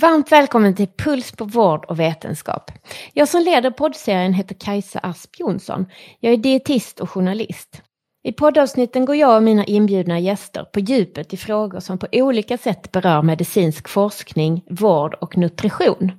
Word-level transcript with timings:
Varmt 0.00 0.32
välkommen 0.32 0.74
till 0.74 0.86
Puls 0.86 1.32
på 1.32 1.44
vård 1.44 1.84
och 1.84 2.00
vetenskap. 2.00 2.70
Jag 3.12 3.28
som 3.28 3.42
leder 3.42 3.70
poddserien 3.70 4.32
heter 4.32 4.54
Kajsa 4.54 4.98
Asp 4.98 5.40
Jonsson. 5.40 5.86
Jag 6.20 6.32
är 6.32 6.36
dietist 6.36 7.00
och 7.00 7.10
journalist. 7.10 7.82
I 8.24 8.32
poddavsnitten 8.32 9.04
går 9.04 9.16
jag 9.16 9.36
och 9.36 9.42
mina 9.42 9.64
inbjudna 9.64 10.18
gäster 10.18 10.64
på 10.64 10.80
djupet 10.80 11.32
i 11.32 11.36
frågor 11.36 11.80
som 11.80 11.98
på 11.98 12.06
olika 12.12 12.58
sätt 12.58 12.92
berör 12.92 13.22
medicinsk 13.22 13.88
forskning, 13.88 14.64
vård 14.70 15.14
och 15.14 15.36
nutrition. 15.36 16.12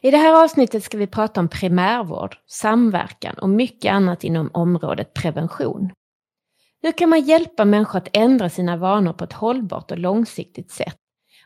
I 0.00 0.10
det 0.10 0.18
här 0.18 0.44
avsnittet 0.44 0.84
ska 0.84 0.98
vi 0.98 1.06
prata 1.06 1.40
om 1.40 1.48
primärvård, 1.48 2.36
samverkan 2.46 3.38
och 3.38 3.48
mycket 3.48 3.92
annat 3.92 4.24
inom 4.24 4.50
området 4.54 5.14
prevention. 5.14 5.90
Hur 6.82 6.92
kan 6.92 7.08
man 7.08 7.20
hjälpa 7.20 7.64
människor 7.64 7.98
att 7.98 8.16
ändra 8.16 8.50
sina 8.50 8.76
vanor 8.76 9.12
på 9.12 9.24
ett 9.24 9.32
hållbart 9.32 9.90
och 9.90 9.98
långsiktigt 9.98 10.70
sätt? 10.70 10.96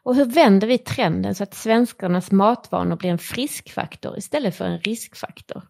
Och 0.03 0.15
hur 0.15 0.25
vänder 0.25 0.67
vi 0.67 0.79
trenden 0.79 1.35
så 1.35 1.43
att 1.43 1.55
svenskarnas 1.55 2.31
matvanor 2.31 2.97
blir 2.97 3.11
en 3.11 3.19
friskfaktor 3.19 4.19
istället 4.19 4.57
för 4.57 4.65
en 4.65 4.79
riskfaktor? 4.79 5.63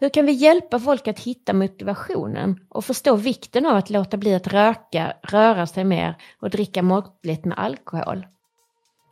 Hur 0.00 0.08
kan 0.08 0.26
vi 0.26 0.32
hjälpa 0.32 0.78
folk 0.78 1.08
att 1.08 1.18
hitta 1.20 1.52
motivationen 1.52 2.60
och 2.68 2.84
förstå 2.84 3.16
vikten 3.16 3.66
av 3.66 3.76
att 3.76 3.90
låta 3.90 4.16
bli 4.16 4.34
att 4.34 4.46
röka, 4.46 5.12
röra 5.22 5.66
sig 5.66 5.84
mer 5.84 6.16
och 6.40 6.50
dricka 6.50 6.82
måttligt 6.82 7.44
med 7.44 7.58
alkohol? 7.58 8.26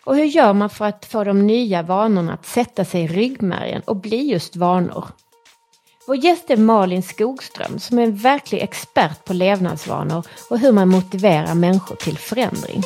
Och 0.05 0.17
hur 0.17 0.25
gör 0.25 0.53
man 0.53 0.71
för 0.71 0.85
att 0.85 1.05
få 1.05 1.25
de 1.25 1.47
nya 1.47 1.83
vanorna 1.83 2.33
att 2.33 2.47
sätta 2.47 2.85
sig 2.85 3.03
i 3.03 3.09
ryggmärgen 3.09 3.83
och 3.87 3.97
bli 3.97 4.31
just 4.31 4.57
vanor? 4.57 5.05
Vår 6.07 6.17
gäst 6.17 6.51
är 6.51 6.57
Malin 6.57 7.03
Skogström 7.03 7.79
som 7.79 7.99
är 7.99 8.03
en 8.03 8.17
verklig 8.17 8.63
expert 8.63 9.25
på 9.25 9.33
levnadsvanor 9.33 10.27
och 10.51 10.59
hur 10.59 10.73
man 10.73 10.89
motiverar 10.89 11.55
människor 11.55 11.97
till 11.97 12.19
förändring. 12.19 12.83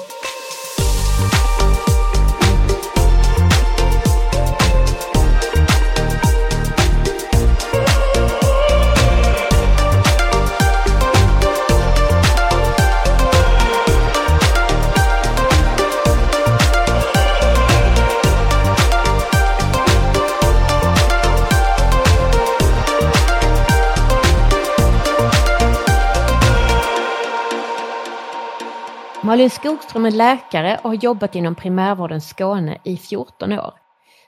Malin 29.33 29.51
Skogström 29.51 30.07
är 30.07 30.11
läkare 30.11 30.81
och 30.83 30.91
har 30.91 30.95
jobbat 30.95 31.35
inom 31.35 31.55
primärvården 31.55 32.21
Skåne 32.21 32.79
i 32.85 32.97
14 32.97 33.53
år. 33.53 33.75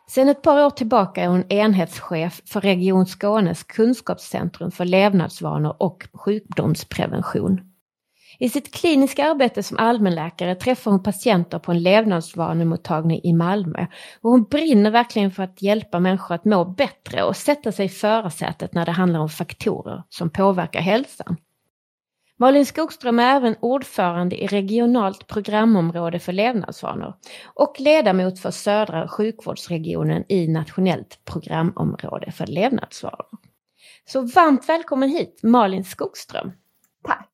Sedan 0.08 0.28
ett 0.28 0.42
par 0.42 0.64
år 0.66 0.70
tillbaka 0.70 1.22
är 1.22 1.28
hon 1.28 1.52
enhetschef 1.52 2.40
för 2.46 2.60
Region 2.60 3.06
Skånes 3.06 3.62
kunskapscentrum 3.62 4.70
för 4.70 4.84
levnadsvanor 4.84 5.76
och 5.82 6.08
sjukdomsprevention. 6.12 7.60
I 8.38 8.48
sitt 8.48 8.74
kliniska 8.74 9.30
arbete 9.30 9.62
som 9.62 9.78
allmänläkare 9.78 10.54
träffar 10.54 10.90
hon 10.90 11.02
patienter 11.02 11.58
på 11.58 11.72
en 11.72 11.82
levnadsvanemottagning 11.82 13.20
i 13.24 13.32
Malmö 13.32 13.86
och 14.22 14.30
hon 14.30 14.44
brinner 14.44 14.90
verkligen 14.90 15.30
för 15.30 15.42
att 15.42 15.62
hjälpa 15.62 16.00
människor 16.00 16.34
att 16.34 16.44
må 16.44 16.64
bättre 16.64 17.22
och 17.22 17.36
sätta 17.36 17.72
sig 17.72 17.86
i 17.86 17.88
förarsätet 17.88 18.74
när 18.74 18.86
det 18.86 18.92
handlar 18.92 19.20
om 19.20 19.28
faktorer 19.28 20.02
som 20.08 20.30
påverkar 20.30 20.80
hälsan. 20.80 21.36
Malin 22.36 22.66
Skogström 22.66 23.18
är 23.18 23.36
även 23.36 23.56
ordförande 23.60 24.42
i 24.42 24.46
regionalt 24.46 25.26
programområde 25.26 26.18
för 26.18 26.32
levnadsvanor 26.32 27.14
och 27.44 27.74
ledamot 27.78 28.38
för 28.38 28.50
södra 28.50 29.08
sjukvårdsregionen 29.08 30.24
i 30.28 30.48
nationellt 30.48 31.24
programområde 31.24 32.32
för 32.32 32.46
levnadsvanor. 32.46 33.26
Så 34.04 34.20
varmt 34.20 34.68
välkommen 34.68 35.08
hit 35.08 35.40
Malin 35.42 35.84
Skogström. 35.84 36.52
Tack. 37.04 37.30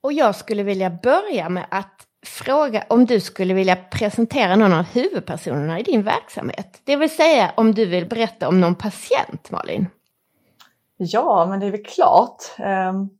Och 0.00 0.12
jag 0.12 0.36
skulle 0.36 0.62
vilja 0.62 0.90
börja 0.90 1.48
med 1.48 1.66
att 1.70 2.06
fråga 2.26 2.84
om 2.88 3.04
du 3.06 3.20
skulle 3.20 3.54
vilja 3.54 3.76
presentera 3.76 4.56
någon 4.56 4.72
av 4.72 4.84
huvudpersonerna 4.84 5.80
i 5.80 5.82
din 5.82 6.02
verksamhet. 6.02 6.80
Det 6.84 6.96
vill 6.96 7.16
säga 7.16 7.52
om 7.56 7.74
du 7.74 7.86
vill 7.86 8.08
berätta 8.08 8.48
om 8.48 8.60
någon 8.60 8.74
patient, 8.74 9.50
Malin. 9.50 9.86
Ja, 10.96 11.46
men 11.48 11.60
det 11.60 11.66
är 11.66 11.70
väl 11.70 11.84
klart. 11.84 12.42
Um... 12.58 13.17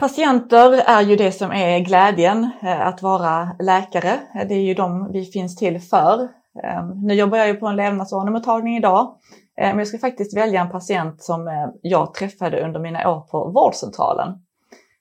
Patienter 0.00 0.82
är 0.86 1.02
ju 1.02 1.16
det 1.16 1.32
som 1.32 1.52
är 1.52 1.78
glädjen 1.78 2.50
eh, 2.62 2.86
att 2.86 3.02
vara 3.02 3.56
läkare. 3.58 4.20
Det 4.48 4.54
är 4.54 4.62
ju 4.62 4.74
de 4.74 5.12
vi 5.12 5.24
finns 5.24 5.56
till 5.56 5.80
för. 5.80 6.28
Ehm, 6.64 6.88
nu 7.02 7.14
jobbar 7.14 7.38
jag 7.38 7.48
ju 7.48 7.54
på 7.54 7.66
en 7.66 7.76
levnadsvanemottagning 7.76 8.76
idag, 8.76 9.14
eh, 9.56 9.68
men 9.68 9.78
jag 9.78 9.86
ska 9.86 9.98
faktiskt 9.98 10.36
välja 10.36 10.60
en 10.60 10.70
patient 10.70 11.22
som 11.22 11.48
eh, 11.48 11.68
jag 11.82 12.14
träffade 12.14 12.64
under 12.64 12.80
mina 12.80 13.10
år 13.10 13.20
på 13.20 13.50
vårdcentralen. 13.50 14.28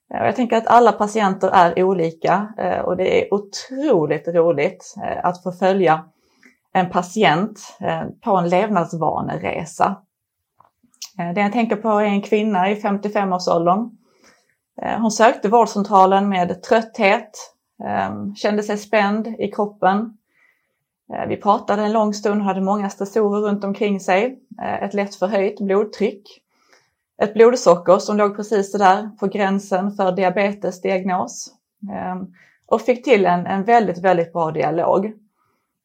Jag 0.09 0.35
tänker 0.35 0.57
att 0.57 0.67
alla 0.67 0.91
patienter 0.91 1.49
är 1.49 1.83
olika 1.83 2.47
och 2.85 2.97
det 2.97 3.21
är 3.21 3.33
otroligt 3.33 4.27
roligt 4.27 4.95
att 5.23 5.43
få 5.43 5.51
följa 5.51 6.05
en 6.73 6.89
patient 6.89 7.59
på 8.23 8.35
en 8.35 8.49
levnadsvaneresa. 8.49 9.95
Det 11.35 11.41
jag 11.41 11.53
tänker 11.53 11.75
på 11.75 11.89
är 11.89 12.05
en 12.05 12.21
kvinna 12.21 12.69
i 12.69 12.75
55-årsåldern 12.75 13.98
Eh, 14.81 14.99
hon 15.01 15.11
sökte 15.11 15.49
vårdcentralen 15.49 16.29
med 16.29 16.63
trötthet, 16.63 17.53
ehm, 17.83 18.35
kände 18.35 18.63
sig 18.63 18.77
spänd 18.77 19.27
i 19.27 19.51
kroppen. 19.51 20.17
Eh, 21.13 21.27
vi 21.27 21.37
pratade 21.37 21.81
en 21.81 21.93
lång 21.93 22.13
stund, 22.13 22.41
hade 22.41 22.61
många 22.61 22.89
stressorer 22.89 23.41
runt 23.41 23.63
omkring 23.63 23.99
sig, 23.99 24.39
eh, 24.61 24.83
ett 24.83 24.93
lätt 24.93 25.15
förhöjt 25.15 25.59
blodtryck, 25.59 26.41
ett 27.21 27.33
blodsocker 27.33 27.97
som 27.97 28.17
låg 28.17 28.35
precis 28.35 28.71
där 28.71 29.09
på 29.19 29.27
gränsen 29.27 29.91
för 29.91 30.11
diabetesdiagnos 30.11 31.53
ehm, 31.91 32.33
och 32.65 32.81
fick 32.81 33.03
till 33.03 33.25
en, 33.25 33.45
en 33.45 33.63
väldigt, 33.63 34.03
väldigt 34.03 34.33
bra 34.33 34.51
dialog. 34.51 35.05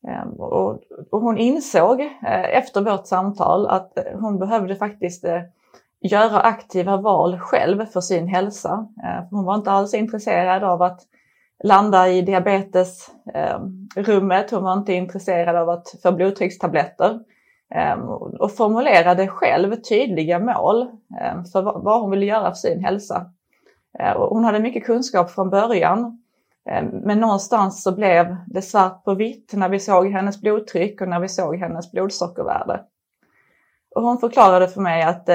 Ehm, 0.08 0.28
och, 0.28 0.80
och 1.10 1.20
hon 1.20 1.38
insåg 1.38 2.00
efter 2.52 2.80
vårt 2.80 3.06
samtal 3.06 3.66
att 3.66 3.98
hon 4.20 4.38
behövde 4.38 4.76
faktiskt 4.76 5.24
göra 6.04 6.40
aktiva 6.40 6.96
val 6.96 7.38
själv 7.38 7.86
för 7.86 8.00
sin 8.00 8.28
hälsa. 8.28 8.88
Eh, 9.04 9.24
hon 9.30 9.44
var 9.44 9.54
inte 9.54 9.70
alls 9.70 9.94
intresserad 9.94 10.64
av 10.64 10.82
att 10.82 11.00
landa 11.64 12.08
i 12.08 12.22
diabetesrummet. 12.22 14.52
Eh, 14.52 14.58
hon 14.58 14.64
var 14.64 14.72
inte 14.72 14.92
intresserad 14.92 15.56
av 15.56 15.70
att 15.70 15.94
få 16.02 16.12
blodtryckstabletter 16.12 17.20
eh, 17.74 17.98
och 18.40 18.56
formulerade 18.56 19.28
själv 19.28 19.76
tydliga 19.76 20.38
mål 20.38 20.90
för 21.52 21.62
vad 21.62 22.00
hon 22.00 22.10
ville 22.10 22.26
göra 22.26 22.50
för 22.50 22.58
sin 22.58 22.84
hälsa. 22.84 23.26
Hon 24.16 24.44
hade 24.44 24.60
mycket 24.60 24.84
kunskap 24.84 25.30
från 25.30 25.50
början 25.50 26.22
men 26.92 27.20
någonstans 27.20 27.82
så 27.82 27.94
blev 27.94 28.36
det 28.46 28.62
svart 28.62 29.04
på 29.04 29.14
vitt 29.14 29.52
när 29.54 29.68
vi 29.68 29.80
såg 29.80 30.06
hennes 30.06 30.40
blodtryck 30.40 31.00
och 31.00 31.08
när 31.08 31.20
vi 31.20 31.28
såg 31.28 31.56
hennes 31.56 31.92
blodsockervärde. 31.92 32.80
Och 33.94 34.02
hon 34.02 34.18
förklarade 34.18 34.68
för 34.68 34.80
mig 34.80 35.02
att 35.02 35.28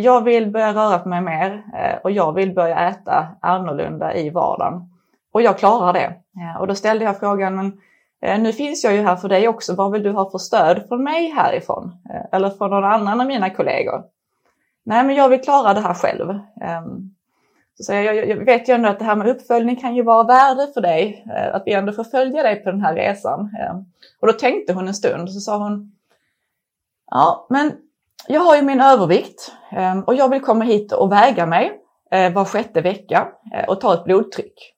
jag 0.00 0.24
vill 0.24 0.50
börja 0.50 0.74
röra 0.74 0.98
på 0.98 1.08
mig 1.08 1.20
mer 1.20 1.62
eh, 1.74 1.98
och 2.04 2.10
jag 2.10 2.32
vill 2.32 2.54
börja 2.54 2.88
äta 2.88 3.28
annorlunda 3.40 4.14
i 4.14 4.30
vardagen. 4.30 4.90
Och 5.32 5.42
jag 5.42 5.58
klarar 5.58 5.92
det. 5.92 6.14
Och 6.58 6.66
då 6.66 6.74
ställde 6.74 7.04
jag 7.04 7.18
frågan, 7.18 7.56
men 7.56 7.80
eh, 8.22 8.40
nu 8.40 8.52
finns 8.52 8.84
jag 8.84 8.94
ju 8.94 9.00
här 9.00 9.16
för 9.16 9.28
dig 9.28 9.48
också, 9.48 9.74
vad 9.74 9.92
vill 9.92 10.02
du 10.02 10.10
ha 10.10 10.30
för 10.30 10.38
stöd 10.38 10.84
från 10.88 11.04
mig 11.04 11.30
härifrån? 11.30 11.92
Eh, 12.10 12.22
eller 12.32 12.50
från 12.50 12.70
någon 12.70 12.84
annan 12.84 13.20
av 13.20 13.26
mina 13.26 13.50
kollegor? 13.50 14.02
Nej, 14.84 15.04
men 15.04 15.16
jag 15.16 15.28
vill 15.28 15.40
klara 15.40 15.74
det 15.74 15.80
här 15.80 15.94
själv. 15.94 16.30
Ehm, 16.60 17.14
så 17.74 17.92
jag, 17.92 18.28
jag, 18.28 18.36
vet 18.36 18.68
ju 18.68 18.74
ändå 18.74 18.88
att 18.88 18.98
det 18.98 19.04
här 19.04 19.16
med 19.16 19.28
uppföljning 19.28 19.76
kan 19.76 19.94
ju 19.94 20.02
vara 20.02 20.22
värde 20.22 20.72
för 20.74 20.80
dig, 20.80 21.26
att 21.52 21.62
vi 21.66 21.72
ändå 21.72 21.92
får 21.92 22.04
följa 22.04 22.42
dig 22.42 22.56
på 22.56 22.70
den 22.70 22.80
här 22.80 22.94
resan. 22.94 23.40
Ehm, 23.40 23.84
och 24.20 24.26
då 24.26 24.32
tänkte 24.32 24.72
hon 24.72 24.88
en 24.88 24.94
stund 24.94 25.22
och 25.22 25.32
så 25.32 25.40
sa 25.40 25.56
hon, 25.58 25.92
ja, 27.10 27.46
men 27.50 27.72
jag 28.28 28.40
har 28.40 28.56
ju 28.56 28.62
min 28.62 28.80
övervikt 28.80 29.52
ehm, 29.70 30.02
och 30.02 30.14
jag 30.14 30.28
vill 30.28 30.40
komma 30.40 30.64
hit 30.64 30.92
och 30.92 31.12
väga 31.12 31.46
mig 31.46 31.80
eh, 32.10 32.32
var 32.32 32.44
sjätte 32.44 32.80
vecka 32.80 33.28
eh, 33.54 33.68
och 33.68 33.80
ta 33.80 33.94
ett 33.94 34.04
blodtryck. 34.04 34.74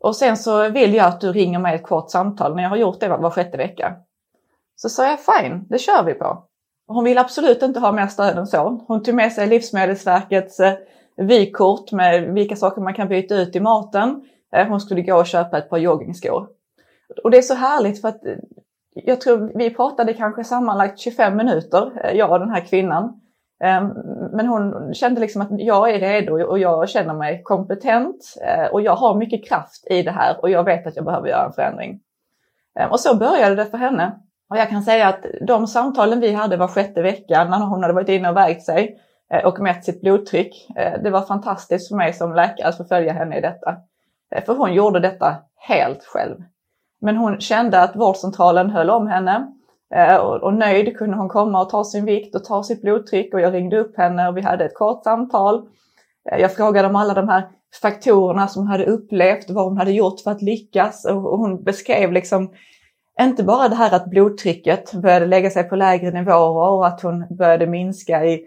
Och 0.00 0.16
sen 0.16 0.36
så 0.36 0.68
vill 0.68 0.94
jag 0.94 1.06
att 1.06 1.20
du 1.20 1.32
ringer 1.32 1.58
mig 1.58 1.74
ett 1.74 1.86
kort 1.86 2.10
samtal 2.10 2.56
när 2.56 2.62
jag 2.62 2.70
har 2.70 2.76
gjort 2.76 3.00
det 3.00 3.08
var 3.08 3.30
sjätte 3.30 3.56
vecka. 3.56 3.96
Så 4.76 4.88
sa 4.88 5.06
jag 5.06 5.18
fine, 5.20 5.64
det 5.68 5.78
kör 5.78 6.02
vi 6.02 6.14
på. 6.14 6.44
Hon 6.86 7.04
vill 7.04 7.18
absolut 7.18 7.62
inte 7.62 7.80
ha 7.80 7.92
mer 7.92 8.06
stöd 8.06 8.38
än 8.38 8.46
så. 8.46 8.84
Hon 8.88 9.02
tog 9.02 9.14
med 9.14 9.32
sig 9.32 9.46
Livsmedelsverkets 9.46 10.60
eh, 10.60 10.74
vykort 11.16 11.92
med 11.92 12.34
vilka 12.34 12.56
saker 12.56 12.80
man 12.82 12.94
kan 12.94 13.08
byta 13.08 13.34
ut 13.34 13.56
i 13.56 13.60
maten. 13.60 14.22
Hon 14.68 14.80
skulle 14.80 15.02
gå 15.02 15.16
och 15.16 15.26
köpa 15.26 15.58
ett 15.58 15.70
par 15.70 15.78
joggingskor. 15.78 16.48
Och 17.24 17.30
det 17.30 17.38
är 17.38 17.42
så 17.42 17.54
härligt 17.54 18.00
för 18.00 18.08
att 18.08 18.22
jag 19.04 19.20
tror 19.20 19.52
vi 19.54 19.74
pratade 19.74 20.14
kanske 20.14 20.44
sammanlagt 20.44 20.98
25 20.98 21.36
minuter, 21.36 21.92
eh, 22.04 22.12
jag 22.12 22.32
och 22.32 22.38
den 22.38 22.50
här 22.50 22.60
kvinnan. 22.60 23.20
Ehm, 23.64 23.88
men 24.32 24.46
hon 24.46 24.94
kände 24.94 25.20
liksom 25.20 25.42
att 25.42 25.48
jag 25.50 25.90
är 25.90 26.00
redo 26.00 26.44
och 26.44 26.58
jag 26.58 26.88
känner 26.88 27.14
mig 27.14 27.42
kompetent 27.42 28.34
eh, 28.42 28.72
och 28.72 28.80
jag 28.80 28.96
har 28.96 29.14
mycket 29.14 29.48
kraft 29.48 29.86
i 29.90 30.02
det 30.02 30.10
här 30.10 30.36
och 30.42 30.50
jag 30.50 30.64
vet 30.64 30.86
att 30.86 30.96
jag 30.96 31.04
behöver 31.04 31.28
göra 31.28 31.46
en 31.46 31.52
förändring. 31.52 32.00
Ehm, 32.78 32.90
och 32.90 33.00
så 33.00 33.16
började 33.16 33.54
det 33.54 33.66
för 33.66 33.78
henne. 33.78 34.18
Och 34.50 34.56
jag 34.56 34.70
kan 34.70 34.82
säga 34.82 35.08
att 35.08 35.24
de 35.46 35.66
samtalen 35.66 36.20
vi 36.20 36.32
hade 36.32 36.56
var 36.56 36.68
sjätte 36.68 37.02
vecka 37.02 37.44
när 37.44 37.58
hon 37.58 37.82
hade 37.82 37.94
varit 37.94 38.08
inne 38.08 38.30
och 38.30 38.36
vägt 38.36 38.62
sig 38.62 39.00
eh, 39.32 39.44
och 39.46 39.60
mätt 39.60 39.84
sitt 39.84 40.00
blodtryck. 40.00 40.66
Det 41.02 41.10
var 41.10 41.22
fantastiskt 41.22 41.88
för 41.88 41.96
mig 41.96 42.12
som 42.12 42.34
läkare 42.34 42.68
att 42.68 42.76
få 42.76 42.84
följa 42.84 43.12
henne 43.12 43.38
i 43.38 43.40
detta. 43.40 43.76
För 44.46 44.54
hon 44.54 44.74
gjorde 44.74 45.00
detta 45.00 45.36
helt 45.56 46.04
själv. 46.04 46.36
Men 47.06 47.16
hon 47.16 47.40
kände 47.40 47.82
att 47.82 47.96
vårdcentralen 47.96 48.70
höll 48.70 48.90
om 48.90 49.06
henne 49.06 49.46
eh, 49.94 50.16
och 50.16 50.54
nöjd 50.54 50.96
kunde 50.96 51.16
hon 51.16 51.28
komma 51.28 51.62
och 51.62 51.70
ta 51.70 51.84
sin 51.84 52.04
vikt 52.04 52.34
och 52.34 52.44
ta 52.44 52.62
sitt 52.62 52.82
blodtryck 52.82 53.34
och 53.34 53.40
jag 53.40 53.54
ringde 53.54 53.78
upp 53.78 53.96
henne 53.96 54.28
och 54.28 54.36
vi 54.36 54.40
hade 54.40 54.64
ett 54.64 54.74
kort 54.74 55.04
samtal. 55.04 55.68
Eh, 56.32 56.38
jag 56.40 56.54
frågade 56.54 56.88
om 56.88 56.96
alla 56.96 57.14
de 57.14 57.28
här 57.28 57.48
faktorerna 57.82 58.48
som 58.48 58.62
hon 58.62 58.70
hade 58.70 58.84
upplevt, 58.84 59.50
vad 59.50 59.64
hon 59.64 59.76
hade 59.76 59.92
gjort 59.92 60.20
för 60.20 60.30
att 60.30 60.42
lyckas 60.42 61.04
och 61.04 61.38
hon 61.38 61.64
beskrev 61.64 62.12
liksom 62.12 62.50
inte 63.20 63.44
bara 63.44 63.68
det 63.68 63.76
här 63.76 63.94
att 63.94 64.10
blodtrycket 64.10 64.92
började 64.92 65.26
lägga 65.26 65.50
sig 65.50 65.64
på 65.64 65.76
lägre 65.76 66.10
nivåer 66.10 66.70
och 66.70 66.86
att 66.86 67.02
hon 67.02 67.36
började 67.36 67.66
minska 67.66 68.24
i, 68.24 68.44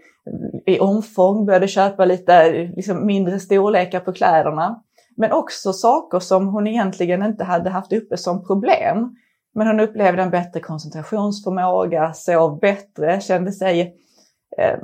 i 0.65 0.79
omfång, 0.79 1.45
började 1.45 1.67
köpa 1.67 2.05
lite 2.05 2.51
liksom 2.75 3.05
mindre 3.05 3.39
storlekar 3.39 3.99
på 3.99 4.13
kläderna. 4.13 4.83
Men 5.19 5.31
också 5.31 5.73
saker 5.73 6.19
som 6.19 6.47
hon 6.47 6.67
egentligen 6.67 7.23
inte 7.23 7.43
hade 7.43 7.69
haft 7.69 7.93
uppe 7.93 8.17
som 8.17 8.47
problem. 8.47 9.15
Men 9.55 9.67
hon 9.67 9.79
upplevde 9.79 10.21
en 10.21 10.29
bättre 10.29 10.59
koncentrationsförmåga, 10.59 12.13
sov 12.13 12.59
bättre, 12.59 13.21
kände 13.21 13.51
sig 13.51 13.95
eh, 14.57 14.79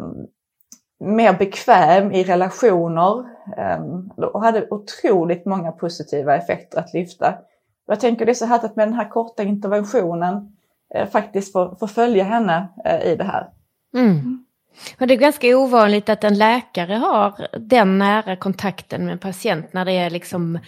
mer 0.99 1.33
bekväm 1.33 2.11
i 2.11 2.23
relationer 2.23 3.19
eh, 3.57 3.83
och 4.25 4.41
hade 4.41 4.67
otroligt 4.69 5.45
många 5.45 5.71
positiva 5.71 6.35
effekter 6.35 6.79
att 6.79 6.93
lyfta. 6.93 7.35
Jag 7.87 7.99
tänker 7.99 8.25
det 8.25 8.31
är 8.31 8.33
så 8.33 8.45
här 8.45 8.65
att 8.65 8.75
med 8.75 8.87
den 8.87 8.95
här 8.95 9.09
korta 9.09 9.43
interventionen 9.43 10.55
eh, 10.95 11.07
faktiskt 11.07 11.51
få, 11.51 11.75
få 11.79 11.87
följa 11.87 12.23
henne 12.23 12.67
eh, 12.85 13.11
i 13.11 13.15
det 13.15 13.23
här. 13.23 13.49
Mm. 13.97 14.44
Och 14.99 15.07
det 15.07 15.13
är 15.13 15.17
ganska 15.17 15.57
ovanligt 15.57 16.09
att 16.09 16.23
en 16.23 16.37
läkare 16.37 16.93
har 16.93 17.47
den 17.59 17.97
nära 17.97 18.35
kontakten 18.35 19.05
med 19.05 19.21
patient 19.21 19.73
när 19.73 19.85
det 19.85 19.91
är 19.91 20.09
liksom 20.09 20.59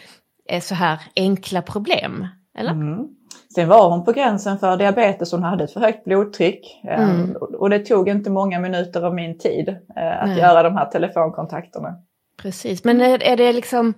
är 0.47 0.59
så 0.59 0.75
här 0.75 0.99
enkla 1.15 1.61
problem, 1.61 2.27
eller? 2.57 2.71
Mm. 2.71 3.07
Sen 3.55 3.69
var 3.69 3.89
hon 3.89 4.05
på 4.05 4.11
gränsen 4.11 4.59
för 4.59 4.77
diabetes, 4.77 5.31
hon 5.31 5.43
hade 5.43 5.63
ett 5.63 5.73
för 5.73 5.79
högt 5.79 6.03
blodtryck. 6.03 6.81
Eh, 6.83 7.09
mm. 7.09 7.35
Och 7.35 7.69
det 7.69 7.79
tog 7.79 8.09
inte 8.09 8.29
många 8.29 8.59
minuter 8.59 9.03
av 9.03 9.15
min 9.15 9.37
tid 9.37 9.69
eh, 9.69 10.21
att 10.21 10.27
Nej. 10.27 10.39
göra 10.39 10.63
de 10.63 10.75
här 10.75 10.85
telefonkontakterna. 10.85 11.95
Precis, 12.41 12.83
men 12.83 13.01
är, 13.01 13.23
är 13.23 13.37
det 13.37 13.53
liksom... 13.53 13.93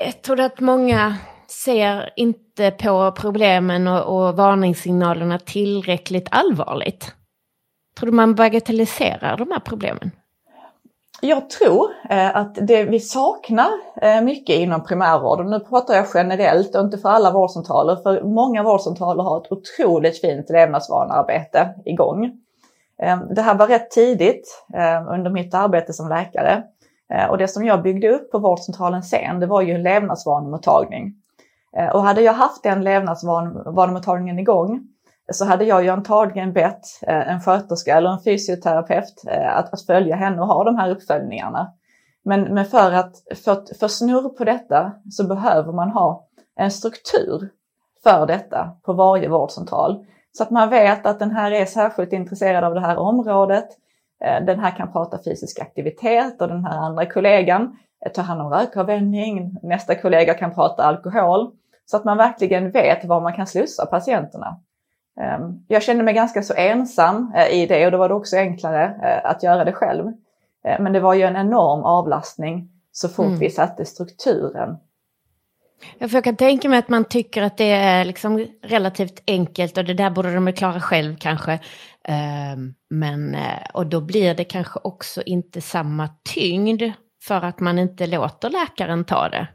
Jag 0.00 0.22
tror 0.22 0.40
att 0.40 0.60
många 0.60 1.16
ser 1.48 2.10
inte 2.16 2.70
på 2.70 3.12
problemen 3.12 3.88
och, 3.88 4.28
och 4.28 4.36
varningssignalerna 4.36 5.38
tillräckligt 5.38 6.28
allvarligt. 6.30 7.15
Tror 7.98 8.10
du 8.10 8.16
man 8.16 8.34
bagatelliserar 8.34 9.36
de 9.36 9.50
här 9.50 9.60
problemen? 9.60 10.10
Jag 11.20 11.50
tror 11.50 11.90
eh, 12.10 12.36
att 12.36 12.54
det 12.54 12.84
vi 12.84 13.00
saknar 13.00 13.70
eh, 14.02 14.22
mycket 14.22 14.56
inom 14.56 14.84
primärvården, 14.84 15.50
nu 15.50 15.60
pratar 15.60 15.94
jag 15.94 16.06
generellt 16.14 16.74
och 16.74 16.80
inte 16.80 16.98
för 16.98 17.08
alla 17.08 17.30
vårdcentraler, 17.30 17.96
för 17.96 18.22
många 18.22 18.62
vårdcentraler 18.62 19.22
har 19.22 19.40
ett 19.40 19.52
otroligt 19.52 20.20
fint 20.20 20.50
levnadsvanearbete 20.50 21.74
igång. 21.84 22.24
Eh, 23.02 23.20
det 23.30 23.42
här 23.42 23.54
var 23.54 23.66
rätt 23.66 23.90
tidigt 23.90 24.64
under 25.10 25.30
mitt 25.30 25.54
arbete 25.54 25.92
som 25.92 26.08
läkare 26.08 26.62
och 27.30 27.38
det 27.38 27.48
som 27.48 27.64
jag 27.64 27.82
byggde 27.82 28.08
upp 28.08 28.30
på 28.30 28.38
vårdcentralen 28.38 29.02
sen, 29.02 29.40
det 29.40 29.46
var 29.46 29.62
ju 29.62 29.72
en 29.72 29.82
levnadsvanemottagning. 29.82 31.14
Och 31.92 32.02
hade 32.02 32.20
jag 32.20 32.32
haft 32.32 32.62
den 32.62 32.84
levnadsvanemottagningen 32.84 34.38
igång 34.38 34.88
så 35.32 35.44
hade 35.44 35.64
jag 35.64 35.82
ju 35.84 35.88
antagligen 35.88 36.52
bett 36.52 36.86
eh, 37.02 37.30
en 37.30 37.40
sköterska 37.40 37.96
eller 37.96 38.10
en 38.10 38.22
fysioterapeut 38.22 39.24
eh, 39.28 39.56
att, 39.56 39.72
att 39.72 39.86
följa 39.86 40.16
henne 40.16 40.42
och 40.42 40.48
ha 40.48 40.64
de 40.64 40.76
här 40.76 40.90
uppföljningarna. 40.90 41.72
Men, 42.24 42.42
men 42.54 42.64
för 42.64 42.92
att 42.92 43.16
få 43.44 43.64
för 43.80 43.88
snurr 43.88 44.28
på 44.28 44.44
detta 44.44 44.92
så 45.10 45.26
behöver 45.26 45.72
man 45.72 45.90
ha 45.90 46.26
en 46.56 46.70
struktur 46.70 47.48
för 48.02 48.26
detta 48.26 48.70
på 48.82 48.92
varje 48.92 49.28
vårdcentral. 49.28 50.06
Så 50.32 50.42
att 50.42 50.50
man 50.50 50.70
vet 50.70 51.06
att 51.06 51.18
den 51.18 51.30
här 51.30 51.50
är 51.50 51.64
särskilt 51.64 52.12
intresserad 52.12 52.64
av 52.64 52.74
det 52.74 52.80
här 52.80 52.96
området. 52.96 53.68
Eh, 54.24 54.44
den 54.44 54.60
här 54.60 54.70
kan 54.70 54.92
prata 54.92 55.18
fysisk 55.24 55.60
aktivitet 55.60 56.42
och 56.42 56.48
den 56.48 56.64
här 56.64 56.78
andra 56.78 57.06
kollegan 57.06 57.76
tar 58.14 58.22
hand 58.22 58.40
om 58.40 58.52
rökavvänjning. 58.52 59.56
Nästa 59.62 59.94
kollega 59.94 60.34
kan 60.34 60.54
prata 60.54 60.82
alkohol. 60.82 61.50
Så 61.86 61.96
att 61.96 62.04
man 62.04 62.16
verkligen 62.16 62.70
vet 62.70 63.04
var 63.04 63.20
man 63.20 63.32
kan 63.32 63.46
slussa 63.46 63.86
patienterna. 63.86 64.60
Ehm, 65.20 65.64
jag 65.68 65.82
kände 65.82 66.04
mig 66.04 66.14
ganska 66.14 66.42
så 66.42 66.54
ensam 66.54 67.32
eh, 67.36 67.48
i 67.48 67.66
det 67.66 67.86
och 67.86 67.92
då 67.92 67.98
var 67.98 68.08
det 68.08 68.14
också 68.14 68.36
enklare 68.36 68.84
eh, 68.84 69.30
att 69.30 69.42
göra 69.42 69.64
det 69.64 69.72
själv. 69.72 70.06
Eh, 70.64 70.80
men 70.80 70.92
det 70.92 71.00
var 71.00 71.14
ju 71.14 71.22
en 71.22 71.36
enorm 71.36 71.84
avlastning 71.84 72.68
så 72.92 73.08
fort 73.08 73.26
mm. 73.26 73.38
vi 73.38 73.50
satte 73.50 73.84
strukturen. 73.84 74.76
Jag 75.98 76.24
kan 76.24 76.36
tänka 76.36 76.68
mig 76.68 76.78
att 76.78 76.88
man 76.88 77.04
tycker 77.04 77.42
att 77.42 77.56
det 77.56 77.70
är 77.70 78.04
liksom 78.04 78.46
relativt 78.62 79.22
enkelt 79.26 79.78
och 79.78 79.84
det 79.84 79.94
där 79.94 80.10
borde 80.10 80.34
de 80.34 80.52
klara 80.52 80.80
själv 80.80 81.16
kanske. 81.16 81.58
Ehm, 82.04 82.74
men, 82.90 83.36
och 83.74 83.86
då 83.86 84.00
blir 84.00 84.34
det 84.34 84.44
kanske 84.44 84.80
också 84.84 85.22
inte 85.22 85.60
samma 85.60 86.08
tyngd 86.34 86.82
för 87.22 87.44
att 87.44 87.60
man 87.60 87.78
inte 87.78 88.06
låter 88.06 88.50
läkaren 88.50 89.04
ta 89.04 89.28
det. 89.28 89.48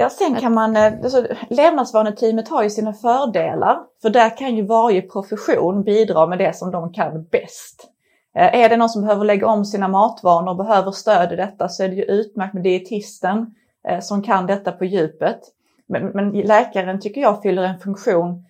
Ja, 0.00 0.10
sen 0.10 0.34
kan 0.34 0.54
man, 0.54 0.76
eh, 0.76 0.92
alltså, 1.02 1.26
levnadsvaneteamet 1.48 2.48
har 2.48 2.62
ju 2.62 2.70
sina 2.70 2.92
fördelar, 2.92 3.78
för 4.02 4.10
där 4.10 4.36
kan 4.36 4.56
ju 4.56 4.66
varje 4.66 5.02
profession 5.02 5.82
bidra 5.82 6.26
med 6.26 6.38
det 6.38 6.56
som 6.56 6.70
de 6.70 6.92
kan 6.92 7.24
bäst. 7.24 7.88
Eh, 8.36 8.54
är 8.54 8.68
det 8.68 8.76
någon 8.76 8.88
som 8.88 9.02
behöver 9.02 9.24
lägga 9.24 9.46
om 9.46 9.64
sina 9.64 9.88
matvanor 9.88 10.50
och 10.50 10.56
behöver 10.56 10.90
stöd 10.90 11.32
i 11.32 11.36
detta 11.36 11.68
så 11.68 11.82
är 11.82 11.88
det 11.88 11.94
ju 11.94 12.02
utmärkt 12.02 12.54
med 12.54 12.62
dietisten 12.62 13.54
eh, 13.88 14.00
som 14.00 14.22
kan 14.22 14.46
detta 14.46 14.72
på 14.72 14.84
djupet. 14.84 15.40
Men, 15.88 16.06
men 16.06 16.30
läkaren 16.30 17.00
tycker 17.00 17.20
jag 17.20 17.42
fyller 17.42 17.62
en 17.62 17.78
funktion 17.78 18.44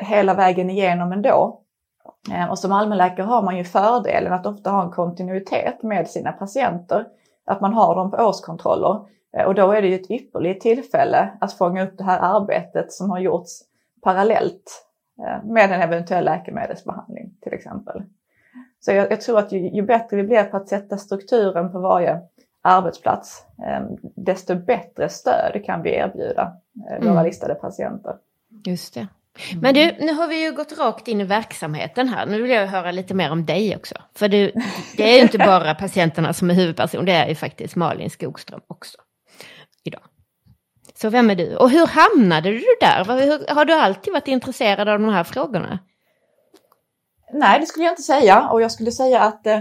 hela 0.00 0.34
vägen 0.34 0.70
igenom 0.70 1.12
ändå. 1.12 1.60
Och 2.50 2.58
som 2.58 2.72
allmänläkare 2.72 3.26
har 3.26 3.42
man 3.42 3.56
ju 3.56 3.64
fördelen 3.64 4.32
att 4.32 4.46
ofta 4.46 4.70
ha 4.70 4.82
en 4.82 4.90
kontinuitet 4.90 5.82
med 5.82 6.08
sina 6.08 6.32
patienter. 6.32 7.04
Att 7.46 7.60
man 7.60 7.72
har 7.72 7.94
dem 7.94 8.10
på 8.10 8.16
årskontroller. 8.16 9.00
Eh, 9.36 9.44
och 9.44 9.54
då 9.54 9.72
är 9.72 9.82
det 9.82 9.88
ju 9.88 9.94
ett 9.94 10.10
ypperligt 10.10 10.62
tillfälle 10.62 11.32
att 11.40 11.52
fånga 11.52 11.84
upp 11.84 11.98
det 11.98 12.04
här 12.04 12.36
arbetet 12.36 12.92
som 12.92 13.10
har 13.10 13.18
gjorts 13.18 13.50
parallellt 14.02 14.86
eh, 15.18 15.44
med 15.44 15.72
en 15.72 15.80
eventuell 15.80 16.24
läkemedelsbehandling 16.24 17.30
till 17.40 17.52
exempel. 17.52 18.02
Så 18.80 18.92
jag, 18.92 19.12
jag 19.12 19.20
tror 19.20 19.38
att 19.38 19.52
ju, 19.52 19.68
ju, 19.68 19.82
bättre 19.82 20.16
vi 20.16 20.22
blir 20.22 20.44
på 20.44 20.56
att 20.56 20.68
sätta 20.68 20.98
strukturen 20.98 21.72
på 21.72 21.80
varje 21.80 22.20
arbetsplats, 22.62 23.46
eh, 23.66 23.86
desto 24.16 24.54
bättre 24.54 25.08
stöd 25.08 25.64
kan 25.64 25.82
vi 25.82 25.94
erbjuda 25.94 26.52
våra 27.00 27.10
mm. 27.10 27.24
listade 27.24 27.54
patienter. 27.54 28.16
Just 28.64 28.94
det. 28.94 29.00
Mm. 29.50 29.60
Men 29.62 29.74
du, 29.74 30.06
nu 30.06 30.12
har 30.12 30.28
vi 30.28 30.44
ju 30.44 30.52
gått 30.52 30.78
rakt 30.78 31.08
in 31.08 31.20
i 31.20 31.24
verksamheten 31.24 32.08
här. 32.08 32.26
Nu 32.26 32.42
vill 32.42 32.50
jag 32.50 32.66
höra 32.66 32.90
lite 32.90 33.14
mer 33.14 33.32
om 33.32 33.46
dig 33.46 33.76
också. 33.76 33.94
För 34.14 34.28
du, 34.28 34.52
det 34.96 35.02
är 35.12 35.16
ju 35.16 35.22
inte 35.22 35.38
bara 35.46 35.74
patienterna 35.74 36.32
som 36.32 36.50
är 36.50 36.54
huvudperson, 36.54 37.04
det 37.04 37.12
är 37.12 37.28
ju 37.28 37.34
faktiskt 37.34 37.76
Malin 37.76 38.10
Skogström 38.10 38.60
också. 38.66 38.98
Så 41.00 41.10
vem 41.10 41.30
är 41.30 41.34
du? 41.34 41.56
Och 41.56 41.70
hur 41.70 41.86
hamnade 41.86 42.50
du 42.50 42.64
där? 42.80 43.04
Har 43.54 43.64
du 43.64 43.72
alltid 43.72 44.12
varit 44.12 44.28
intresserad 44.28 44.88
av 44.88 45.00
de 45.00 45.08
här 45.08 45.24
frågorna? 45.24 45.78
Nej, 47.32 47.60
det 47.60 47.66
skulle 47.66 47.84
jag 47.84 47.92
inte 47.92 48.02
säga. 48.02 48.48
Och 48.48 48.62
jag 48.62 48.72
skulle 48.72 48.92
säga 48.92 49.20
att 49.20 49.46
eh, 49.46 49.60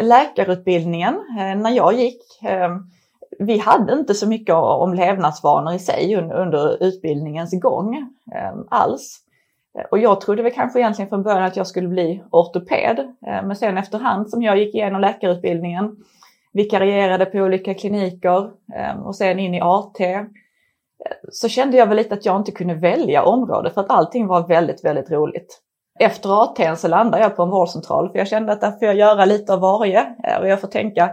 läkarutbildningen, 0.00 1.14
eh, 1.14 1.56
när 1.56 1.70
jag 1.70 1.94
gick, 1.94 2.42
eh, 2.42 2.76
vi 3.38 3.58
hade 3.58 3.92
inte 3.92 4.14
så 4.14 4.28
mycket 4.28 4.54
om 4.54 4.94
levnadsvanor 4.94 5.74
i 5.74 5.78
sig 5.78 6.16
under, 6.16 6.36
under 6.36 6.82
utbildningens 6.84 7.60
gång 7.60 7.96
eh, 8.34 8.54
alls. 8.68 9.20
Eh, 9.78 9.84
och 9.90 9.98
jag 9.98 10.20
trodde 10.20 10.42
väl 10.42 10.52
kanske 10.52 10.78
egentligen 10.78 11.08
från 11.08 11.22
början 11.22 11.42
att 11.44 11.56
jag 11.56 11.66
skulle 11.66 11.88
bli 11.88 12.22
ortoped. 12.30 12.98
Eh, 12.98 13.46
men 13.46 13.56
sen 13.56 13.78
efterhand 13.78 14.30
som 14.30 14.42
jag 14.42 14.58
gick 14.58 14.74
igenom 14.74 15.00
läkarutbildningen 15.00 15.96
vikarierade 16.52 17.26
på 17.26 17.38
olika 17.38 17.74
kliniker 17.74 18.50
eh, 18.74 19.00
och 19.00 19.16
sen 19.16 19.38
in 19.38 19.54
i 19.54 19.60
AT. 19.60 20.00
Så 21.32 21.48
kände 21.48 21.76
jag 21.76 21.86
väl 21.86 21.96
lite 21.96 22.14
att 22.14 22.24
jag 22.24 22.36
inte 22.36 22.52
kunde 22.52 22.74
välja 22.74 23.24
område 23.24 23.70
för 23.70 23.80
att 23.80 23.90
allting 23.90 24.26
var 24.26 24.46
väldigt, 24.46 24.84
väldigt 24.84 25.10
roligt. 25.10 25.60
Efter 26.00 26.42
AT 26.42 26.78
så 26.78 26.88
landade 26.88 27.22
jag 27.22 27.36
på 27.36 27.42
en 27.42 27.50
vårdcentral 27.50 28.10
för 28.10 28.18
jag 28.18 28.28
kände 28.28 28.52
att 28.52 28.60
där 28.60 28.70
får 28.70 28.84
jag 28.84 28.96
göra 28.96 29.24
lite 29.24 29.54
av 29.54 29.60
varje 29.60 30.00
eh, 30.00 30.40
och 30.40 30.48
jag 30.48 30.60
får 30.60 30.68
tänka 30.68 31.10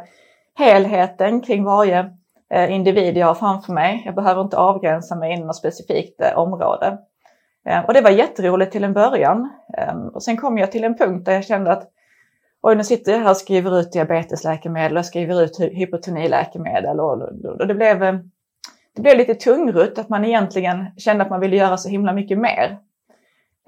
helheten 0.57 1.41
kring 1.41 1.63
varje 1.63 2.11
eh, 2.53 2.71
individ 2.71 3.17
jag 3.17 3.27
har 3.27 3.35
framför 3.35 3.73
mig. 3.73 4.01
Jag 4.05 4.15
behöver 4.15 4.41
inte 4.41 4.57
avgränsa 4.57 5.15
mig 5.15 5.33
inom 5.33 5.47
något 5.47 5.55
specifikt 5.55 6.21
eh, 6.21 6.37
område. 6.37 6.97
Och 7.87 7.93
det 7.93 8.01
var 8.01 8.09
jätteroligt 8.09 8.71
till 8.71 8.83
en 8.83 8.93
början. 8.93 9.49
Ehm, 9.77 10.07
och 10.07 10.23
sen 10.23 10.37
kom 10.37 10.57
jag 10.57 10.71
till 10.71 10.83
en 10.83 10.97
punkt 10.97 11.25
där 11.25 11.33
jag 11.33 11.45
kände 11.45 11.71
att 11.71 11.91
Oj, 12.63 12.75
nu 12.75 12.83
sitter 12.83 13.11
jag 13.11 13.19
här 13.19 13.29
och 13.29 13.37
skriver 13.37 13.79
ut 13.79 13.91
diabetesläkemedel 13.91 14.97
och 14.97 15.05
skriver 15.05 15.41
ut 15.41 15.59
hypotoniläkemedel 15.59 16.99
och, 16.99 17.21
och 17.59 17.67
det 17.67 17.73
blev, 17.73 18.19
det 18.95 19.01
blev 19.01 19.17
lite 19.17 19.35
tungrut 19.35 19.99
att 19.99 20.09
man 20.09 20.25
egentligen 20.25 20.85
kände 20.97 21.23
att 21.23 21.29
man 21.29 21.39
ville 21.39 21.55
göra 21.55 21.77
så 21.77 21.89
himla 21.89 22.13
mycket 22.13 22.37
mer. 22.37 22.77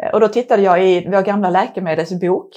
Eh, 0.01 0.09
och 0.13 0.19
då 0.19 0.27
tittade 0.27 0.61
jag 0.61 0.85
i 0.85 1.09
vår 1.09 1.21
gamla 1.21 1.49
läkemedelsbok. 1.49 2.49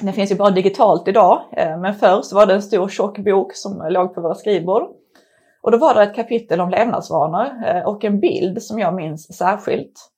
Den 0.00 0.12
finns 0.12 0.30
ju 0.30 0.34
bara 0.34 0.50
digitalt 0.50 1.08
idag, 1.08 1.42
eh, 1.52 1.78
men 1.78 1.94
förr 1.94 2.22
så 2.22 2.36
var 2.36 2.46
det 2.46 2.54
en 2.54 2.62
stor 2.62 2.88
tjock 2.88 3.18
bok 3.18 3.54
som 3.54 3.86
låg 3.88 4.14
på 4.14 4.20
våra 4.20 4.34
skrivbord. 4.34 4.82
Och 5.62 5.70
då 5.70 5.78
var 5.78 5.94
det 5.94 6.02
ett 6.02 6.14
kapitel 6.14 6.60
om 6.60 6.70
levnadsvanor 6.70 7.46
eh, 7.66 7.82
och 7.82 8.04
en 8.04 8.20
bild 8.20 8.62
som 8.62 8.78
jag 8.78 8.94
minns 8.94 9.36
särskilt. 9.36 10.10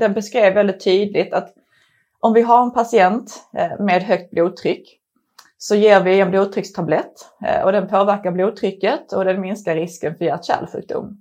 Den 0.00 0.12
beskrev 0.12 0.54
väldigt 0.54 0.84
tydligt 0.84 1.34
att 1.34 1.54
om 2.20 2.32
vi 2.32 2.42
har 2.42 2.62
en 2.62 2.72
patient 2.72 3.48
med 3.78 4.02
högt 4.02 4.30
blodtryck 4.30 5.00
så 5.66 5.74
ger 5.74 6.00
vi 6.00 6.20
en 6.20 6.30
blodtryckstablett 6.30 7.12
eh, 7.44 7.64
och 7.64 7.72
den 7.72 7.88
påverkar 7.88 8.30
blodtrycket 8.30 9.12
och 9.12 9.24
den 9.24 9.40
minskar 9.40 9.74
risken 9.74 10.16
för 10.16 10.24
hjärt-kärlsjukdom. 10.24 11.18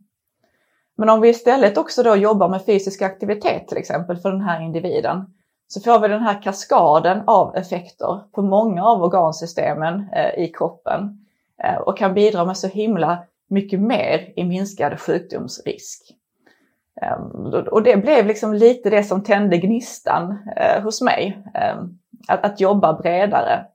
Men 0.98 1.10
om 1.10 1.22
vi 1.22 1.30
istället 1.30 1.78
också 1.78 2.04
då 2.04 2.16
jobbar 2.16 2.50
med 2.50 2.66
fysisk 2.66 3.02
aktivitet 3.02 3.68
till 3.68 3.78
exempel 3.78 4.18
för 4.18 4.32
den 4.32 4.42
här 4.42 4.62
individen 4.62 5.26
så 5.68 5.82
får 5.82 6.00
vi 6.00 6.08
den 6.08 6.22
här 6.22 6.42
kaskaden 6.42 7.24
av 7.28 7.56
effekter 7.56 8.32
på 8.32 8.42
många 8.42 8.86
av 8.86 9.04
organsystemen 9.04 10.10
eh, 10.16 10.44
i 10.44 10.48
kroppen 10.48 11.26
eh, 11.64 11.78
och 11.78 11.98
kan 11.98 12.14
bidra 12.14 12.46
med 12.46 12.58
så 12.58 12.68
himla 12.68 13.24
mycket 13.50 13.80
mer 13.80 14.34
i 14.36 14.44
minskad 14.44 15.00
sjukdomsrisk. 15.00 16.02
Ehm, 17.02 17.54
och 17.72 17.84
det 17.84 17.98
blev 17.98 18.26
liksom 18.26 18.54
lite 18.54 18.90
det 18.90 19.04
som 19.04 19.24
tände 19.24 19.58
gnistan 19.58 20.38
hos 20.84 21.02
mig, 21.02 21.44
ehm, 21.54 22.00
att, 22.28 22.46
att, 22.46 22.60
jobba 22.60 22.94
bredare. 22.94 23.66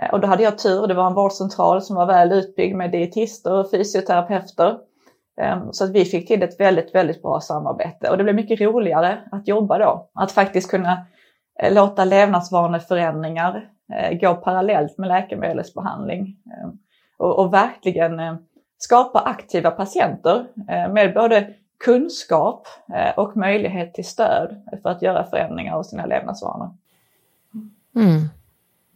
Eh, 0.00 0.10
och 0.10 0.20
då 0.20 0.26
hade 0.26 0.42
jag 0.42 0.58
tur, 0.58 0.86
det 0.86 0.94
var 0.94 1.06
en 1.06 1.14
vårdcentral 1.14 1.82
som 1.82 1.96
var 1.96 2.06
väl 2.06 2.32
utbyggd 2.32 2.76
med 2.76 2.90
dietister 2.90 3.52
och 3.52 3.70
fysioterapeuter 3.70 4.78
ehm, 5.40 5.72
så 5.72 5.84
att 5.84 5.90
vi 5.90 6.04
fick 6.04 6.28
till 6.28 6.42
ett 6.42 6.60
väldigt, 6.60 6.94
väldigt 6.94 7.22
bra 7.22 7.40
samarbete 7.40 8.10
och 8.10 8.16
det 8.16 8.24
blev 8.24 8.36
mycket 8.36 8.60
roligare 8.60 9.18
att 9.32 9.48
jobba 9.48 9.78
då. 9.78 10.10
Att 10.14 10.32
faktiskt 10.32 10.70
kunna 10.70 11.06
eh, 11.62 11.74
låta 11.74 12.04
levnadsvaneförändringar 12.04 13.70
eh, 13.92 14.18
gå 14.18 14.34
parallellt 14.34 14.98
med 14.98 15.08
läkemedelsbehandling. 15.08 16.36
Ehm, 16.46 16.78
och, 17.18 17.54
verkligen 17.54 18.20
skapa 18.78 19.20
aktiva 19.20 19.70
patienter 19.70 20.46
med 20.88 21.14
både 21.14 21.54
kunskap 21.84 22.66
och 23.16 23.36
möjlighet 23.36 23.94
till 23.94 24.04
stöd 24.04 24.62
för 24.82 24.88
att 24.88 25.02
göra 25.02 25.24
förändringar 25.24 25.74
av 25.74 25.82
sina 25.82 26.06
levnadsvanor. 26.06 26.70
Mm. 27.96 28.28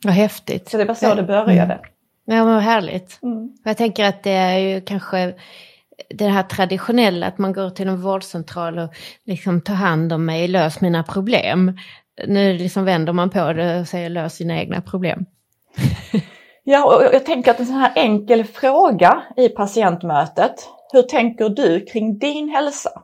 Vad 0.05 0.15
häftigt. 0.15 0.69
Så 0.69 0.77
det 0.77 0.85
var 0.85 0.95
så 0.95 1.15
det 1.15 1.23
började. 1.23 1.75
Mm. 1.75 1.85
Ja, 2.25 2.45
men 2.45 2.55
vad 2.55 2.63
härligt. 2.63 3.23
Mm. 3.23 3.57
Jag 3.65 3.77
tänker 3.77 4.05
att 4.05 4.23
det 4.23 4.31
är 4.31 4.59
ju 4.59 4.81
kanske 4.81 5.35
det 6.09 6.25
här 6.25 6.43
traditionella 6.43 7.27
att 7.27 7.39
man 7.39 7.53
går 7.53 7.71
till 7.71 7.89
en 7.89 8.01
vårdcentral 8.01 8.79
och 8.79 8.95
liksom 9.25 9.61
tar 9.61 9.75
hand 9.75 10.13
om 10.13 10.25
mig, 10.25 10.49
lös 10.49 10.81
mina 10.81 11.03
problem. 11.03 11.79
Nu 12.27 12.53
liksom 12.53 12.85
vänder 12.85 13.13
man 13.13 13.31
på 13.31 13.53
det 13.53 13.81
och 13.81 13.89
säger 13.89 14.11
lös 14.11 14.35
sina 14.35 14.59
egna 14.59 14.81
problem. 14.81 15.27
ja, 16.65 16.97
och 16.97 17.15
jag 17.15 17.27
tänker 17.27 17.51
att 17.51 17.61
en 17.61 17.67
sån 17.67 17.77
här 17.77 17.93
enkel 17.95 18.45
fråga 18.45 19.23
i 19.37 19.49
patientmötet, 19.49 20.55
hur 20.93 21.03
tänker 21.03 21.49
du 21.49 21.81
kring 21.81 22.19
din 22.19 22.49
hälsa? 22.49 23.03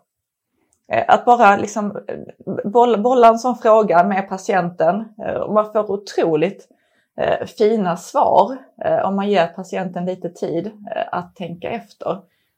Eh, 0.92 1.04
att 1.08 1.24
bara 1.24 1.56
liksom 1.56 1.96
eh, 2.08 2.70
bolla, 2.70 2.98
bolla 2.98 3.28
en 3.28 3.38
sån 3.38 3.56
fråga 3.56 4.04
med 4.04 4.28
patienten 4.28 4.96
eh, 5.26 5.52
man 5.52 5.72
får 5.72 5.90
otroligt 5.90 6.68
fina 7.58 7.96
svar 7.96 8.58
om 9.04 9.16
man 9.16 9.30
ger 9.30 9.46
patienten 9.46 10.04
lite 10.04 10.28
tid 10.28 10.70
att 11.12 11.36
tänka 11.36 11.70
efter. 11.70 12.08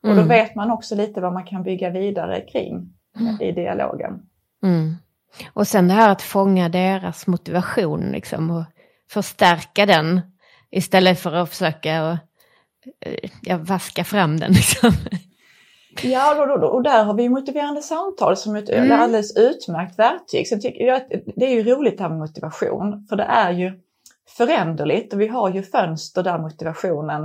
Och 0.02 0.10
då 0.10 0.12
mm. 0.12 0.28
vet 0.28 0.54
man 0.54 0.70
också 0.70 0.94
lite 0.94 1.20
vad 1.20 1.32
man 1.32 1.44
kan 1.44 1.62
bygga 1.62 1.90
vidare 1.90 2.40
kring 2.40 2.94
mm. 3.20 3.40
i 3.40 3.52
dialogen. 3.52 4.22
Mm. 4.62 4.96
Och 5.52 5.68
sen 5.68 5.88
det 5.88 5.94
här 5.94 6.12
att 6.12 6.22
fånga 6.22 6.68
deras 6.68 7.26
motivation 7.26 8.00
liksom 8.00 8.50
och 8.50 8.64
förstärka 9.10 9.86
den 9.86 10.20
istället 10.70 11.20
för 11.20 11.34
att 11.34 11.50
försöka 11.50 12.04
och, 12.04 12.16
eh, 13.06 13.30
ja, 13.42 13.56
vaska 13.56 14.04
fram 14.04 14.40
den. 14.40 14.52
Liksom. 14.52 14.92
Ja, 16.02 16.54
och, 16.54 16.74
och, 16.74 16.82
där 16.82 17.04
har 17.04 17.14
vi 17.14 17.28
motiverande 17.28 17.82
samtal 17.82 18.36
som 18.36 18.56
ett 18.56 18.68
mm. 18.68 19.00
alldeles 19.00 19.36
utmärkt 19.36 19.98
verktyg. 19.98 20.48
Sen 20.48 20.60
tycker 20.60 20.84
jag 20.84 20.96
att 20.96 21.08
det 21.36 21.46
är 21.46 21.54
ju 21.54 21.74
roligt 21.74 21.96
det 21.98 22.02
här 22.02 22.10
med 22.10 22.18
motivation, 22.18 23.06
för 23.08 23.16
det 23.16 23.24
är 23.24 23.52
ju 23.52 23.80
föränderligt 24.28 25.12
och 25.12 25.20
vi 25.20 25.28
har 25.28 25.50
ju 25.50 25.62
fönster 25.62 26.22
där 26.22 26.38
motivationen 26.38 27.22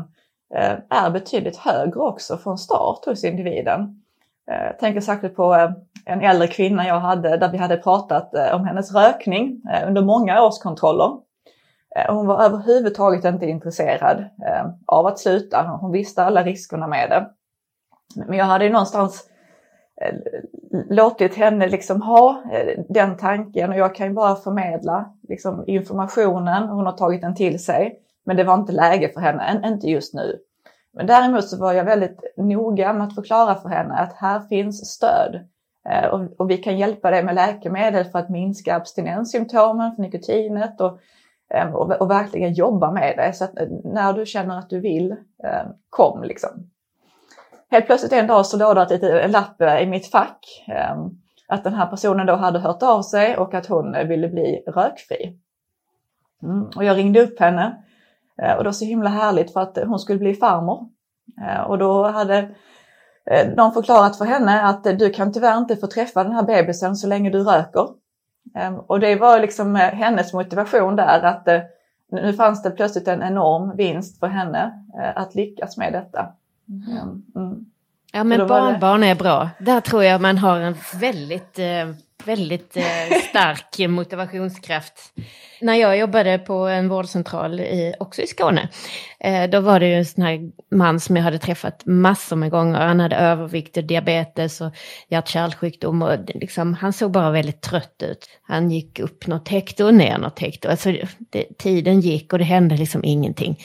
eh, 0.56 0.78
är 0.90 1.10
betydligt 1.10 1.58
högre 1.58 2.00
också 2.00 2.38
från 2.38 2.58
start 2.58 3.06
hos 3.06 3.24
individen. 3.24 4.02
Jag 4.46 4.80
tänker 4.80 5.02
särskilt 5.02 5.36
på 5.36 5.56
eh, 5.56 5.72
en 6.06 6.22
äldre 6.22 6.48
kvinna 6.48 6.88
jag 6.88 7.00
hade 7.00 7.38
där 7.38 7.52
vi 7.52 7.58
hade 7.58 7.78
pratat 7.78 8.34
om 8.54 8.66
hennes 8.66 8.94
rökning 8.94 9.62
under 9.88 10.02
många 10.02 10.44
årskontroller. 10.44 11.12
Hon 12.10 12.28
var 12.28 12.44
överhuvudtaget 12.44 13.26
inte 13.26 13.46
intresserad 13.46 14.26
av 14.86 15.06
att 15.06 15.20
sluta. 15.20 15.78
Hon 15.82 15.92
visste 15.92 16.24
alla 16.24 16.44
riskerna 16.44 16.88
med 16.88 17.10
det. 17.10 17.30
Men 18.28 18.38
jag 18.38 18.46
hade 18.46 18.66
ju 18.66 18.72
någonstans 18.72 19.29
Eh, 20.02 20.16
låtit 20.90 21.36
henne 21.36 21.68
liksom 21.68 22.02
ha 22.02 22.44
eh, 22.52 22.84
den 22.90 23.18
tanken 23.18 23.70
och 23.70 23.78
jag 23.78 23.96
kan 23.96 24.08
ju 24.08 24.14
bara 24.14 24.36
förmedla 24.36 25.14
liksom 25.30 25.64
informationen. 25.68 26.70
Hon 26.70 26.86
har 26.86 26.94
tagit 26.94 27.22
den 27.22 27.36
till 27.36 27.64
sig. 27.64 28.00
Men 28.26 28.38
det 28.38 28.44
var 28.44 28.54
inte 28.54 28.72
läge 28.72 29.10
för 29.10 29.22
henne, 29.22 29.62
inte 29.66 29.88
just 29.88 30.14
nu. 30.14 30.40
Men 30.94 31.08
däremot 31.08 31.48
så 31.48 31.58
var 31.58 31.74
jag 31.74 31.84
väldigt 31.84 32.34
noga 32.38 32.94
med 32.94 33.08
att 33.08 33.16
förklara 33.16 33.56
för 33.56 33.70
henne 33.70 33.94
att 33.94 34.14
här 34.14 34.40
finns 34.40 34.90
stöd. 34.90 35.48
Eh, 35.90 36.06
och, 36.38 36.50
vi 36.50 36.58
kan 36.58 36.78
hjälpa 36.78 37.12
dig 37.12 37.24
med 37.24 37.36
läkemedel 37.36 38.06
för 38.06 38.20
att 38.20 38.30
minska 38.30 38.76
abstinenssymptomen 38.76 39.96
för 39.96 40.02
nikotinet 40.02 40.82
och, 40.82 41.00
och, 41.74 41.92
och 42.02 42.10
verkligen 42.10 42.54
jobba 42.54 42.92
med 42.92 43.14
det. 43.18 43.34
Så 43.34 43.44
att 43.44 43.54
när 43.84 44.14
du 44.14 44.26
känner 44.26 44.60
att 44.60 44.70
du 44.70 44.80
vill, 44.80 45.16
kom 45.90 46.24
liksom. 46.24 46.70
Helt 47.72 47.86
plötsligt 47.86 48.14
en 48.14 48.28
dag 48.28 48.46
så 48.46 48.58
låg 48.58 48.76
det 48.76 49.22
en 49.22 49.32
lapp 49.32 49.62
eh, 49.62 49.82
i 49.82 49.86
mitt 49.86 50.12
fack 50.12 50.66
ehm, 50.68 51.10
att 51.48 51.64
den 51.64 51.74
här 51.74 51.86
personen 51.86 52.26
då 52.28 52.36
hade 52.36 52.60
hört 52.60 52.84
av 52.84 53.02
sig 53.02 53.38
och 53.38 53.54
att 53.54 53.66
hon 53.66 53.96
eh, 53.96 54.08
ville 54.08 54.28
bli 54.28 54.64
rökfri. 54.68 55.38
Mm. 56.44 56.70
Och 56.76 56.84
jag 56.84 56.98
ringde 56.98 57.22
upp 57.22 57.40
henne 57.40 57.84
eh, 58.42 58.54
och 58.54 58.64
det 58.64 58.68
var 58.68 58.72
så 58.72 58.86
himla 58.86 59.10
härligt 59.10 59.54
för 59.54 59.62
att 59.62 59.78
hon 59.86 60.00
skulle 60.00 60.20
bli 60.20 60.34
farmor. 60.34 60.90
Och 61.68 61.78
då 61.78 62.08
hade 62.08 62.56
de 63.56 63.72
förklarat 63.72 64.18
för 64.18 64.26
henne 64.26 64.62
att 64.62 64.84
du 64.84 65.10
kan 65.10 65.34
tyvärr 65.34 65.58
inte 65.58 65.76
få 65.76 65.88
träffa 65.88 66.24
den 66.24 66.34
här 66.34 66.44
bebisen 66.44 66.96
så 66.96 67.08
länge 67.08 67.30
du 67.30 67.44
röker. 67.44 67.88
Ehm, 68.56 68.76
och 68.76 69.00
det 69.00 69.16
var 69.16 69.40
liksom 69.40 69.76
hennes 69.76 70.34
motivation 70.34 70.96
där 70.96 71.24
att 71.24 71.48
nu 72.12 72.34
fanns 72.34 72.64
det 72.64 72.72
plötsligt 72.72 73.08
en 73.08 73.24
enorm 73.24 73.76
vinst 73.78 74.20
för 74.20 74.28
henne 74.28 74.86
att 75.16 75.36
lyckas 75.36 75.78
med 75.78 75.94
detta. 75.94 76.34
Mm. 76.70 77.24
Mm. 77.36 77.66
Ja 78.12 78.24
men 78.24 78.48
barnbarn 78.48 79.04
är 79.04 79.16
bra. 79.16 79.50
Där 79.60 79.82
tror 79.82 80.04
jag 80.04 80.22
man 80.22 80.38
har 80.38 80.60
en 80.60 80.76
väldigt 81.00 81.60
väldigt 82.26 82.78
eh, 82.78 83.18
stark 83.30 83.80
motivationskraft. 83.90 85.14
När 85.62 85.74
jag 85.74 85.98
jobbade 85.98 86.38
på 86.40 86.54
en 86.54 86.90
vårdcentral 86.90 87.60
i, 87.60 87.94
också 88.00 88.22
i 88.22 88.28
Skåne, 88.28 88.70
eh, 89.20 89.50
då 89.50 89.60
var 89.60 89.80
det 89.80 89.88
ju 89.88 89.94
en 89.94 90.06
sån 90.06 90.24
här 90.24 90.52
man 90.76 91.00
som 91.00 91.16
jag 91.16 91.24
hade 91.24 91.40
träffat 91.40 91.86
massor 91.86 92.36
med 92.36 92.52
gånger. 92.52 92.80
Han 92.80 93.00
hade 93.00 93.16
övervikt 93.16 93.78
och 93.78 93.84
diabetes 93.84 94.62
och 94.62 94.74
hjärt-kärlsjukdom 95.10 96.02
och 96.02 96.18
liksom, 96.28 96.74
han 96.74 96.94
såg 96.94 97.12
bara 97.12 97.32
väldigt 97.32 97.62
trött 97.62 98.04
ut. 98.04 98.30
Han 98.42 98.72
gick 98.72 99.00
upp 99.00 99.28
något 99.28 99.48
hekto 99.48 99.86
och 99.86 99.94
ner 99.94 100.18
något 100.18 100.40
hekto. 100.40 100.70
Alltså, 100.70 100.94
det, 101.20 101.58
tiden 101.58 102.02
gick 102.02 102.34
och 102.34 102.40
det 102.40 102.46
hände 102.46 102.78
liksom 102.78 103.04
ingenting. 103.04 103.60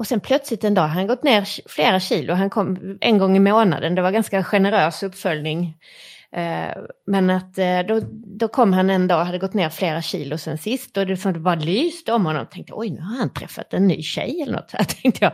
Och 0.00 0.06
sen 0.06 0.20
plötsligt 0.20 0.64
en 0.64 0.74
dag, 0.74 0.86
han 0.86 1.06
gått 1.06 1.22
ner 1.22 1.68
flera 1.68 2.00
kilo, 2.00 2.34
han 2.34 2.50
kom 2.50 2.98
en 3.00 3.18
gång 3.18 3.36
i 3.36 3.40
månaden, 3.40 3.94
det 3.94 4.02
var 4.02 4.10
ganska 4.10 4.44
generös 4.44 5.02
uppföljning. 5.02 5.76
Eh, 6.32 6.82
men 7.06 7.30
att 7.30 7.58
eh, 7.58 7.80
då, 7.88 8.00
då 8.12 8.48
kom 8.48 8.72
han 8.72 8.90
en 8.90 9.08
dag, 9.08 9.24
hade 9.24 9.38
gått 9.38 9.54
ner 9.54 9.68
flera 9.68 10.02
kilo 10.02 10.38
sen 10.38 10.58
sist 10.58 10.96
och 10.96 11.06
det, 11.06 11.16
som 11.16 11.42
bara 11.42 11.54
lyste 11.54 12.12
om 12.12 12.26
honom. 12.26 12.40
Jag 12.40 12.50
Tänkte 12.50 12.72
oj, 12.76 12.90
nu 12.90 13.00
har 13.00 13.16
han 13.16 13.32
träffat 13.32 13.74
en 13.74 13.86
ny 13.86 14.02
tjej 14.02 14.42
eller 14.42 14.52
något. 14.52 14.72
Här, 14.72 14.84
tänkte 14.84 15.24
jag. 15.24 15.32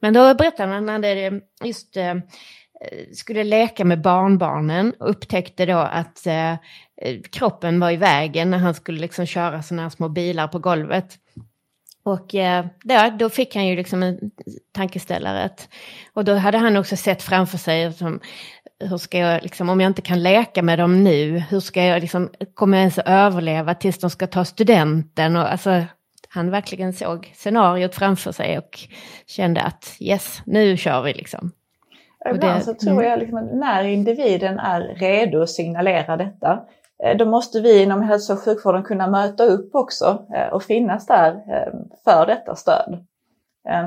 Men 0.00 0.14
då 0.14 0.34
berättade 0.34 0.72
han 0.72 0.88
att 0.88 1.04
han 1.04 1.40
just 1.64 1.96
eh, 1.96 2.14
skulle 3.12 3.44
leka 3.44 3.84
med 3.84 4.02
barnbarnen 4.02 4.92
och 5.00 5.10
upptäckte 5.10 5.66
då 5.66 5.78
att 5.78 6.26
kroppen 7.30 7.80
var 7.80 7.90
i 7.90 7.96
vägen 7.96 8.50
när 8.50 8.58
han 8.58 8.74
skulle 8.74 9.00
liksom 9.00 9.26
köra 9.26 9.62
sådana 9.62 9.82
här 9.82 9.90
små 9.90 10.08
bilar 10.08 10.48
på 10.48 10.58
golvet. 10.58 11.18
Och 12.04 12.34
eh, 12.34 12.66
då, 12.82 13.10
då 13.18 13.30
fick 13.30 13.54
han 13.54 13.66
ju 13.66 13.76
liksom 13.76 14.02
en 14.02 14.18
tankeställare. 14.72 15.50
Och 16.12 16.24
då 16.24 16.34
hade 16.34 16.58
han 16.58 16.76
också 16.76 16.96
sett 16.96 17.22
framför 17.22 17.58
sig 17.58 17.92
som 17.92 18.20
hur 18.80 18.98
ska 18.98 19.18
jag, 19.18 19.42
liksom, 19.42 19.68
om 19.68 19.80
jag 19.80 19.90
inte 19.90 20.02
kan 20.02 20.22
leka 20.22 20.62
med 20.62 20.78
dem 20.78 21.04
nu, 21.04 21.38
hur 21.38 21.60
ska 21.60 21.84
jag, 21.84 22.00
liksom, 22.00 22.30
kommer 22.54 22.76
jag 22.76 22.82
ens 22.82 22.98
överleva 22.98 23.74
tills 23.74 23.98
de 23.98 24.10
ska 24.10 24.26
ta 24.26 24.44
studenten? 24.44 25.36
Och, 25.36 25.52
alltså, 25.52 25.82
han 26.28 26.50
verkligen 26.50 26.92
såg 26.92 27.32
scenariot 27.34 27.94
framför 27.94 28.32
sig 28.32 28.58
och 28.58 28.78
kände 29.26 29.62
att 29.62 29.96
yes, 30.00 30.42
nu 30.46 30.76
kör 30.76 31.02
vi 31.02 31.12
liksom. 31.12 31.52
Ibland 32.34 32.62
så 32.62 32.74
tror 32.74 32.92
mm. 32.92 33.04
jag 33.04 33.18
liksom 33.18 33.38
att 33.38 33.54
när 33.54 33.84
individen 33.84 34.58
är 34.58 34.80
redo 34.80 35.42
att 35.42 35.50
signalera 35.50 36.16
detta, 36.16 36.60
Eh, 37.02 37.16
då 37.16 37.24
måste 37.24 37.60
vi 37.60 37.82
inom 37.82 38.02
hälso 38.02 38.32
och 38.32 38.38
sjukvården 38.38 38.82
kunna 38.82 39.06
möta 39.06 39.44
upp 39.44 39.74
också 39.74 40.26
eh, 40.34 40.52
och 40.52 40.62
finnas 40.62 41.06
där 41.06 41.30
eh, 41.30 41.72
för 42.04 42.26
detta 42.26 42.54
stöd. 42.54 43.06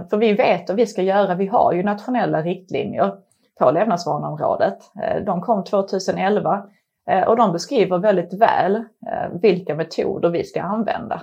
För 0.09 0.17
vi 0.17 0.33
vet 0.33 0.69
och 0.69 0.77
vi 0.77 0.85
ska 0.85 1.01
göra, 1.01 1.35
vi 1.35 1.47
har 1.47 1.73
ju 1.73 1.83
nationella 1.83 2.41
riktlinjer 2.41 3.13
på 3.59 3.71
levnadsvaneområdet. 3.71 4.77
De 5.25 5.41
kom 5.41 5.63
2011 5.63 6.63
och 7.27 7.37
de 7.37 7.51
beskriver 7.51 7.97
väldigt 7.97 8.33
väl 8.33 8.83
vilka 9.31 9.75
metoder 9.75 10.29
vi 10.29 10.43
ska 10.43 10.61
använda 10.61 11.21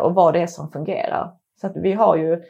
och 0.00 0.14
vad 0.14 0.34
det 0.34 0.42
är 0.42 0.46
som 0.46 0.70
fungerar. 0.70 1.32
Så 1.60 1.66
att 1.66 1.76
vi 1.76 1.92
har 1.92 2.16
ju 2.16 2.42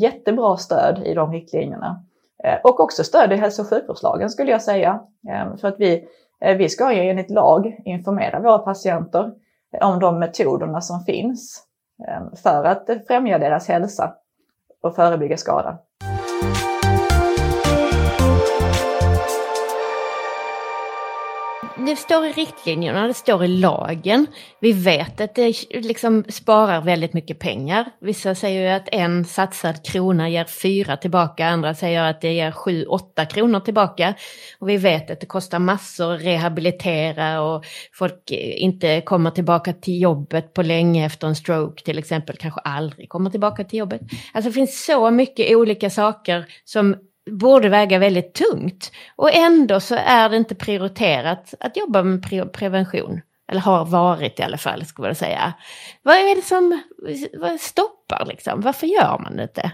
jättebra 0.00 0.56
stöd 0.56 1.02
i 1.04 1.14
de 1.14 1.32
riktlinjerna. 1.32 2.04
Och 2.64 2.80
också 2.80 3.04
stöd 3.04 3.32
i 3.32 3.36
hälso 3.36 3.62
och 3.62 3.68
sjukvårdslagen 3.68 4.30
skulle 4.30 4.50
jag 4.50 4.62
säga. 4.62 5.00
För 5.60 5.68
att 5.68 5.76
vi, 5.78 6.08
Eh, 6.40 6.56
vi 6.56 6.68
ska 6.68 6.92
ju 6.92 7.10
enligt 7.10 7.30
lag 7.30 7.80
informera 7.84 8.40
våra 8.40 8.58
patienter 8.58 9.32
eh, 9.72 9.88
om 9.88 10.00
de 10.00 10.18
metoderna 10.18 10.80
som 10.80 11.00
finns 11.00 11.64
eh, 12.08 12.34
för 12.42 12.64
att 12.64 12.90
främja 13.06 13.38
deras 13.38 13.68
hälsa 13.68 14.14
och 14.82 14.94
förebygga 14.94 15.36
skada. 15.36 15.78
Det 21.86 21.96
står 21.96 22.26
i 22.26 22.32
riktlinjerna, 22.32 23.06
det 23.06 23.14
står 23.14 23.44
i 23.44 23.48
lagen. 23.48 24.26
Vi 24.60 24.72
vet 24.72 25.20
att 25.20 25.34
det 25.34 25.54
liksom 25.72 26.24
sparar 26.28 26.80
väldigt 26.80 27.12
mycket 27.12 27.38
pengar. 27.38 27.84
Vissa 28.00 28.34
säger 28.34 28.62
ju 28.62 28.68
att 28.68 28.88
en 28.92 29.24
satsad 29.24 29.84
krona 29.84 30.28
ger 30.28 30.44
fyra 30.44 30.96
tillbaka, 30.96 31.46
andra 31.46 31.74
säger 31.74 32.02
att 32.02 32.20
det 32.20 32.32
ger 32.32 32.50
sju, 32.52 32.84
åtta 32.84 33.26
kronor 33.26 33.60
tillbaka. 33.60 34.14
Och 34.58 34.68
vi 34.68 34.76
vet 34.76 35.10
att 35.10 35.20
det 35.20 35.26
kostar 35.26 35.58
massor 35.58 36.14
att 36.14 36.22
rehabilitera 36.22 37.42
och 37.42 37.64
folk 37.92 38.30
inte 38.30 39.00
kommer 39.00 39.30
tillbaka 39.30 39.72
till 39.72 40.00
jobbet 40.00 40.54
på 40.54 40.62
länge 40.62 41.06
efter 41.06 41.26
en 41.26 41.36
stroke 41.36 41.84
till 41.84 41.98
exempel, 41.98 42.36
kanske 42.36 42.60
aldrig 42.60 43.08
kommer 43.08 43.30
tillbaka 43.30 43.64
till 43.64 43.78
jobbet. 43.78 44.00
Alltså 44.32 44.50
det 44.50 44.54
finns 44.54 44.84
så 44.84 45.10
mycket 45.10 45.56
olika 45.56 45.90
saker 45.90 46.46
som 46.64 46.96
borde 47.30 47.68
väga 47.68 47.98
väldigt 47.98 48.34
tungt. 48.34 48.92
Och 49.16 49.34
ändå 49.34 49.80
så 49.80 49.94
är 49.94 50.28
det 50.28 50.36
inte 50.36 50.54
prioriterat 50.54 51.54
att 51.60 51.76
jobba 51.76 52.02
med 52.02 52.22
pre 52.22 52.46
prevention. 52.46 53.20
Eller 53.48 53.60
har 53.60 53.84
varit 53.84 54.40
i 54.40 54.42
alla 54.42 54.56
fall, 54.56 54.84
skulle 54.84 55.08
jag 55.08 55.16
säga. 55.16 55.54
Vad 56.02 56.14
är 56.14 56.36
det 56.36 56.42
som 56.42 56.82
vad 57.40 57.60
stoppar 57.60 58.26
liksom? 58.26 58.60
Varför 58.60 58.86
gör 58.86 59.18
man 59.18 59.36
det 59.36 59.42
inte? 59.42 59.72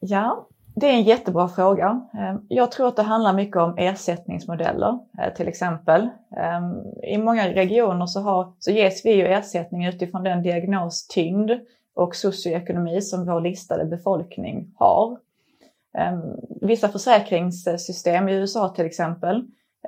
Ja, 0.00 0.48
det 0.80 0.86
är 0.86 0.92
en 0.92 1.02
jättebra 1.02 1.48
fråga. 1.48 2.00
Ehm, 2.14 2.40
jag 2.48 2.72
tror 2.72 2.88
att 2.88 2.96
det 2.96 3.02
handlar 3.02 3.32
mycket 3.32 3.56
om 3.56 3.78
ersättningsmodeller 3.78 4.98
eh, 5.18 5.34
till 5.34 5.48
exempel. 5.48 6.08
Ehm, 6.36 6.74
I 7.02 7.18
många 7.18 7.48
regioner 7.48 8.06
så, 8.06 8.20
har, 8.20 8.52
så 8.58 8.70
ges 8.70 9.06
vi 9.06 9.12
ju 9.12 9.26
ersättning 9.26 9.86
utifrån 9.86 10.22
den 10.22 10.42
diagnostyngd 10.42 11.50
och 11.94 12.16
socioekonomi 12.16 13.00
som 13.00 13.26
vår 13.26 13.40
listade 13.40 13.84
befolkning 13.84 14.74
har. 14.76 15.18
Ehm, 15.98 16.20
vissa 16.60 16.88
försäkringssystem 16.88 18.28
i 18.28 18.34
USA 18.34 18.68
till 18.68 18.86
exempel, 18.86 19.36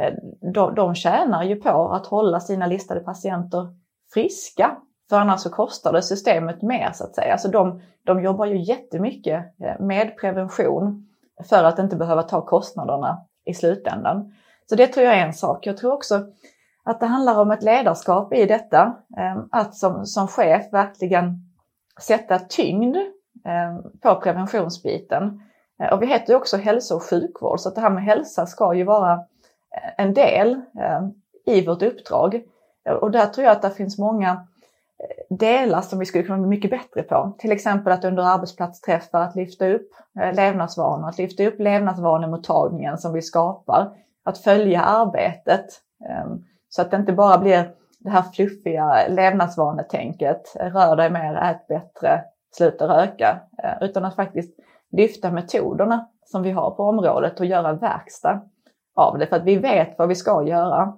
eh, 0.00 0.14
de, 0.54 0.74
de 0.74 0.94
tjänar 0.94 1.44
ju 1.44 1.56
på 1.56 1.88
att 1.88 2.06
hålla 2.06 2.40
sina 2.40 2.66
listade 2.66 3.00
patienter 3.00 3.74
friska. 4.14 4.76
För 5.08 5.16
annars 5.16 5.40
så 5.40 5.50
kostar 5.50 5.92
det 5.92 6.02
systemet 6.02 6.62
mer 6.62 6.92
så 6.92 7.04
att 7.04 7.14
säga. 7.14 7.32
Alltså 7.32 7.48
de, 7.48 7.82
de 8.04 8.22
jobbar 8.22 8.46
ju 8.46 8.62
jättemycket 8.62 9.44
eh, 9.64 9.80
med 9.80 10.16
prevention 10.16 11.08
för 11.48 11.64
att 11.64 11.78
inte 11.78 11.96
behöva 11.96 12.22
ta 12.22 12.46
kostnaderna 12.46 13.26
i 13.44 13.54
slutändan. 13.54 14.32
Så 14.68 14.76
det 14.76 14.86
tror 14.86 15.06
jag 15.06 15.18
är 15.18 15.26
en 15.26 15.32
sak. 15.32 15.66
Jag 15.66 15.76
tror 15.76 15.92
också 15.92 16.26
att 16.84 17.00
det 17.00 17.06
handlar 17.06 17.40
om 17.40 17.50
ett 17.50 17.62
ledarskap 17.62 18.34
i 18.34 18.46
detta. 18.46 18.96
Ehm, 19.18 19.48
att 19.50 19.74
som, 19.74 20.06
som 20.06 20.28
chef 20.28 20.72
verkligen 20.72 21.38
sätta 22.00 22.38
tyngd 22.38 22.96
ehm, 23.44 23.82
på 24.02 24.20
preventionsbiten. 24.20 25.40
Eh, 25.80 25.92
och 25.92 26.02
vi 26.02 26.06
heter 26.06 26.32
ju 26.32 26.36
också 26.36 26.56
hälso 26.56 26.94
och 26.94 27.02
sjukvård 27.02 27.60
så 27.60 27.68
att 27.68 27.74
det 27.74 27.80
här 27.80 27.90
med 27.90 28.04
hälsa 28.04 28.46
ska 28.46 28.74
ju 28.74 28.84
vara 28.84 29.12
eh, 29.12 30.04
en 30.04 30.14
del 30.14 30.52
eh, 30.80 31.08
i 31.46 31.66
vårt 31.66 31.82
uppdrag. 31.82 32.42
Och 33.00 33.10
där 33.10 33.26
tror 33.26 33.44
jag 33.44 33.52
att 33.52 33.62
det 33.62 33.70
finns 33.70 33.98
många 33.98 34.46
delar 35.30 35.80
som 35.80 35.98
vi 35.98 36.06
skulle 36.06 36.24
kunna 36.24 36.38
bli 36.38 36.48
mycket 36.48 36.70
bättre 36.70 37.02
på. 37.02 37.32
Till 37.38 37.52
exempel 37.52 37.92
att 37.92 38.04
under 38.04 38.22
arbetsplatsträffar 38.22 39.20
att 39.20 39.36
lyfta 39.36 39.68
upp 39.68 39.88
levnadsvanor, 40.34 41.08
att 41.08 41.18
lyfta 41.18 41.44
upp 41.44 41.60
levnadsvanemottagningen 41.60 42.98
som 42.98 43.12
vi 43.12 43.22
skapar, 43.22 43.92
att 44.24 44.38
följa 44.38 44.82
arbetet 44.82 45.66
så 46.68 46.82
att 46.82 46.90
det 46.90 46.96
inte 46.96 47.12
bara 47.12 47.38
blir 47.38 47.74
det 47.98 48.10
här 48.10 48.22
fluffiga 48.22 49.08
levnadsvanetänket, 49.08 50.56
rör 50.60 50.96
dig 50.96 51.10
mer, 51.10 51.34
ät 51.34 51.66
bättre, 51.66 52.24
sluta 52.50 52.88
röka, 52.88 53.40
utan 53.80 54.04
att 54.04 54.16
faktiskt 54.16 54.54
lyfta 54.92 55.30
metoderna 55.30 56.08
som 56.24 56.42
vi 56.42 56.50
har 56.50 56.70
på 56.70 56.82
området 56.82 57.40
och 57.40 57.46
göra 57.46 57.72
verkstad 57.72 58.40
av 58.94 59.18
det. 59.18 59.26
För 59.26 59.36
att 59.36 59.44
vi 59.44 59.56
vet 59.56 59.98
vad 59.98 60.08
vi 60.08 60.14
ska 60.14 60.42
göra. 60.46 60.92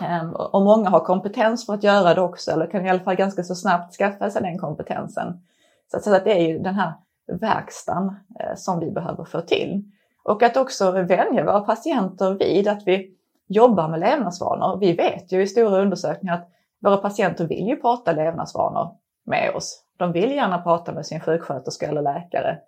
Ehm, 0.00 0.32
och 0.34 0.62
många 0.62 0.90
har 0.90 1.00
kompetens 1.00 1.66
för 1.66 1.74
att 1.74 1.84
göra 1.84 2.14
det 2.14 2.20
också, 2.20 2.50
eller 2.50 2.66
kan 2.66 2.86
i 2.86 2.90
alla 2.90 3.00
fall 3.00 3.14
ganska 3.14 3.42
så 3.42 3.54
snabbt 3.54 3.94
skaffa 3.94 4.30
sig 4.30 4.42
den 4.42 4.58
kompetensen. 4.58 5.40
Så 5.86 6.14
att 6.14 6.24
det 6.24 6.32
är 6.32 6.48
ju 6.48 6.58
den 6.58 6.74
här 6.74 6.92
verkstaden 7.40 8.16
eh, 8.40 8.54
som 8.56 8.80
vi 8.80 8.90
behöver 8.90 9.24
få 9.24 9.40
till. 9.40 9.84
Och 10.24 10.42
att 10.42 10.56
också 10.56 10.90
vänja 10.90 11.44
våra 11.44 11.60
patienter 11.60 12.34
vid 12.34 12.68
att 12.68 12.82
vi 12.86 13.14
jobbar 13.48 13.88
med 13.88 14.00
levnadsvanor. 14.00 14.78
Vi 14.80 14.92
vet 14.92 15.32
ju 15.32 15.42
i 15.42 15.46
stora 15.46 15.82
undersökningar 15.82 16.34
att 16.34 16.48
våra 16.80 16.96
patienter 16.96 17.46
vill 17.46 17.66
ju 17.66 17.76
prata 17.76 18.12
levnadsvanor 18.12 18.90
med 19.26 19.54
oss. 19.54 19.84
De 19.96 20.12
vill 20.12 20.32
gärna 20.32 20.62
prata 20.62 20.92
med 20.92 21.06
sin 21.06 21.20
sjuksköterska 21.20 21.88
eller 21.88 22.02
läkare 22.02 22.58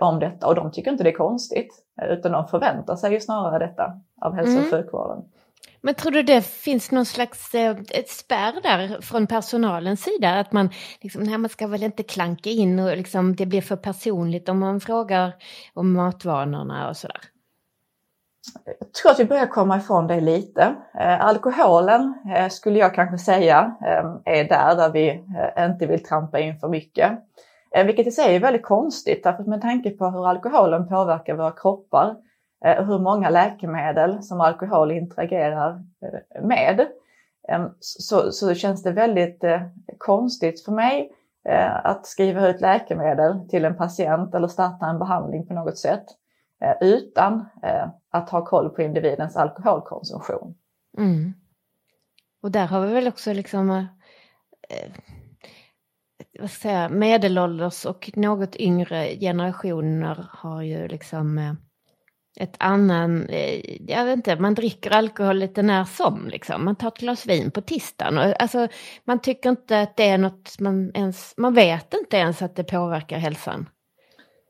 om 0.00 0.18
detta 0.18 0.46
och 0.46 0.54
de 0.54 0.72
tycker 0.72 0.90
inte 0.90 1.04
det 1.04 1.10
är 1.10 1.14
konstigt 1.14 1.84
utan 2.02 2.32
de 2.32 2.48
förväntar 2.48 2.96
sig 2.96 3.12
ju 3.12 3.20
snarare 3.20 3.66
detta 3.66 3.92
av 4.20 4.34
hälso 4.34 4.52
och 4.52 4.58
mm. 4.58 4.70
sjukvården. 4.70 5.24
Men 5.80 5.94
tror 5.94 6.12
du 6.12 6.22
det 6.22 6.42
finns 6.42 6.90
någon 6.90 7.04
slags 7.04 7.54
eh, 7.54 7.76
ett 7.90 8.08
spärr 8.08 8.62
där 8.62 9.00
från 9.00 9.26
personalens 9.26 10.02
sida? 10.02 10.40
Att 10.40 10.52
man, 10.52 10.70
liksom, 11.00 11.22
nej, 11.22 11.38
man 11.38 11.48
ska 11.48 11.66
väl 11.66 11.82
inte 11.82 12.02
klanka 12.02 12.50
in 12.50 12.78
och 12.78 12.96
liksom, 12.96 13.36
det 13.36 13.46
blir 13.46 13.62
för 13.62 13.76
personligt 13.76 14.48
om 14.48 14.58
man 14.58 14.80
frågar 14.80 15.32
om 15.74 15.92
matvanorna 15.92 16.88
och 16.88 16.96
sådär? 16.96 17.20
Jag 18.64 18.92
tror 18.92 19.12
att 19.12 19.20
vi 19.20 19.24
börjar 19.24 19.46
komma 19.46 19.76
ifrån 19.76 20.06
det 20.06 20.20
lite. 20.20 20.74
Eh, 21.00 21.24
alkoholen 21.24 22.14
eh, 22.36 22.48
skulle 22.48 22.78
jag 22.78 22.94
kanske 22.94 23.18
säga 23.18 23.76
eh, 23.82 24.34
är 24.34 24.44
där, 24.44 24.76
där 24.76 24.90
vi 24.92 25.08
eh, 25.56 25.64
inte 25.64 25.86
vill 25.86 26.02
trampa 26.02 26.38
in 26.38 26.58
för 26.58 26.68
mycket. 26.68 27.12
Eh, 27.74 27.86
vilket 27.86 28.06
i 28.06 28.10
sig 28.10 28.36
är 28.36 28.40
väldigt 28.40 28.64
konstigt, 28.64 29.24
därför 29.24 29.44
med 29.44 29.60
tanke 29.60 29.90
på 29.90 30.10
hur 30.10 30.28
alkoholen 30.28 30.88
påverkar 30.88 31.34
våra 31.34 31.50
kroppar 31.50 32.16
eh, 32.64 32.78
och 32.78 32.86
hur 32.86 32.98
många 32.98 33.30
läkemedel 33.30 34.22
som 34.22 34.40
alkohol 34.40 34.92
interagerar 34.92 35.84
eh, 36.02 36.42
med, 36.42 36.86
så, 37.80 38.32
så 38.32 38.54
känns 38.54 38.82
det 38.82 38.92
väldigt 38.92 39.44
konstigt 39.98 40.64
för 40.64 40.72
mig 40.72 41.10
att 41.82 42.06
skriva 42.06 42.48
ut 42.48 42.60
läkemedel 42.60 43.48
till 43.48 43.64
en 43.64 43.76
patient 43.76 44.34
eller 44.34 44.48
starta 44.48 44.86
en 44.86 44.98
behandling 44.98 45.46
på 45.46 45.54
något 45.54 45.78
sätt 45.78 46.04
utan 46.80 47.44
att 48.10 48.30
ha 48.30 48.44
koll 48.44 48.70
på 48.70 48.82
individens 48.82 49.36
alkoholkonsumtion. 49.36 50.54
Mm. 50.98 51.34
Och 52.42 52.50
där 52.50 52.66
har 52.66 52.80
vi 52.86 52.94
väl 52.94 53.08
också 53.08 53.32
liksom 53.32 53.86
vad 56.40 56.50
ska 56.50 56.68
jag 56.68 56.74
säga, 56.74 56.88
medelålders 56.88 57.84
och 57.84 58.10
något 58.14 58.56
yngre 58.56 59.16
generationer 59.20 60.26
har 60.30 60.62
ju 60.62 60.88
liksom 60.88 61.38
eh, 61.38 61.52
ett 62.40 62.56
annan, 62.58 63.28
eh, 63.28 63.60
jag 63.90 64.04
vet 64.04 64.16
inte, 64.16 64.36
man 64.36 64.54
dricker 64.54 64.90
alkohol 64.90 65.36
lite 65.36 65.62
när 65.62 65.84
som 65.84 66.28
liksom. 66.28 66.64
Man 66.64 66.76
tar 66.76 66.88
ett 66.88 66.98
glas 66.98 67.26
vin 67.26 67.50
på 67.50 67.60
tisdagen. 67.60 68.18
Och, 68.18 68.42
alltså, 68.42 68.68
man 69.04 69.18
tycker 69.18 69.50
inte 69.50 69.80
att 69.80 69.96
det 69.96 70.08
är 70.08 70.18
något 70.18 70.60
man 70.60 70.90
ens, 70.94 71.34
man 71.36 71.54
vet 71.54 71.94
inte 71.94 72.16
ens 72.16 72.42
att 72.42 72.56
det 72.56 72.64
påverkar 72.64 73.18
hälsan. 73.18 73.68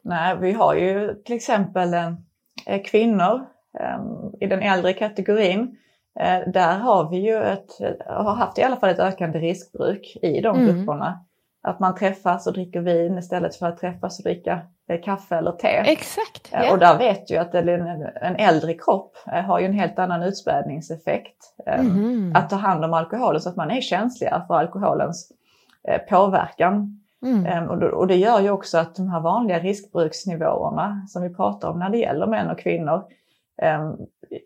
Nej, 0.05 0.37
vi 0.41 0.53
har 0.53 0.75
ju 0.75 1.15
till 1.15 1.37
exempel 1.37 1.95
eh, 1.95 2.83
kvinnor 2.85 3.47
eh, 3.81 4.01
i 4.41 4.47
den 4.47 4.63
äldre 4.63 4.93
kategorin. 4.93 5.77
Eh, 6.21 6.53
där 6.53 6.79
har 6.79 7.11
vi 7.11 7.17
ju 7.17 7.43
ett, 7.43 7.71
har 8.07 8.35
haft 8.35 8.59
i 8.59 8.63
alla 8.63 8.77
fall 8.77 8.91
ett 8.91 8.99
ökande 8.99 9.39
riskbruk 9.39 10.17
i 10.23 10.41
de 10.41 10.59
mm. 10.59 10.67
grupperna. 10.67 11.25
Att 11.67 11.81
man 11.81 11.95
träffas 11.95 12.47
och 12.47 12.53
dricker 12.53 12.81
vin 12.81 13.19
istället 13.19 13.57
för 13.57 13.67
att 13.67 13.79
träffas 13.79 14.19
och 14.19 14.25
dricka 14.25 14.61
eh, 14.89 15.01
kaffe 15.03 15.37
eller 15.37 15.53
te. 15.53 15.69
Exakt. 15.69 16.53
Yeah. 16.53 16.73
Och 16.73 16.79
där 16.79 16.99
vet 16.99 17.31
ju 17.31 17.37
att 17.37 17.55
en 17.55 18.37
äldre 18.37 18.75
kropp 18.75 19.17
eh, 19.27 19.45
har 19.45 19.59
ju 19.61 19.67
en 19.67 19.73
helt 19.73 19.99
annan 19.99 20.23
utspädningseffekt. 20.23 21.37
Mm. 21.67 22.33
Att 22.37 22.51
ta 22.51 22.57
hand 22.57 22.85
om 22.85 22.95
alkoholen 22.95 23.41
så 23.41 23.49
att 23.49 23.57
man 23.57 23.71
är 23.71 23.81
känsligare 23.81 24.45
för 24.47 24.55
alkoholens 24.55 25.33
påverkan. 26.09 27.01
Mm. 27.23 27.71
Och 27.71 28.07
det 28.07 28.17
gör 28.17 28.41
ju 28.41 28.51
också 28.51 28.79
att 28.79 28.95
de 28.97 29.09
här 29.09 29.21
vanliga 29.21 29.59
riskbruksnivåerna 29.59 31.07
som 31.09 31.23
vi 31.23 31.35
pratar 31.35 31.69
om 31.69 31.79
när 31.79 31.91
det 31.91 31.99
gäller 31.99 32.27
män 32.27 32.51
och 32.51 32.59
kvinnor 32.59 33.03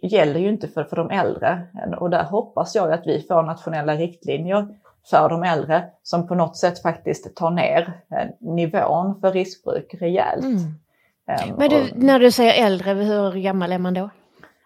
gäller 0.03 0.41
ju 0.41 0.49
inte 0.49 0.69
för, 0.69 0.85
för 0.85 0.97
de 0.97 1.11
äldre. 1.11 1.67
Och 1.99 2.11
där 2.11 2.25
hoppas 2.25 2.75
jag 2.75 2.93
att 2.93 3.07
vi 3.07 3.25
får 3.29 3.43
nationella 3.43 3.95
riktlinjer 3.95 4.69
för 5.11 5.29
de 5.29 5.43
äldre 5.43 5.85
som 6.03 6.27
på 6.27 6.35
något 6.35 6.57
sätt 6.57 6.83
faktiskt 6.83 7.37
tar 7.37 7.51
ner 7.51 8.01
nivån 8.41 9.21
för 9.21 9.33
riskbruk 9.33 9.95
rejält. 10.01 10.45
Mm. 10.45 11.57
Men 11.59 11.71
du, 11.71 11.93
när 11.95 12.19
du 12.19 12.31
säger 12.31 12.67
äldre, 12.67 12.93
hur 12.93 13.33
gammal 13.33 13.73
är 13.73 13.79
man 13.79 13.95
då? 13.95 14.11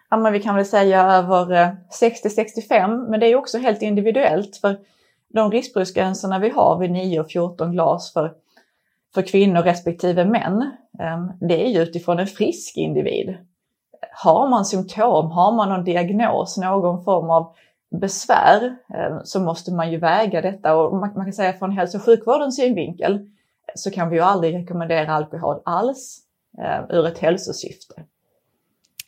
Ja, 0.09 0.17
men 0.17 0.33
vi 0.33 0.39
kan 0.39 0.55
väl 0.55 0.65
säga 0.65 1.03
över 1.03 1.77
60-65, 2.01 3.09
men 3.09 3.19
det 3.19 3.27
är 3.27 3.35
också 3.35 3.57
helt 3.57 3.81
individuellt. 3.81 4.57
för 4.57 4.77
de 5.33 5.51
riskbruksgränserna 5.51 6.39
vi 6.39 6.49
har 6.49 6.79
vid 6.79 6.91
9 6.91 7.19
och 7.19 7.31
14 7.31 7.71
glas 7.71 8.13
för, 8.13 8.33
för 9.13 9.21
kvinnor 9.21 9.61
respektive 9.61 10.25
män, 10.25 10.71
det 11.39 11.65
är 11.65 11.69
ju 11.69 11.81
utifrån 11.81 12.19
en 12.19 12.27
frisk 12.27 12.77
individ. 12.77 13.37
Har 14.23 14.49
man 14.49 14.65
symptom, 14.65 15.31
har 15.31 15.51
man 15.51 15.69
någon 15.69 15.83
diagnos, 15.83 16.57
någon 16.57 17.03
form 17.03 17.29
av 17.29 17.55
besvär 17.93 18.75
så 19.23 19.39
måste 19.39 19.73
man 19.73 19.91
ju 19.91 19.97
väga 19.97 20.41
detta 20.41 20.75
och 20.75 20.97
man, 20.97 21.13
kan 21.13 21.33
säga 21.33 21.53
från 21.53 21.71
hälso 21.71 21.97
och 21.97 22.03
sjukvårdens 22.03 22.55
synvinkel 22.55 23.29
så 23.75 23.91
kan 23.91 24.09
vi 24.09 24.15
ju 24.15 24.21
aldrig 24.21 24.55
rekommendera 24.55 25.13
alkohol 25.13 25.61
alls 25.65 26.19
ur 26.89 27.07
ett 27.07 27.17
hälsosyfte. 27.17 28.03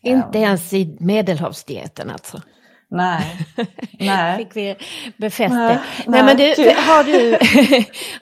Inte 0.01 0.39
ens 0.39 0.73
i 0.73 0.97
medelhavsdieten 0.99 2.09
alltså? 2.09 2.41
Nej. 2.87 3.47
Nej. 3.99 4.37
Fick 4.37 4.55
vi 4.55 4.75
befäst 5.17 5.55
det. 5.55 5.81
Nej, 6.07 6.23
men 6.23 6.37
du, 6.37 6.43
har, 6.75 7.03
du, 7.03 7.37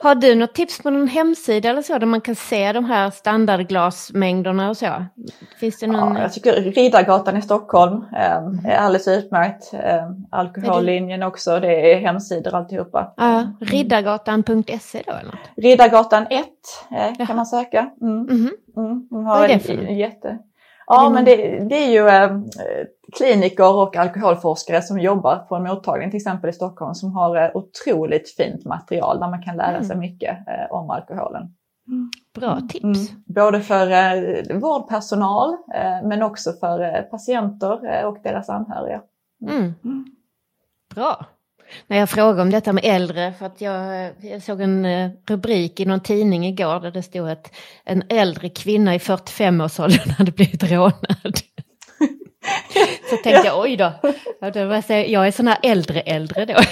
har 0.00 0.14
du 0.14 0.34
något 0.34 0.54
tips 0.54 0.82
på 0.82 0.90
någon 0.90 1.08
hemsida 1.08 1.70
eller 1.70 1.82
så 1.82 1.98
där 1.98 2.06
man 2.06 2.20
kan 2.20 2.34
se 2.34 2.72
de 2.72 2.84
här 2.84 3.10
standardglasmängderna 3.10 4.68
och 4.68 4.76
så? 4.76 5.04
Finns 5.60 5.78
det 5.78 5.86
någon... 5.86 6.14
Ja, 6.14 6.22
jag 6.22 6.32
tycker 6.32 6.52
Riddargatan 6.52 7.36
i 7.36 7.42
Stockholm 7.42 8.04
eh, 8.12 8.72
är 8.72 8.76
alldeles 8.76 9.08
utmärkt. 9.08 9.74
Eh, 9.74 10.10
alkohollinjen 10.30 11.22
också, 11.22 11.60
det 11.60 11.92
är 11.92 12.00
hemsidor 12.00 12.54
alltihopa. 12.54 13.14
Ja, 13.16 13.40
mm. 13.40 13.56
riddargatan.se 13.60 15.02
då 15.06 15.12
eller? 15.12 15.38
Riddargatan 15.56 16.26
1 16.30 16.46
eh, 17.18 17.26
kan 17.26 17.36
man 17.36 17.46
söka. 17.46 17.90
Mm. 18.00 18.12
Mm 18.12 18.28
-hmm. 18.28 18.50
mm. 18.76 19.08
De 19.10 19.26
har 19.26 19.40
Vad 19.40 19.50
är 19.50 19.54
det 19.54 19.60
för 19.60 19.72
en, 19.72 19.98
jätte... 19.98 20.38
Ja, 20.86 21.10
men 21.10 21.24
det, 21.24 21.36
det 21.68 21.76
är 21.76 21.90
ju 21.90 22.08
eh, 22.08 22.38
kliniker 23.12 23.74
och 23.74 23.96
alkoholforskare 23.96 24.82
som 24.82 24.98
jobbar 24.98 25.36
på 25.36 25.54
en 25.54 25.62
mottagning 25.62 26.10
till 26.10 26.16
exempel 26.16 26.50
i 26.50 26.52
Stockholm 26.52 26.94
som 26.94 27.12
har 27.12 27.36
eh, 27.36 27.50
otroligt 27.54 28.36
fint 28.36 28.64
material 28.64 29.20
där 29.20 29.28
man 29.28 29.42
kan 29.42 29.56
lära 29.56 29.82
sig 29.82 29.96
mm. 29.96 29.98
mycket 29.98 30.38
eh, 30.48 30.72
om 30.76 30.90
alkoholen. 30.90 31.54
Mm. 31.88 32.10
Bra 32.34 32.52
mm. 32.52 32.68
tips! 32.68 33.10
Mm. 33.10 33.22
Både 33.26 33.60
för 33.60 33.90
eh, 33.90 34.58
vårdpersonal 34.58 35.52
eh, 35.74 36.08
men 36.08 36.22
också 36.22 36.52
för 36.52 36.80
eh, 36.80 37.02
patienter 37.02 37.94
eh, 37.94 38.04
och 38.04 38.18
deras 38.22 38.48
anhöriga. 38.48 39.02
Mm. 39.50 39.74
Bra! 40.94 41.26
När 41.86 41.98
jag 41.98 42.10
frågade 42.10 42.42
om 42.42 42.50
detta 42.50 42.72
med 42.72 42.84
äldre, 42.84 43.32
för 43.38 43.46
att 43.46 43.60
jag, 43.60 44.10
jag 44.20 44.42
såg 44.42 44.60
en 44.60 44.84
eh, 44.84 45.10
rubrik 45.28 45.80
i 45.80 45.84
någon 45.84 46.00
tidning 46.00 46.46
igår 46.46 46.80
där 46.80 46.90
det 46.90 47.02
stod 47.02 47.28
att 47.28 47.52
en 47.84 48.02
äldre 48.08 48.48
kvinna 48.48 48.94
i 48.94 48.98
45-årsåldern 48.98 50.10
hade 50.10 50.32
blivit 50.32 50.62
rånad. 50.62 50.94
Så 53.10 53.16
tänkte 53.16 53.46
jag, 53.46 53.60
oj 53.60 53.76
då, 53.76 53.92
jag 54.88 55.26
är 55.26 55.30
sån 55.30 55.48
här 55.48 55.58
äldre 55.62 56.00
äldre 56.00 56.44
då. 56.44 56.54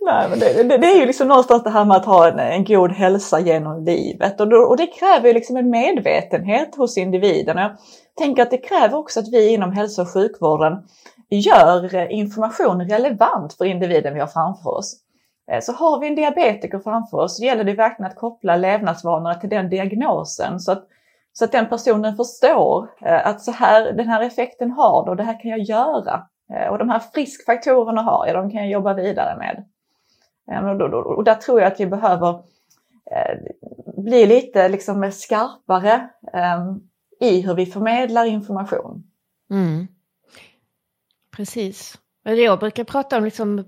Nej, 0.00 0.28
men 0.30 0.38
det, 0.38 0.62
det, 0.62 0.78
det, 0.78 0.86
är 0.86 1.00
ju 1.00 1.06
liksom 1.06 1.28
någonstans 1.28 1.64
det 1.64 1.70
här 1.70 1.84
med 1.84 1.96
att 1.96 2.04
ha 2.04 2.28
en, 2.28 2.38
en 2.38 2.64
god 2.64 2.92
hälsa 2.92 3.40
genom 3.40 3.84
livet 3.84 4.40
och, 4.40 4.48
då, 4.48 4.56
och 4.56 4.76
det 4.76 4.86
kräver 4.86 5.28
ju 5.28 5.34
liksom 5.34 5.56
en 5.56 5.70
medvetenhet 5.70 6.74
hos 6.76 6.98
individen. 6.98 7.56
Jag 7.56 7.76
tänker 8.18 8.42
att 8.42 8.50
det 8.50 8.58
kräver 8.58 8.96
också 8.96 9.20
att 9.20 9.32
vi 9.32 9.48
inom 9.48 9.72
hälso 9.72 10.02
och 10.02 10.12
sjukvården 10.12 10.72
gör 11.36 11.94
eh, 11.94 12.12
information 12.12 12.88
relevant 12.88 13.54
för 13.54 13.64
individen 13.64 14.14
vi 14.14 14.20
har 14.20 14.26
framför 14.26 14.70
oss. 14.70 14.96
Eh, 15.50 15.60
så 15.60 15.72
har 15.72 16.00
vi 16.00 16.08
en 16.08 16.14
diabetiker 16.14 16.78
framför 16.78 17.16
oss 17.16 17.36
så 17.36 17.44
gäller 17.44 17.64
det 17.64 17.74
verkligen 17.74 18.10
att 18.10 18.18
koppla 18.18 18.56
levnadsvanorna 18.56 19.34
till 19.34 19.50
den 19.50 19.70
diagnosen 19.70 20.60
så 20.60 20.72
att, 20.72 20.86
så 21.32 21.44
att 21.44 21.52
den 21.52 21.68
personen 21.68 22.16
förstår 22.16 22.88
eh, 23.00 23.26
att 23.26 23.42
så 23.42 23.52
här, 23.52 23.92
den 23.92 24.08
här 24.08 24.22
effekten 24.22 24.70
har 24.70 25.04
det 25.04 25.10
och 25.10 25.16
det 25.16 25.22
här 25.22 25.40
kan 25.42 25.50
jag 25.50 25.60
göra. 25.60 26.26
Och 26.70 26.78
de 26.78 26.88
här 26.88 26.98
friskfaktorerna 26.98 28.02
har 28.02 28.26
jag, 28.26 28.36
de 28.36 28.50
kan 28.50 28.60
jag 28.60 28.70
jobba 28.70 28.94
vidare 28.94 29.38
med. 29.38 29.64
Och 31.16 31.24
där 31.24 31.34
tror 31.34 31.60
jag 31.60 31.72
att 31.72 31.80
vi 31.80 31.86
behöver 31.86 32.40
bli 33.96 34.26
lite 34.26 34.68
liksom 34.68 35.12
skarpare 35.12 36.08
i 37.20 37.40
hur 37.40 37.54
vi 37.54 37.66
förmedlar 37.66 38.24
information. 38.24 39.04
Mm. 39.50 39.86
Precis. 41.38 41.98
Jag 42.24 42.58
brukar 42.58 42.84
prata 42.84 43.18
om, 43.18 43.24
liksom, 43.24 43.64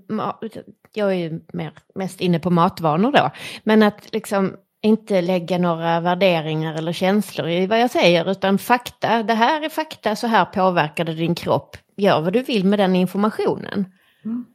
jag 0.93 1.09
är 1.09 1.15
ju 1.15 1.41
mer, 1.53 1.73
mest 1.95 2.21
inne 2.21 2.39
på 2.39 2.49
matvanor 2.49 3.11
då, 3.11 3.29
men 3.63 3.83
att 3.83 4.13
liksom 4.13 4.55
inte 4.81 5.21
lägga 5.21 5.57
några 5.57 5.99
värderingar 5.99 6.75
eller 6.75 6.93
känslor 6.93 7.47
i 7.49 7.67
vad 7.67 7.81
jag 7.81 7.91
säger, 7.91 8.31
utan 8.31 8.57
fakta. 8.57 9.23
Det 9.23 9.33
här 9.33 9.65
är 9.65 9.69
fakta, 9.69 10.15
så 10.15 10.27
här 10.27 10.45
påverkar 10.45 11.03
det 11.03 11.13
din 11.13 11.35
kropp. 11.35 11.77
Gör 11.97 12.21
vad 12.21 12.33
du 12.33 12.41
vill 12.41 12.65
med 12.65 12.79
den 12.79 12.95
informationen. 12.95 13.85
Mm. 14.25 14.45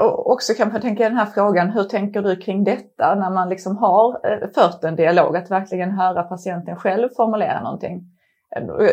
Och 0.00 0.30
också 0.30 0.54
kan 0.54 0.72
man 0.72 0.80
tänka 0.80 1.08
den 1.08 1.18
här 1.18 1.26
frågan, 1.26 1.70
hur 1.70 1.84
tänker 1.84 2.22
du 2.22 2.36
kring 2.36 2.64
detta 2.64 3.14
när 3.14 3.30
man 3.30 3.48
liksom 3.48 3.76
har 3.76 4.30
eh, 4.30 4.48
fört 4.54 4.84
en 4.84 4.96
dialog, 4.96 5.36
att 5.36 5.50
verkligen 5.50 5.90
höra 5.90 6.22
patienten 6.22 6.76
själv 6.76 7.08
formulera 7.16 7.62
någonting. 7.62 8.12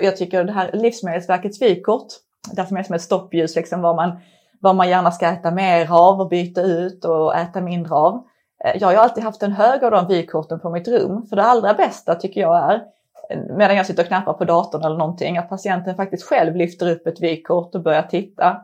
Jag 0.01 0.17
tycker 0.17 0.43
det 0.43 0.51
här 0.51 0.71
Livsmedelsverkets 0.73 1.61
vykort 1.61 2.07
Därför 2.51 2.77
är 2.77 2.83
som 2.83 2.95
ett 2.95 3.01
stoppljus, 3.01 3.55
liksom 3.55 3.81
vad, 3.81 3.95
man, 3.95 4.11
vad 4.59 4.75
man 4.75 4.89
gärna 4.89 5.11
ska 5.11 5.27
äta 5.27 5.51
mer 5.51 5.91
av 5.91 6.21
och 6.21 6.29
byta 6.29 6.61
ut 6.61 7.05
och 7.05 7.35
äta 7.35 7.61
mindre 7.61 7.95
av. 7.95 8.23
Eh, 8.65 8.77
jag 8.81 8.87
har 8.87 8.93
ju 8.93 8.99
alltid 8.99 9.23
haft 9.23 9.43
en 9.43 9.51
hög 9.51 9.83
av 9.83 9.91
de 9.91 10.07
vykorten 10.07 10.59
på 10.59 10.69
mitt 10.69 10.87
rum, 10.87 11.25
för 11.29 11.35
det 11.35 11.43
allra 11.43 11.73
bästa 11.73 12.15
tycker 12.15 12.41
jag 12.41 12.73
är, 12.73 12.81
medan 13.57 13.77
jag 13.77 13.85
sitter 13.85 14.03
och 14.03 14.07
knappar 14.07 14.33
på 14.33 14.45
datorn 14.45 14.83
eller 14.83 14.97
någonting, 14.97 15.37
att 15.37 15.49
patienten 15.49 15.95
faktiskt 15.95 16.23
själv 16.23 16.55
lyfter 16.55 16.91
upp 16.91 17.07
ett 17.07 17.21
vykort 17.21 17.75
och 17.75 17.81
börjar 17.81 18.03
titta. 18.03 18.61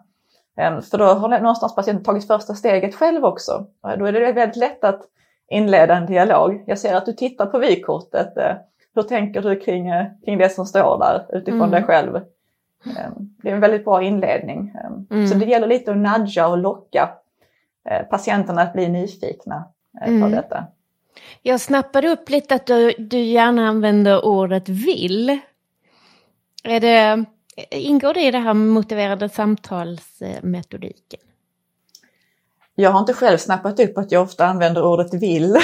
Ehm, 0.57 0.81
för 0.81 0.97
då 0.97 1.05
har 1.05 1.39
någonstans 1.39 1.75
patienten 1.75 2.03
tagit 2.03 2.27
första 2.27 2.53
steget 2.53 2.95
själv 2.95 3.25
också. 3.25 3.65
Då 3.99 4.05
är 4.05 4.11
det 4.11 4.31
väldigt 4.31 4.55
lätt 4.55 4.83
att 4.83 5.01
inleda 5.49 5.95
en 5.95 6.05
dialog. 6.05 6.63
Jag 6.67 6.79
ser 6.79 6.95
att 6.95 7.05
du 7.05 7.13
tittar 7.13 7.45
på 7.45 7.57
vykortet. 7.57 8.37
Eh, 8.37 8.55
hur 8.95 9.03
tänker 9.03 9.41
du 9.41 9.59
kring, 9.59 9.89
eh, 9.89 10.05
kring 10.25 10.37
det 10.37 10.49
som 10.49 10.65
står 10.65 10.99
där 10.99 11.37
utifrån 11.37 11.59
mm. 11.59 11.71
dig 11.71 11.83
själv? 11.83 12.19
Ehm, 12.85 13.35
det 13.41 13.49
är 13.49 13.53
en 13.53 13.59
väldigt 13.59 13.85
bra 13.85 14.03
inledning. 14.03 14.75
Ehm, 14.85 15.07
mm. 15.11 15.27
Så 15.27 15.35
det 15.35 15.45
gäller 15.45 15.67
lite 15.67 15.91
att 15.91 15.97
nudga 15.97 16.47
och 16.47 16.57
locka 16.57 17.09
eh, 17.89 18.01
patienterna 18.01 18.61
att 18.61 18.73
bli 18.73 18.89
nyfikna 18.89 19.67
eh, 20.01 20.05
på 20.05 20.11
mm. 20.11 20.31
detta. 20.31 20.63
Jag 21.41 21.59
snappade 21.59 22.09
upp 22.09 22.29
lite 22.29 22.55
att 22.55 22.65
du, 22.65 22.91
du 22.97 23.19
gärna 23.19 23.67
använder 23.67 24.25
ordet 24.25 24.69
vill. 24.69 25.39
Är 26.63 26.79
det, 26.79 27.25
ingår 27.71 28.13
det 28.13 28.21
i 28.21 28.31
det 28.31 28.39
här 28.39 28.53
motiverade 28.53 29.29
samtalsmetodiken? 29.29 31.19
Jag 32.75 32.91
har 32.91 32.99
inte 32.99 33.13
själv 33.13 33.37
snappat 33.37 33.79
upp 33.79 33.97
att 33.97 34.11
jag 34.11 34.23
ofta 34.23 34.45
använder 34.45 34.85
ordet 34.85 35.13
vill. 35.13 35.51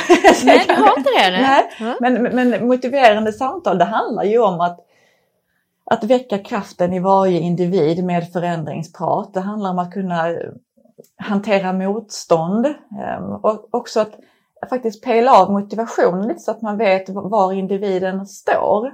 Nej, 0.43 0.65
du 0.67 0.73
har 0.73 0.97
inte 0.97 1.09
det? 1.17 1.31
Nej. 1.31 1.95
Men, 1.99 2.23
men 2.23 2.67
motiverande 2.67 3.33
samtal, 3.33 3.77
det 3.77 3.85
handlar 3.85 4.23
ju 4.23 4.39
om 4.39 4.61
att 4.61 4.79
att 5.85 6.03
väcka 6.03 6.37
kraften 6.37 6.93
i 6.93 6.99
varje 6.99 7.39
individ 7.39 8.03
med 8.03 8.31
förändringsprat. 8.31 9.33
Det 9.33 9.39
handlar 9.39 9.69
om 9.69 9.79
att 9.79 9.93
kunna 9.93 10.29
eh, 10.29 10.51
hantera 11.17 11.73
motstånd 11.73 12.65
ehm, 12.65 13.23
och 13.23 13.67
också 13.71 13.99
att 13.99 14.19
faktiskt 14.69 15.03
pejla 15.03 15.41
av 15.41 15.51
motivationen 15.51 16.27
lite 16.27 16.39
så 16.39 16.51
att 16.51 16.61
man 16.61 16.77
vet 16.77 17.09
var 17.09 17.53
individen 17.53 18.25
står. 18.25 18.91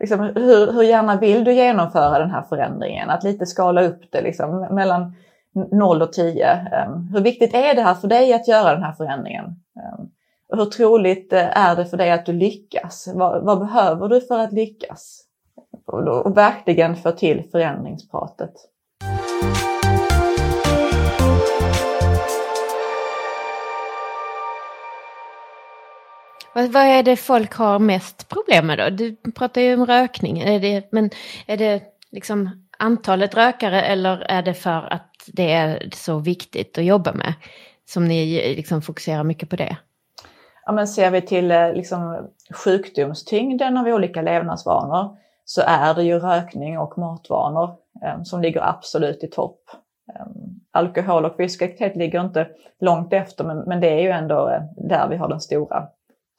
Liksom, 0.00 0.20
hur, 0.20 0.72
hur 0.72 0.82
gärna 0.82 1.16
vill 1.16 1.44
du 1.44 1.52
genomföra 1.52 2.18
den 2.18 2.30
här 2.30 2.42
förändringen? 2.42 3.10
Att 3.10 3.24
lite 3.24 3.46
skala 3.46 3.82
upp 3.82 4.00
det 4.12 4.22
liksom, 4.22 4.68
mellan 4.70 5.14
0 5.72 6.02
och 6.02 6.12
10. 6.12 6.46
Ehm, 6.46 7.08
hur 7.12 7.20
viktigt 7.20 7.54
är 7.54 7.74
det 7.74 7.82
här 7.82 7.94
för 7.94 8.08
dig 8.08 8.34
att 8.34 8.48
göra 8.48 8.74
den 8.74 8.82
här 8.82 8.92
förändringen? 8.92 9.44
Ehm, 9.44 10.08
hur 10.48 10.64
troligt 10.64 11.32
eh, 11.32 11.58
är 11.58 11.76
det 11.76 11.86
för 11.86 11.96
dig 11.96 12.10
att 12.10 12.26
du 12.26 12.32
lyckas? 12.32 13.08
Vad, 13.14 13.44
vad 13.44 13.58
behöver 13.58 14.08
du 14.08 14.20
för 14.20 14.38
att 14.38 14.52
lyckas? 14.52 15.23
Och, 15.86 16.36
verkligen 16.36 16.96
få 16.96 17.10
till 17.10 17.42
förändringspratet. 17.52 18.52
Vad, 26.54 26.76
är 26.76 27.02
det 27.02 27.16
folk 27.16 27.54
har 27.54 27.78
mest 27.78 28.28
problem 28.28 28.66
med 28.66 28.78
då? 28.78 28.90
Du 28.90 29.16
pratar 29.32 29.60
ju 29.60 29.74
om 29.74 29.86
rökning, 29.86 30.40
är 30.40 30.60
det, 30.60 30.92
men 30.92 31.10
är 31.46 31.56
det 31.56 31.82
liksom 32.10 32.66
antalet 32.78 33.34
rökare 33.34 33.82
eller 33.82 34.18
är 34.18 34.42
det 34.42 34.54
för 34.54 34.92
att 34.92 35.10
det 35.26 35.52
är 35.52 35.90
så 35.92 36.18
viktigt 36.18 36.78
att 36.78 36.84
jobba 36.84 37.12
med? 37.12 37.34
som 37.84 38.04
ni 38.04 38.54
liksom 38.56 38.82
fokuserar 38.82 39.24
mycket 39.24 39.50
på 39.50 39.56
det? 39.56 39.76
Ja, 40.66 40.72
men 40.72 40.88
ser 40.88 41.10
vi 41.10 41.20
till 41.20 41.48
liksom, 41.74 42.30
sjukdomstyngden 42.54 43.76
av 43.76 43.86
olika 43.86 44.22
levnadsvanor 44.22 45.16
så 45.44 45.62
är 45.66 45.94
det 45.94 46.02
ju 46.02 46.18
rökning 46.18 46.78
och 46.78 46.98
matvanor 46.98 47.76
eh, 48.02 48.22
som 48.22 48.42
ligger 48.42 48.68
absolut 48.68 49.24
i 49.24 49.26
topp. 49.26 49.60
Eh, 50.14 50.26
alkohol 50.70 51.24
och 51.24 51.36
fysisk 51.36 51.62
aktivitet 51.62 51.96
ligger 51.96 52.20
inte 52.20 52.48
långt 52.80 53.12
efter 53.12 53.44
men, 53.44 53.58
men 53.58 53.80
det 53.80 53.88
är 53.88 54.00
ju 54.00 54.10
ändå 54.10 54.48
eh, 54.48 54.62
där 54.76 55.08
vi 55.08 55.16
har 55.16 55.28
den 55.28 55.40
stora 55.40 55.86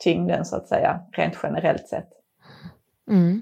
tyngden 0.03 0.45
så 0.45 0.55
att 0.55 0.67
säga, 0.67 0.99
rent 1.11 1.37
generellt 1.43 1.87
sett. 1.87 2.09
Mm. 3.09 3.41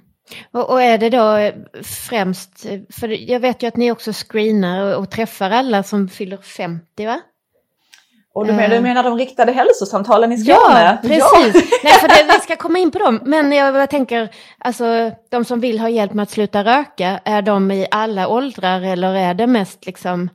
Och, 0.52 0.70
och, 0.70 0.82
är 0.82 0.98
det 0.98 1.10
då 1.10 1.52
främst, 1.84 2.66
för 2.90 3.30
jag 3.32 3.40
vet 3.40 3.64
ju 3.64 3.68
att 3.68 3.78
ni 3.78 3.92
också 3.92 4.12
screenar 4.14 4.86
och, 4.86 5.00
och 5.00 5.10
träffar 5.10 5.50
alla 5.50 5.84
som 5.84 6.10
fyller 6.10 6.38
50 6.38 7.06
va? 7.06 7.22
Och 8.34 8.46
du 8.46 8.54
menar, 8.54 8.76
du 8.76 8.82
menar 8.82 9.04
de 9.04 9.18
riktade 9.18 9.52
hälsosamtalen 9.52 10.32
i 10.32 10.38
Skåne? 10.38 10.58
Ja, 10.58 10.98
precis. 11.02 11.56
Ja. 11.56 11.78
Nej, 11.84 11.94
för 11.94 12.08
det, 12.08 12.34
vi 12.34 12.40
ska 12.40 12.56
komma 12.56 12.80
in 12.80 12.92
på 12.92 13.00
dem. 13.00 13.22
Men 13.26 13.52
jag 13.52 13.90
tänker, 13.90 14.30
alltså 14.60 15.12
de 15.30 15.46
som 15.46 15.60
vill 15.60 15.80
ha 15.80 15.90
hjälp 15.90 16.14
med 16.14 16.24
att 16.24 16.30
sluta 16.30 16.64
röka, 16.64 17.20
är 17.26 17.42
de 17.42 17.72
i 17.72 17.88
alla 17.92 18.28
åldrar 18.28 18.82
eller 18.82 19.16
är 19.16 19.34
det 19.34 19.48
mest 19.48 19.86
liksom 19.86 20.30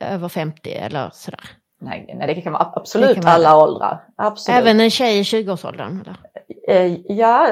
över 0.00 0.28
50 0.28 0.72
eller 0.72 1.10
sådär? 1.12 1.40
Nej, 1.80 2.14
nej 2.18 2.34
det 2.34 2.40
kan 2.40 2.52
vara 2.52 2.72
absolut 2.74 3.14
kan 3.14 3.24
vara 3.24 3.34
alla 3.34 3.56
åldrar. 3.56 4.04
Absolut. 4.16 4.58
Även 4.58 4.80
en 4.80 4.90
tjej 4.90 5.18
i 5.18 5.22
20-årsåldern? 5.22 6.04
Eh, 6.68 6.96
ja, 7.08 7.48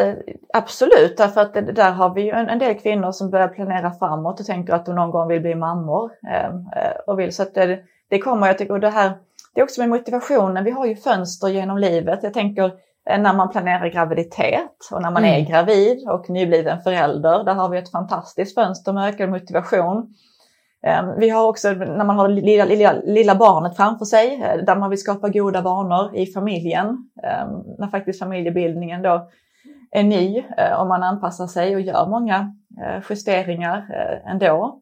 absolut. 0.55 1.17
Därför 1.17 1.41
att 1.41 1.55
det, 1.55 1.61
där 1.61 1.91
har 1.91 2.15
vi 2.15 2.23
ju 2.23 2.31
en, 2.31 2.59
del 2.59 2.75
kvinnor 2.75 3.13
som 3.13 3.31
börjar 3.31 3.49
planera 3.49 3.91
framåt 3.91 4.41
och 4.41 4.47
tänker 4.47 4.73
att 4.73 4.87
de 4.87 4.95
någon 4.95 5.11
gång 5.11 5.29
vill 5.29 5.41
bli 5.41 5.55
mammor. 5.55 6.11
Eh, 6.33 6.47
eh 6.47 6.97
och 7.07 7.19
vill, 7.19 7.35
så 7.35 7.43
att 7.43 7.55
det, 7.55 7.79
det 8.11 8.19
kommer, 8.19 8.47
jag 8.47 8.59
tycker, 8.59 8.73
och 8.75 8.81
det 8.81 8.91
här 8.91 9.13
det 9.55 9.61
är 9.61 9.65
också 9.65 9.81
med 9.81 9.91
motivationen. 9.91 10.65
Vi 10.65 10.71
har 10.71 10.87
ju 10.87 10.97
fönster 10.97 11.49
genom 11.49 11.79
livet. 11.79 12.23
Jag 12.23 12.35
tänker 12.35 12.65
eh, 13.11 13.21
när 13.21 13.35
man 13.35 13.51
planerar 13.51 13.89
graviditet 13.89 14.89
och 14.93 15.03
när 15.03 15.11
man 15.11 15.25
mm. 15.25 15.41
är 15.41 15.51
gravid 15.51 16.09
och 16.09 16.31
nybliven 16.31 16.81
förälder. 16.81 17.45
Där 17.45 17.55
har 17.55 17.69
vi 17.69 17.79
ett 17.79 17.91
fantastiskt 17.91 18.55
fönster 18.55 18.93
med 18.93 19.09
ökad 19.09 19.31
motivation. 19.31 20.15
Ehm, 20.87 21.19
vi 21.19 21.31
har 21.31 21.49
också 21.49 21.73
när 21.73 22.05
man 22.05 22.17
har 22.17 22.29
lilla, 22.29 22.65
lilla, 22.65 22.93
lilla 22.93 23.35
barnet 23.35 23.77
framför 23.77 24.05
sig, 24.05 24.43
eh, 24.43 24.65
där 24.65 24.77
man 24.77 24.91
vill 24.91 25.01
skapa 25.01 25.29
goda 25.29 25.61
vanor 25.61 26.17
i 26.17 26.27
familjen. 26.27 26.87
Ehm, 27.23 27.51
när 27.79 27.89
faktiskt 27.89 28.19
familjebildningen 28.19 29.03
då 29.03 29.29
är 29.91 30.03
ny 30.03 30.45
eh, 30.57 30.81
och 30.81 30.87
man 30.87 31.03
anpassar 31.03 31.47
sig 31.47 31.75
och 31.75 31.81
gör 31.81 32.07
många 32.07 32.55
justeringar 33.11 33.87
ändå. 34.27 34.82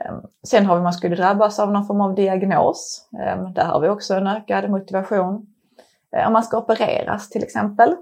Ehm, 0.00 0.20
sen 0.46 0.66
har 0.66 0.76
vi, 0.76 0.82
man 0.82 0.92
skulle 0.92 1.16
drabbas 1.16 1.58
av 1.58 1.72
någon 1.72 1.86
form 1.86 2.00
av 2.00 2.14
diagnos. 2.14 3.08
Ehm, 3.20 3.52
där 3.52 3.64
har 3.64 3.80
vi 3.80 3.88
också 3.88 4.14
en 4.14 4.26
ökad 4.26 4.70
motivation. 4.70 5.46
Ehm, 6.16 6.26
om 6.26 6.32
man 6.32 6.42
ska 6.42 6.58
opereras 6.58 7.30
till 7.30 7.42
exempel. 7.42 7.94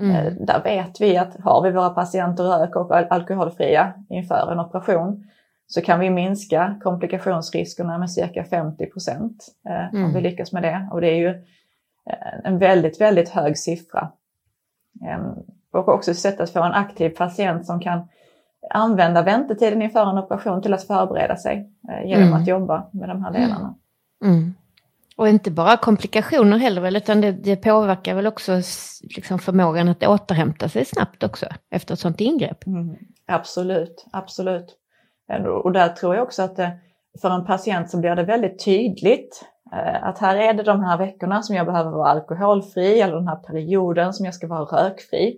Mm. 0.00 0.46
Där 0.46 0.62
vet 0.62 1.00
vi 1.00 1.16
att 1.16 1.40
har 1.40 1.62
vi 1.62 1.70
våra 1.70 1.90
patienter 1.90 2.44
rök 2.44 2.76
och 2.76 2.96
alkoholfria 3.12 3.92
inför 4.08 4.52
en 4.52 4.60
operation 4.60 5.24
så 5.66 5.80
kan 5.80 6.00
vi 6.00 6.10
minska 6.10 6.76
komplikationsriskerna 6.82 7.98
med 7.98 8.10
cirka 8.10 8.44
50 8.44 8.86
procent 8.86 9.46
mm. 9.68 10.04
om 10.04 10.14
vi 10.14 10.20
lyckas 10.20 10.52
med 10.52 10.62
det. 10.62 10.88
Och 10.92 11.00
det 11.00 11.06
är 11.06 11.16
ju 11.16 11.28
eh, 12.10 12.40
en 12.44 12.58
väldigt, 12.58 13.00
väldigt 13.00 13.28
hög 13.28 13.58
siffra. 13.58 14.12
Och 15.72 15.88
också 15.88 16.14
sätt 16.14 16.40
att 16.40 16.50
få 16.50 16.62
en 16.62 16.72
aktiv 16.72 17.10
patient 17.10 17.66
som 17.66 17.80
kan 17.80 18.08
använda 18.72 19.22
väntetiden 19.22 19.82
inför 19.82 20.10
en 20.10 20.18
operation 20.18 20.62
till 20.62 20.74
att 20.74 20.86
förbereda 20.86 21.36
sig 21.36 21.70
eh, 21.88 22.08
genom 22.08 22.28
mm. 22.28 22.40
att 22.40 22.46
jobba 22.46 22.86
med 22.92 23.08
de 23.08 23.24
här 23.24 23.32
delarna. 23.32 23.74
Mm. 24.24 24.54
Och 25.16 25.28
inte 25.28 25.50
bara 25.50 25.76
komplikationer 25.76 26.58
heller 26.58 26.96
utan 26.96 27.20
det, 27.20 27.32
det 27.32 27.56
påverkar 27.56 28.14
väl 28.14 28.26
också 28.26 28.52
liksom 29.16 29.38
förmågan 29.38 29.88
att 29.88 30.06
återhämta 30.06 30.68
sig 30.68 30.84
snabbt 30.84 31.22
också 31.22 31.46
efter 31.70 31.94
ett 31.94 32.00
sådant 32.00 32.20
ingrepp? 32.20 32.66
Mm. 32.66 32.96
Absolut, 33.26 34.06
absolut. 34.12 34.78
Och 35.64 35.72
där 35.72 35.88
tror 35.88 36.14
jag 36.14 36.22
också 36.22 36.42
att 36.42 36.56
det, 36.56 36.78
för 37.20 37.30
en 37.30 37.44
patient 37.44 37.90
så 37.90 37.98
blir 37.98 38.14
det 38.14 38.22
väldigt 38.22 38.64
tydligt 38.64 39.44
eh, 39.72 40.04
att 40.04 40.18
här 40.18 40.36
är 40.36 40.52
det 40.52 40.62
de 40.62 40.80
här 40.80 40.98
veckorna 40.98 41.42
som 41.42 41.56
jag 41.56 41.66
behöver 41.66 41.90
vara 41.90 42.10
alkoholfri 42.10 43.00
eller 43.00 43.14
den 43.14 43.28
här 43.28 43.36
perioden 43.36 44.12
som 44.12 44.26
jag 44.26 44.34
ska 44.34 44.46
vara 44.46 44.84
rökfri. 44.84 45.36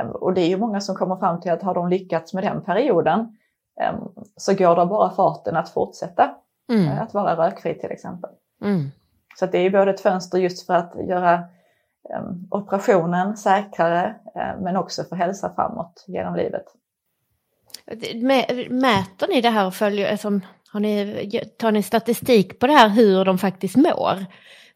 Ehm, 0.00 0.10
och 0.10 0.34
det 0.34 0.40
är 0.40 0.48
ju 0.48 0.56
många 0.56 0.80
som 0.80 0.94
kommer 0.96 1.16
fram 1.16 1.40
till 1.40 1.52
att 1.52 1.62
har 1.62 1.74
de 1.74 1.88
lyckats 1.88 2.34
med 2.34 2.44
den 2.44 2.62
perioden 2.62 3.36
ehm, 3.80 3.94
så 4.36 4.54
går 4.54 4.76
det 4.76 4.86
bara 4.86 5.10
farten 5.10 5.56
att 5.56 5.68
fortsätta 5.68 6.34
mm. 6.72 6.88
Eh, 6.88 7.02
att 7.02 7.14
vara 7.14 7.46
rökfri 7.46 7.78
till 7.78 7.90
exempel. 7.90 8.30
Mm. 8.64 8.90
Så 9.36 9.46
det 9.46 9.58
är 9.58 9.62
ju 9.62 9.70
både 9.70 9.90
ett 9.90 10.00
fönster 10.00 10.38
just 10.38 10.66
för 10.66 10.74
att 10.74 10.94
göra 11.08 11.34
ehm, 12.14 12.46
operationen 12.50 13.36
säkrare 13.36 14.14
men 14.60 14.76
också 14.76 15.04
för 15.04 15.16
hälsa 15.16 15.52
framåt 15.54 16.04
genom 16.06 16.36
livet. 16.36 16.64
Mäter 18.70 19.28
ni 19.28 19.40
det 19.40 19.50
här 19.50 19.66
och 19.66 19.74
följer, 19.74 20.10
alltså, 20.10 20.40
har 20.72 20.80
ni, 20.80 21.40
tar 21.58 21.72
ni 21.72 21.82
statistik 21.82 22.58
på 22.58 22.66
det 22.66 22.72
här 22.72 22.88
hur 22.88 23.24
de 23.24 23.38
faktiskt 23.38 23.76
mår? 23.76 24.26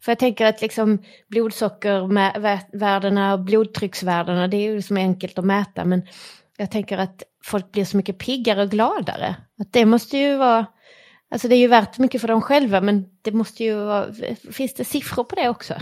För 0.00 0.12
jag 0.12 0.18
tänker 0.18 0.46
att 0.46 0.62
liksom 0.62 0.98
blodsockervärdena 1.28 3.32
och 3.32 3.40
blodtrycksvärdena, 3.40 4.48
det 4.48 4.56
är 4.56 4.60
ju 4.60 4.76
liksom 4.76 4.96
enkelt 4.96 5.38
att 5.38 5.44
mäta, 5.44 5.84
men 5.84 6.02
jag 6.56 6.70
tänker 6.70 6.98
att 6.98 7.22
folk 7.44 7.72
blir 7.72 7.84
så 7.84 7.96
mycket 7.96 8.18
piggare 8.18 8.62
och 8.62 8.70
gladare. 8.70 9.36
Att 9.60 9.72
det 9.72 9.84
måste 9.84 10.18
ju 10.18 10.36
vara, 10.36 10.66
alltså 11.30 11.48
det 11.48 11.54
är 11.54 11.58
ju 11.58 11.68
värt 11.68 11.98
mycket 11.98 12.20
för 12.20 12.28
dem 12.28 12.42
själva, 12.42 12.80
men 12.80 13.08
det 13.22 13.32
måste 13.32 13.64
ju 13.64 13.74
vara, 13.74 14.06
finns 14.52 14.74
det 14.74 14.84
siffror 14.84 15.24
på 15.24 15.34
det 15.34 15.48
också? 15.48 15.74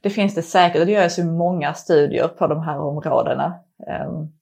Det 0.00 0.10
finns 0.10 0.34
det 0.34 0.42
säkert 0.42 0.80
och 0.80 0.86
det 0.86 0.92
görs 0.92 1.18
ju 1.18 1.24
många 1.24 1.74
studier 1.74 2.28
på 2.28 2.46
de 2.46 2.62
här 2.62 2.78
områdena. 2.78 3.54
Ehm, 3.88 4.32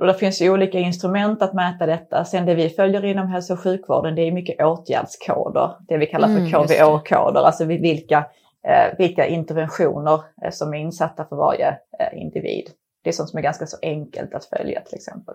och 0.00 0.06
det 0.06 0.14
finns 0.14 0.42
ju 0.42 0.50
olika 0.50 0.78
instrument 0.78 1.42
att 1.42 1.54
mäta 1.54 1.86
detta. 1.86 2.24
Sen 2.24 2.46
det 2.46 2.54
vi 2.54 2.68
följer 2.68 3.04
inom 3.04 3.28
hälso 3.28 3.52
och 3.52 3.60
sjukvården 3.60 4.14
det 4.14 4.22
är 4.22 4.32
mycket 4.32 4.60
åtgärdskoder, 4.60 5.76
det 5.88 5.96
vi 5.96 6.06
kallar 6.06 6.28
för 6.28 6.36
mm, 6.36 6.50
KVÅ-koder, 6.50 7.40
alltså 7.40 7.64
vilka, 7.64 8.18
eh, 8.68 8.98
vilka 8.98 9.26
interventioner 9.26 10.20
eh, 10.44 10.50
som 10.50 10.74
är 10.74 10.78
insatta 10.78 11.24
för 11.24 11.36
varje 11.36 11.68
eh, 11.68 12.22
individ. 12.22 12.70
Det 13.04 13.10
är 13.10 13.12
sånt 13.12 13.28
som 13.28 13.38
är 13.38 13.42
ganska 13.42 13.66
så 13.66 13.76
enkelt 13.82 14.34
att 14.34 14.44
följa 14.44 14.80
till 14.80 14.94
exempel. 14.94 15.34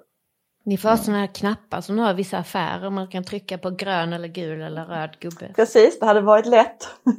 Ni 0.64 0.78
får 0.78 0.90
ha 0.90 0.98
sådana 0.98 1.20
här 1.20 1.28
knappar 1.28 1.82
som 1.82 1.96
du 1.96 2.02
har 2.02 2.12
i 2.12 2.14
vissa 2.14 2.38
affärer, 2.38 2.90
man 2.90 3.08
kan 3.08 3.24
trycka 3.24 3.58
på 3.58 3.70
grön 3.70 4.14
eller 4.14 4.28
gul 4.28 4.62
eller 4.62 4.86
röd 4.86 5.20
gubbe. 5.20 5.54
Precis, 5.56 6.00
det 6.00 6.06
hade 6.06 6.22
varit 6.22 6.46
lätt. 6.46 6.88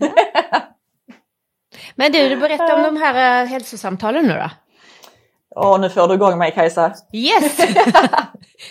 Men 1.94 2.12
du, 2.12 2.28
du 2.28 2.36
berättar 2.36 2.76
om 2.76 2.82
de 2.82 2.96
här 2.96 3.46
hälsosamtalen 3.46 4.26
nu 4.26 4.32
då? 4.32 4.50
Åh, 5.60 5.80
nu 5.80 5.88
får 5.88 6.08
du 6.08 6.14
igång 6.14 6.38
mig 6.38 6.50
Kajsa. 6.52 6.92
Yes! 7.12 7.58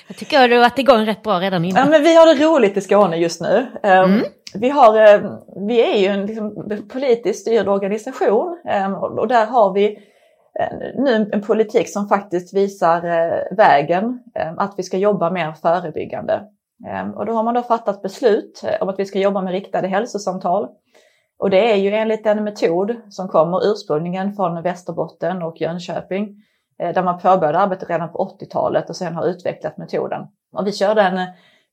jag 0.07 0.17
tycker 0.17 0.43
att 0.43 0.49
du 0.49 0.55
har 0.55 0.63
varit 0.63 0.79
igång 0.79 1.05
rätt 1.05 1.23
bra 1.23 1.39
redan 1.39 1.65
innan. 1.65 1.83
Ja, 1.83 1.89
men 1.89 2.03
vi 2.03 2.15
har 2.15 2.25
det 2.25 2.45
roligt 2.45 2.77
i 2.77 2.81
Skåne 2.81 3.17
just 3.17 3.41
nu. 3.41 3.67
Ehm, 3.83 4.03
mm. 4.03 4.23
Vi, 4.53 4.69
har, 4.69 4.97
ehm, 4.99 5.31
vi 5.67 5.93
är 5.93 5.97
ju 5.97 6.07
en 6.07 6.25
liksom, 6.25 6.69
politiskt 6.93 7.41
styrd 7.41 7.67
organisation 7.67 8.57
ehm, 8.69 8.93
och 8.93 9.27
där 9.27 9.45
har 9.45 9.73
vi 9.73 9.87
eh, 10.59 10.77
nu 10.95 11.29
en 11.33 11.41
politik 11.41 11.89
som 11.89 12.07
faktiskt 12.07 12.53
visar 12.53 13.05
eh, 13.05 13.57
vägen 13.57 14.19
att 14.57 14.73
vi 14.77 14.83
ska 14.83 14.97
jobba 14.97 15.29
mer 15.29 15.53
förebyggande. 15.61 16.41
Och 17.15 17.25
då 17.25 17.33
har 17.33 17.43
man 17.43 17.53
då 17.53 17.61
fattat 17.61 18.01
beslut 18.01 18.63
eh, 18.63 18.81
om 18.81 18.89
att 18.89 18.99
vi 18.99 19.05
ska 19.05 19.19
jobba 19.19 19.41
med 19.41 19.53
riktade 19.53 19.87
hälsosamtal. 19.87 20.67
Och 21.39 21.49
det 21.49 21.71
är 21.71 21.75
ju 21.75 21.89
enligt 21.89 22.25
en 22.25 22.43
metod 22.43 22.95
som 23.09 23.27
kommer 23.27 23.71
ursprungligen 23.71 24.33
från 24.33 24.63
Västerbotten 24.63 25.41
och 25.41 25.61
Jönköping 25.61 26.43
Eh, 26.79 26.93
där 26.93 27.03
man 27.03 27.19
påbörjade 27.19 27.59
arbetet 27.59 27.89
redan 27.89 28.11
på 28.11 28.37
80-talet 28.39 28.89
och 28.89 28.95
sen 28.95 29.15
har 29.15 29.25
utvecklat 29.25 29.77
metoden. 29.77 30.27
Och 30.53 30.67
vi 30.67 30.71
körde 30.71 31.01
en 31.01 31.17
eh, 31.17 31.27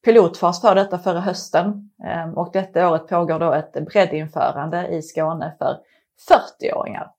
pilotfas 0.04 0.60
för 0.60 0.74
detta 0.74 0.98
förra 0.98 1.20
hösten 1.20 1.90
eh, 2.04 2.30
och 2.32 2.50
detta 2.52 2.88
året 2.90 3.08
pågår 3.08 3.38
då 3.38 3.52
ett 3.52 3.72
breddinförande 3.72 4.88
i 4.88 5.02
Skåne 5.02 5.54
för 5.58 5.76
40-åringar. 6.30 7.10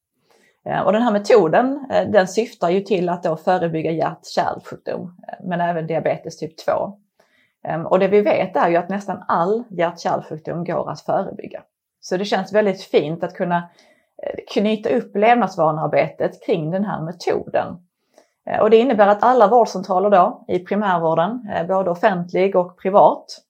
Och 0.86 0.94
den 0.94 1.02
här 1.02 1.12
metoden 1.12 1.88
den 1.90 2.28
syftar 2.28 2.70
ju 2.70 2.82
till 2.82 3.10
att 3.10 3.24
då 3.24 3.38
förebygga 3.38 3.92
hjärt-kärlsjukdom 3.92 5.18
men 5.44 5.62
även 5.62 5.88
diabetes 5.88 6.38
typ 6.38 6.58
2. 6.58 6.72
Och 7.86 8.00
det 8.00 8.08
vi 8.08 8.22
vet 8.22 8.56
är 8.56 8.70
ju 8.70 8.76
att 8.76 8.90
nästan 8.90 9.24
all 9.28 9.64
hjärt-kärlsjukdom 9.70 10.64
går 10.64 10.92
att 10.92 11.02
förebygga. 11.02 11.64
Så 12.00 12.18
det 12.18 12.26
känns 12.26 12.54
väldigt 12.54 12.84
fint 12.84 13.24
att 13.24 13.34
kunna 13.34 13.70
Eh, 14.24 14.40
knyta 14.54 14.90
upp 14.90 15.16
levnadsvanearbetet 15.16 16.46
kring 16.46 16.72
den 16.72 16.86
här 16.86 17.02
metoden. 17.02 17.78
Eh, 18.50 18.60
och 18.60 18.70
det 18.70 18.78
innebär 18.78 19.08
att 19.08 19.24
alla 19.24 19.48
vårdcentraler 19.48 20.10
då 20.10 20.46
i 20.48 20.60
primärvården, 20.60 21.50
eh, 21.54 21.68
både 21.68 21.90
offentlig 21.90 22.56
och 22.56 22.78
privat, 22.78 23.42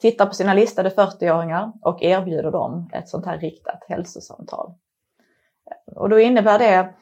tittar 0.00 0.26
på 0.26 0.34
sina 0.34 0.54
listade 0.54 0.90
40-åringar 0.90 1.72
och 1.82 2.02
erbjuder 2.02 2.50
dem 2.50 2.90
ett 2.92 3.08
sånt 3.08 3.26
här 3.26 3.38
riktat 3.38 3.84
hälsosamtal. 3.88 4.74
Och 5.96 6.08
då 6.08 6.20
innebär 6.20 6.58
det 6.58 6.94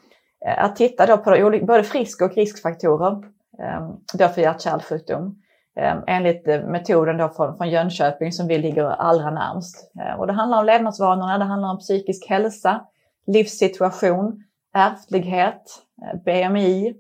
att 0.57 0.77
titta 0.77 1.07
då 1.07 1.17
på 1.17 1.61
både 1.63 1.85
frisk 1.85 2.23
och 2.23 2.35
riskfaktorer 2.35 3.23
då 4.15 4.29
för 4.29 4.41
hjärt-kärlsjukdom. 4.41 5.43
Ehm, 5.81 6.03
enligt 6.07 6.49
eh, 6.49 6.63
metoden 6.63 7.17
då 7.17 7.29
från, 7.29 7.57
från 7.57 7.71
Jönköping 7.71 8.33
som 8.33 8.47
vi 8.47 8.59
ligger 8.59 8.85
allra 8.85 9.31
närmst. 9.31 9.93
Ehm, 10.01 10.21
och 10.21 10.27
det 10.27 10.33
handlar 10.33 10.59
om 10.59 10.67
levnadsvanorna, 10.67 11.39
det 11.39 11.45
handlar 11.45 11.71
om 11.71 11.79
psykisk 11.79 12.29
hälsa, 12.29 12.81
livssituation, 13.27 14.45
ärftlighet, 14.75 15.63
eh, 16.03 16.21
BMI, 16.25 16.95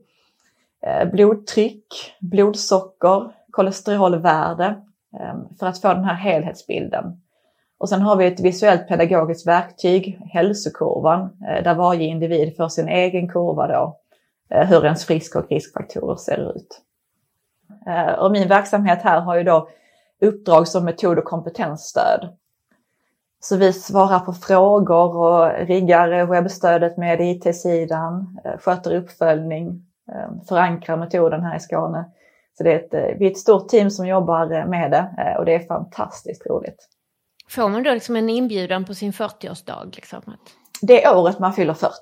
eh, 0.86 1.10
blodtryck, 1.10 1.86
blodsocker, 2.20 3.30
kolesterolvärde 3.50 4.76
ehm, 5.20 5.56
för 5.58 5.66
att 5.66 5.80
få 5.80 5.88
den 5.88 6.04
här 6.04 6.14
helhetsbilden. 6.14 7.04
Och 7.78 7.88
sen 7.88 8.02
har 8.02 8.16
vi 8.16 8.26
ett 8.26 8.40
visuellt 8.40 8.88
pedagogiskt 8.88 9.46
verktyg, 9.46 10.20
hälsokurvan, 10.32 11.36
där 11.40 11.74
varje 11.74 12.06
individ 12.06 12.56
får 12.56 12.68
sin 12.68 12.88
egen 12.88 13.28
kurva 13.28 13.66
då, 13.66 14.00
hur 14.48 14.84
ens 14.84 15.04
frisk 15.04 15.36
och 15.36 15.46
riskfaktorer 15.50 16.16
ser 16.16 16.56
ut. 16.56 16.82
Eh, 17.86 18.12
och 18.12 18.32
min 18.32 18.48
verksamhet 18.48 19.02
här 19.02 19.20
har 19.20 19.36
ju 19.36 19.42
då 19.42 19.68
uppdrag 20.20 20.68
som 20.68 20.84
metod 20.84 21.18
och 21.18 21.24
kompetensstöd. 21.24 22.36
Så 23.40 23.56
vi 23.56 23.72
svarar 23.72 24.18
på 24.18 24.32
frågor 24.32 25.16
och 25.16 25.66
riggar 25.66 26.26
webbstödet 26.26 26.96
med 26.96 27.20
IT-sidan, 27.20 28.40
sköter 28.60 28.94
uppföljning, 28.94 29.86
förankrar 30.48 30.96
metoden 30.96 31.42
här 31.42 31.56
i 31.56 31.60
Skåne. 31.60 32.04
Så 32.58 32.64
det 32.64 32.72
är 32.72 32.76
ett, 32.76 33.18
vi 33.20 33.26
är 33.26 33.30
ett 33.30 33.38
stort 33.38 33.68
team 33.68 33.90
som 33.90 34.06
jobbar 34.06 34.66
med 34.66 34.90
det 34.90 35.36
och 35.38 35.44
det 35.44 35.54
är 35.54 35.66
fantastiskt 35.66 36.46
roligt. 36.46 36.88
Får 37.50 37.68
man 37.68 37.82
då 37.82 37.94
liksom 37.94 38.16
en 38.16 38.28
inbjudan 38.28 38.84
på 38.84 38.94
sin 38.94 39.12
40-årsdag? 39.12 39.96
Liksom? 39.96 40.20
Det 40.82 41.04
är 41.04 41.16
året 41.16 41.38
man 41.38 41.52
fyller 41.52 41.74
40. 41.74 41.94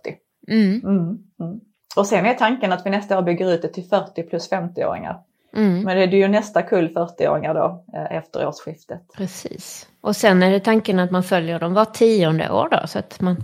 Mm. 0.49 0.81
Mm, 0.85 1.19
mm. 1.41 1.61
Och 1.97 2.07
sen 2.07 2.27
är 2.27 2.35
tanken 2.35 2.73
att 2.73 2.87
vi 2.87 2.91
nästa 2.91 3.19
år 3.19 3.23
bygger 3.23 3.53
ut 3.53 3.63
det 3.63 3.69
till 3.69 3.89
40 3.89 4.23
plus 4.23 4.51
50-åringar. 4.51 5.21
Mm. 5.57 5.83
Men 5.83 5.97
det 5.97 6.03
är 6.03 6.09
ju 6.09 6.29
nästa 6.29 6.63
kull 6.63 6.89
40-åringar 6.89 7.55
då 7.55 7.85
eh, 7.95 8.17
efter 8.17 8.47
årsskiftet. 8.47 9.03
Precis. 9.17 9.89
Och 10.01 10.17
sen 10.17 10.43
är 10.43 10.51
det 10.51 10.61
tanken 10.61 10.99
att 10.99 11.11
man 11.11 11.23
följer 11.23 11.59
dem 11.59 11.75
var 11.75 11.85
tionde 11.85 12.51
år 12.51 12.69
då 12.71 12.87
så 12.87 12.99
att 12.99 13.21
man 13.21 13.37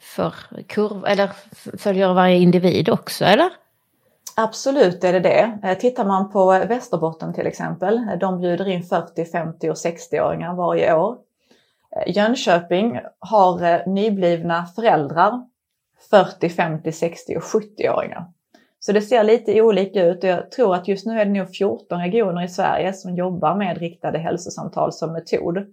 får 0.00 0.34
kurv, 0.66 1.04
eller 1.06 1.30
följer 1.78 2.14
varje 2.14 2.36
individ 2.36 2.88
också 2.88 3.24
eller? 3.24 3.50
Absolut 4.36 5.04
är 5.04 5.12
det 5.12 5.20
det. 5.20 5.58
Eh, 5.62 5.78
tittar 5.78 6.04
man 6.04 6.30
på 6.30 6.46
Västerbotten 6.46 7.34
till 7.34 7.46
exempel, 7.46 7.98
eh, 7.98 8.18
de 8.18 8.40
bjuder 8.40 8.68
in 8.68 8.82
40, 8.82 9.24
50 9.24 9.70
och 9.70 9.76
60-åringar 9.76 10.54
varje 10.54 10.94
år. 10.94 11.16
Jönköping 12.06 13.00
har 13.18 13.86
nyblivna 13.88 14.66
föräldrar 14.66 15.46
40, 16.10 16.48
50, 16.48 16.92
60 16.92 17.36
och 17.36 17.42
70-åringar. 17.42 18.24
Så 18.86 18.92
det 18.92 19.02
ser 19.02 19.24
lite 19.24 19.62
olika 19.62 20.04
ut 20.04 20.24
och 20.24 20.30
jag 20.30 20.50
tror 20.50 20.74
att 20.74 20.88
just 20.88 21.06
nu 21.06 21.20
är 21.20 21.24
det 21.24 21.30
nog 21.30 21.56
14 21.56 22.00
regioner 22.00 22.44
i 22.44 22.48
Sverige 22.48 22.92
som 22.92 23.14
jobbar 23.14 23.54
med 23.54 23.78
riktade 23.78 24.18
hälsosamtal 24.18 24.92
som 24.92 25.12
metod. 25.12 25.66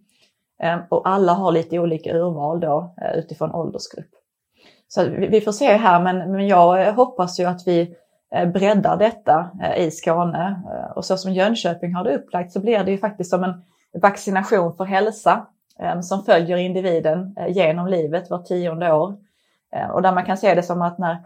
Ehm, 0.59 0.79
och 0.89 1.09
alla 1.09 1.33
har 1.33 1.51
lite 1.51 1.79
olika 1.79 2.13
urval 2.13 2.59
då 2.59 2.93
eh, 3.01 3.19
utifrån 3.19 3.51
åldersgrupp. 3.51 4.09
Så 4.87 5.03
vi 5.03 5.41
får 5.41 5.51
se 5.51 5.73
här 5.73 6.03
men 6.03 6.47
jag 6.47 6.93
hoppas 6.93 7.39
ju 7.39 7.45
att 7.45 7.67
vi 7.67 7.95
eh, 8.35 8.49
breddar 8.49 8.97
detta 8.97 9.49
eh, 9.63 9.85
i 9.85 9.91
Skåne. 9.91 10.61
Och 10.95 11.05
så 11.05 11.17
som 11.17 11.33
Jönköping 11.33 11.93
har 11.93 12.03
det 12.03 12.15
upplagt 12.15 12.51
så 12.51 12.59
blir 12.59 12.83
det 12.83 12.91
ju 12.91 12.97
faktiskt 12.97 13.29
som 13.29 13.43
en 13.43 13.63
vaccination 14.01 14.75
för 14.75 14.83
hälsa 14.83 15.47
ehm, 15.79 16.03
som 16.03 16.23
följer 16.23 16.57
individen 16.57 17.35
genom 17.47 17.87
livet 17.87 18.29
var 18.29 18.39
tionde 18.39 18.93
år. 18.93 19.15
Och 19.93 20.01
där 20.01 20.11
man 20.11 20.25
kan 20.25 20.37
se 20.37 20.55
det 20.55 20.63
som 20.63 20.81
att 20.81 20.97
när, 20.97 21.17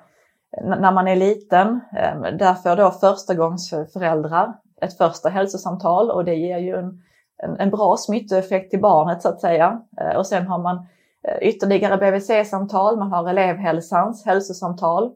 när 0.64 0.92
man 0.92 1.08
är 1.08 1.16
liten, 1.16 1.80
ehm, 1.98 2.38
där 2.38 2.54
får 2.54 2.76
då 2.76 2.92
förstagångsföräldrar 2.92 4.54
ett 4.82 4.98
första 4.98 5.30
hälsosamtal 5.30 6.12
och 6.12 6.26
det 6.26 6.36
ger 6.36 6.58
ju 6.58 6.76
en, 6.76 7.02
en, 7.44 7.60
en 7.60 7.70
bra 7.70 7.98
smittoeffekt 7.98 8.72
till 8.72 8.82
barnet 8.82 9.22
så 9.22 9.30
att 9.30 9.42
säga. 9.42 9.82
Eh, 10.02 10.18
och 10.18 10.28
sen 10.28 10.48
har 10.48 10.60
man 10.60 10.88
eh, 11.28 11.48
ytterligare 11.48 11.98
BVC-samtal, 11.98 12.98
man 12.98 13.12
har 13.12 13.30
elevhälsans 13.30 14.26
hälsosamtal 14.26 15.12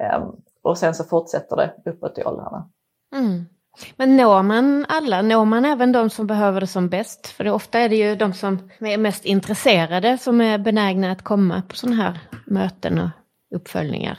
ehm, 0.00 0.22
och 0.62 0.78
sen 0.78 0.94
så 0.94 1.04
fortsätter 1.04 1.56
det 1.56 1.90
uppåt 1.90 2.18
i 2.18 2.24
åldrarna. 2.24 2.68
Mm. 3.14 3.44
Men 3.96 4.16
når 4.16 4.42
man 4.42 4.86
alla? 4.88 5.22
Når 5.22 5.44
man 5.44 5.64
även 5.64 5.92
de 5.92 6.10
som 6.10 6.26
behöver 6.26 6.60
det 6.60 6.66
som 6.66 6.88
bäst? 6.88 7.26
För 7.26 7.44
det, 7.44 7.52
ofta 7.52 7.78
är 7.78 7.88
det 7.88 7.96
ju 7.96 8.16
de 8.16 8.32
som 8.32 8.70
är 8.80 8.98
mest 8.98 9.24
intresserade 9.24 10.18
som 10.18 10.40
är 10.40 10.58
benägna 10.58 11.12
att 11.12 11.22
komma 11.22 11.62
på 11.68 11.76
sådana 11.76 12.02
här 12.02 12.20
möten 12.46 12.98
och 12.98 13.08
uppföljningar. 13.56 14.18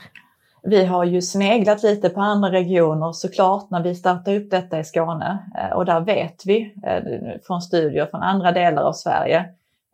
Vi 0.66 0.84
har 0.84 1.04
ju 1.04 1.22
sneglat 1.22 1.82
lite 1.82 2.08
på 2.08 2.20
andra 2.20 2.52
regioner 2.52 3.12
såklart 3.12 3.70
när 3.70 3.82
vi 3.82 3.94
startade 3.94 4.36
upp 4.36 4.50
detta 4.50 4.78
i 4.78 4.84
Skåne 4.84 5.38
eh, 5.58 5.76
och 5.76 5.84
där 5.84 6.00
vet 6.00 6.46
vi 6.46 6.74
eh, 6.86 7.02
från 7.46 7.62
studier 7.62 8.06
från 8.06 8.22
andra 8.22 8.52
delar 8.52 8.82
av 8.82 8.92
Sverige 8.92 9.44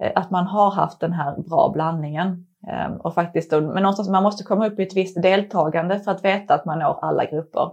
eh, 0.03 0.13
att 0.15 0.31
man 0.31 0.47
har 0.47 0.71
haft 0.71 1.01
den 1.01 1.13
här 1.13 1.37
bra 1.37 1.71
blandningen. 1.75 2.47
Ehm, 2.69 2.97
och 2.97 3.15
faktiskt, 3.15 3.51
men 3.51 3.83
någonstans 3.83 4.09
man 4.09 4.23
måste 4.23 4.45
komma 4.45 4.67
upp 4.67 4.79
i 4.79 4.83
ett 4.83 4.97
visst 4.97 5.23
deltagande 5.23 6.01
för 6.01 6.11
att 6.11 6.25
veta 6.25 6.55
att 6.55 6.65
man 6.65 6.79
når 6.79 6.99
alla 7.05 7.25
grupper. 7.25 7.71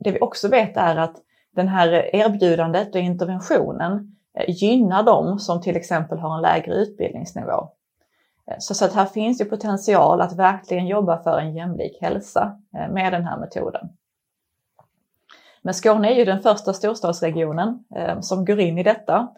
Det 0.00 0.10
vi 0.10 0.20
också 0.20 0.48
vet 0.48 0.76
är 0.76 0.96
att 0.96 1.14
den 1.56 1.68
här 1.68 2.14
erbjudandet 2.16 2.94
och 2.94 3.00
interventionen 3.00 4.16
gynnar 4.48 5.02
dem 5.02 5.38
som 5.38 5.60
till 5.60 5.76
exempel 5.76 6.18
har 6.18 6.36
en 6.36 6.42
lägre 6.42 6.74
utbildningsnivå. 6.74 7.68
Eh, 8.50 8.56
så, 8.58 8.84
att 8.84 8.92
här 8.92 9.06
finns 9.06 9.40
ju 9.40 9.44
potential 9.44 10.20
att 10.20 10.36
verkligen 10.36 10.86
jobba 10.86 11.22
för 11.22 11.38
en 11.38 11.54
jämlik 11.54 11.98
hälsa 12.00 12.58
eh, 12.74 12.88
med 12.88 13.12
den 13.12 13.24
här 13.24 13.38
metoden. 13.38 13.88
Men 15.62 15.74
Skåne 15.74 16.10
är 16.12 16.14
ju 16.14 16.24
den 16.24 16.40
första 16.40 16.72
storstadsregionen 16.72 17.84
som 18.20 18.44
går 18.44 18.60
in 18.60 18.78
i 18.78 18.82
detta. 18.82 19.28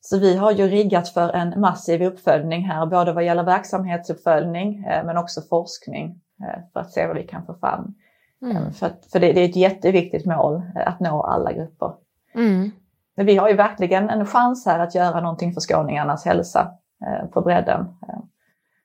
Så 0.00 0.18
vi 0.18 0.36
har 0.36 0.52
ju 0.52 0.68
riggat 0.68 1.08
för 1.08 1.28
en 1.28 1.60
massiv 1.60 2.02
uppföljning 2.02 2.62
här, 2.62 2.86
både 2.86 3.12
vad 3.12 3.24
gäller 3.24 3.42
verksamhetsuppföljning 3.42 4.80
men 5.04 5.16
också 5.16 5.40
forskning 5.40 6.20
för 6.72 6.80
att 6.80 6.92
se 6.92 7.06
vad 7.06 7.16
vi 7.16 7.22
kan 7.22 7.46
få 7.46 7.54
fram. 7.54 7.94
Mm. 8.42 8.72
För, 8.72 8.90
för 9.12 9.20
det, 9.20 9.32
det, 9.32 9.40
är 9.40 9.48
ett 9.48 9.56
jätteviktigt 9.56 10.26
mål 10.26 10.62
eh, 10.76 10.88
att 10.88 11.00
nå 11.00 11.22
alla 11.22 11.52
grupper. 11.52 11.92
Mm. 12.34 12.70
Men 13.16 13.26
vi 13.26 13.36
har 13.36 13.48
ju 13.48 13.54
verkligen 13.54 14.10
en 14.10 14.26
chans 14.26 14.66
här 14.66 14.78
att 14.78 14.94
göra 14.94 15.20
någonting 15.20 15.52
för 15.52 15.60
skåningarnas 15.60 16.24
hälsa 16.24 16.60
eh, 16.60 16.68
på 17.32 17.40
bredden. 17.40 17.80
Eh, 17.80 18.20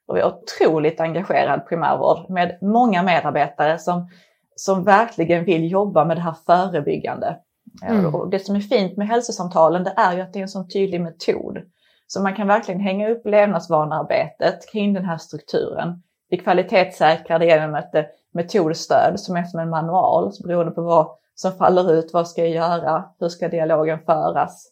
och 0.07 0.15
vi 0.15 0.21
har 0.21 0.33
otroligt 0.33 0.99
engagerad 0.99 1.67
primärvård 1.67 2.29
med 2.29 2.57
många 2.61 3.03
medarbetare 3.03 3.79
som, 3.79 4.09
som 4.55 4.83
verkligen 4.83 5.45
vill 5.45 5.71
jobba 5.71 6.05
med 6.05 6.17
det 6.17 6.21
här 6.21 6.35
förebyggande. 6.45 7.37
Mm. 7.83 8.15
Och 8.15 8.29
det 8.29 8.39
som 8.39 8.55
är 8.55 8.59
fint 8.59 8.97
med 8.97 9.07
hälsosamtalen 9.07 9.83
det 9.83 9.93
är 9.97 10.13
ju 10.13 10.21
att 10.21 10.33
det 10.33 10.39
är 10.39 10.41
en 10.41 10.47
sån 10.49 10.69
tydlig 10.69 11.01
metod. 11.01 11.57
Så 12.07 12.21
man 12.21 12.35
kan 12.35 12.47
verkligen 12.47 12.79
hänga 12.81 13.09
upp 13.09 13.25
levnadsvanearbetet 13.25 14.71
kring 14.71 14.93
den 14.93 15.05
här 15.05 15.17
strukturen. 15.17 16.03
Vi 16.29 16.37
kvalitetssäkrar 16.37 17.39
det 17.39 17.45
genom 17.45 17.75
ett 17.75 17.93
metodstöd 18.33 19.19
som 19.19 19.35
är 19.35 19.43
som 19.43 19.59
en 19.59 19.69
manual 19.69 20.31
beroende 20.43 20.71
på 20.71 20.81
vad 20.81 21.07
som 21.35 21.51
faller 21.51 21.93
ut. 21.93 22.13
Vad 22.13 22.27
ska 22.27 22.41
jag 22.41 22.49
göra? 22.49 23.03
Hur 23.19 23.29
ska 23.29 23.47
dialogen 23.47 23.99
föras? 23.99 24.71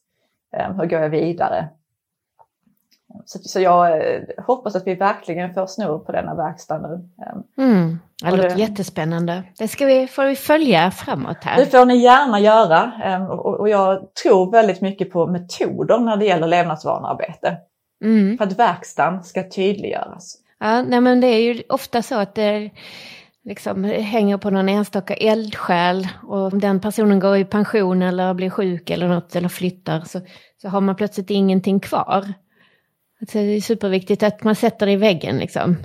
Hur 0.51 0.85
går 0.85 0.99
jag 0.99 1.09
vidare? 1.09 1.69
Så, 3.25 3.39
så 3.39 3.59
jag 3.59 3.91
eh, 3.91 4.21
hoppas 4.37 4.75
att 4.75 4.87
vi 4.87 4.95
verkligen 4.95 5.53
får 5.53 5.65
snurr 5.67 5.97
på 5.97 6.11
denna 6.11 6.35
verkstad 6.35 6.77
nu. 6.77 7.09
Ehm, 7.25 7.71
mm, 7.71 7.99
det 8.23 8.31
låter 8.31 8.57
jättespännande. 8.57 9.43
Det 9.57 9.67
ska 9.67 9.85
vi, 9.85 10.07
får 10.07 10.25
vi 10.25 10.35
följa 10.35 10.91
framåt 10.91 11.37
här. 11.41 11.57
Det 11.57 11.65
får 11.65 11.85
ni 11.85 11.95
gärna 11.95 12.39
göra. 12.39 12.91
Ehm, 13.03 13.23
och 13.27 13.69
jag 13.69 14.13
tror 14.23 14.51
väldigt 14.51 14.81
mycket 14.81 15.11
på 15.11 15.27
metoder 15.27 15.99
när 15.99 16.17
det 16.17 16.25
gäller 16.25 16.47
levnadsvanearbete. 16.47 17.57
Mm. 18.03 18.37
För 18.37 18.45
att 18.45 18.59
verkstaden 18.59 19.23
ska 19.23 19.49
tydliggöras. 19.49 20.37
Ja, 20.59 20.81
nej 20.81 21.01
men 21.01 21.21
det 21.21 21.27
är 21.27 21.39
ju 21.39 21.63
ofta 21.69 22.01
så 22.01 22.15
att 22.15 22.35
det 22.35 22.69
liksom 23.43 23.83
hänger 23.83 24.37
på 24.37 24.49
någon 24.49 24.69
enstaka 24.69 25.13
eldsjäl 25.13 26.07
och 26.23 26.53
om 26.53 26.59
den 26.59 26.79
personen 26.79 27.19
går 27.19 27.37
i 27.37 27.45
pension 27.45 28.01
eller 28.01 28.33
blir 28.33 28.49
sjuk 28.49 28.89
eller 28.89 29.07
något 29.07 29.35
eller 29.35 29.49
flyttar 29.49 30.01
så, 30.01 30.21
så 30.61 30.69
har 30.69 30.81
man 30.81 30.95
plötsligt 30.95 31.29
ingenting 31.29 31.79
kvar. 31.79 32.33
Alltså 33.21 33.37
det 33.37 33.55
är 33.55 33.61
superviktigt 33.61 34.23
att 34.23 34.43
man 34.43 34.55
sätter 34.55 34.85
det 34.85 34.91
i 34.91 34.95
väggen 34.95 35.37
liksom. 35.37 35.77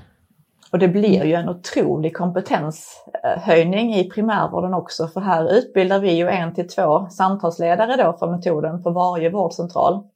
Och 0.72 0.79
det 0.79 0.88
blir 0.88 1.25
ju 1.25 1.35
en 1.35 1.49
otrolig 1.49 2.16
kompetenshöjning 2.16 3.95
i 3.95 4.11
primärvården 4.11 4.74
också 4.74 5.09
för 5.09 5.20
här 5.20 5.53
utbildar 5.53 6.01
vi 6.01 6.12
ju 6.12 6.28
en 6.28 6.55
till 6.55 6.68
två 6.68 7.09
samtalsledare 7.11 7.97
då 8.05 8.16
för 8.18 8.30
metoden 8.30 8.82
på 8.82 8.91
varje 8.91 9.30
vårdcentral. 9.30 10.07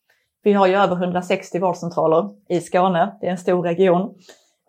Vi 0.42 0.52
har 0.52 0.66
ju 0.66 0.74
över 0.74 0.96
160 0.96 1.58
vårdcentraler 1.58 2.30
i 2.48 2.60
Skåne, 2.60 3.16
det 3.20 3.26
är 3.26 3.30
en 3.30 3.38
stor 3.38 3.62
region. 3.62 4.02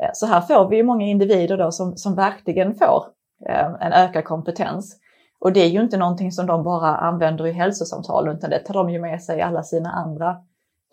Eh, 0.03 0.09
så 0.13 0.25
här 0.25 0.41
får 0.41 0.69
vi 0.69 0.75
ju 0.75 0.83
många 0.83 1.05
individer 1.05 1.57
då 1.57 1.71
som, 1.71 1.97
som 1.97 2.15
verkligen 2.15 2.75
får 2.75 3.05
eh, 3.49 3.65
en 3.65 3.93
ökad 3.93 4.23
kompetens. 4.23 4.97
Och 5.39 5.53
det 5.53 5.59
är 5.59 5.69
ju 5.69 5.81
inte 5.81 5.97
någonting 5.97 6.31
som 6.31 6.45
de 6.45 6.63
bara 6.63 6.97
använder 6.97 7.47
i 7.47 7.51
hälsosamtal 7.51 8.29
utan 8.29 8.49
det 8.49 8.59
tar 8.59 8.73
de 8.73 8.89
ju 8.89 8.99
med 8.99 9.23
sig 9.23 9.37
i 9.37 9.41
alla 9.41 9.63
sina 9.63 9.91
andra 9.91 10.37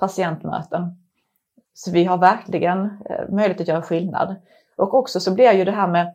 patientmöten. 0.00 1.07
Så 1.78 1.90
vi 1.90 2.04
har 2.04 2.18
verkligen 2.18 2.84
eh, 2.84 3.28
möjlighet 3.28 3.60
att 3.60 3.68
göra 3.68 3.82
skillnad. 3.82 4.36
Och 4.76 4.94
också 4.94 5.20
så 5.20 5.34
blir 5.34 5.52
ju 5.52 5.64
det 5.64 5.72
här 5.72 5.88
med 5.88 6.06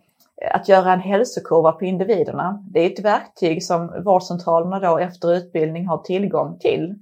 eh, 0.42 0.56
att 0.56 0.70
göra 0.70 0.94
en 0.94 1.00
hälsokurva 1.00 1.72
på 1.72 1.86
individerna. 1.86 2.64
Det 2.70 2.80
är 2.80 2.90
ett 2.90 3.06
verktyg 3.06 3.64
som 3.64 4.04
vårdcentralerna 4.04 4.80
då 4.80 4.98
efter 4.98 5.34
utbildning 5.34 5.88
har 5.88 5.98
tillgång 5.98 6.60
till. 6.60 6.96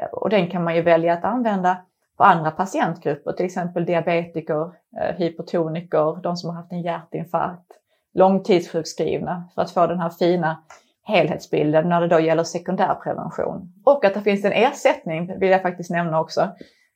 Eh, 0.00 0.08
och 0.08 0.30
den 0.30 0.50
kan 0.50 0.64
man 0.64 0.76
ju 0.76 0.82
välja 0.82 1.12
att 1.12 1.24
använda 1.24 1.76
på 2.16 2.24
andra 2.24 2.50
patientgrupper, 2.50 3.32
till 3.32 3.46
exempel 3.46 3.84
diabetiker, 3.84 4.70
hypotoniker, 4.92 5.24
hypertoniker, 5.24 6.22
de 6.22 6.36
som 6.36 6.50
har 6.50 6.56
haft 6.56 6.72
en 6.72 6.82
hjärtinfarkt, 6.82 7.72
långtidssjukskrivna 8.14 9.48
för 9.54 9.62
att 9.62 9.70
få 9.70 9.86
den 9.86 10.00
här 10.00 10.10
fina 10.10 10.62
helhetsbilden 11.02 11.88
när 11.88 12.00
det 12.00 12.08
då 12.08 12.20
gäller 12.20 12.44
sekundärprevention. 12.44 13.72
Och 13.84 14.04
att 14.04 14.14
det 14.14 14.20
finns 14.20 14.44
en 14.44 14.52
ersättning 14.52 15.38
vill 15.38 15.50
jag 15.50 15.62
faktiskt 15.62 15.90
nämna 15.90 16.20
också. 16.20 16.48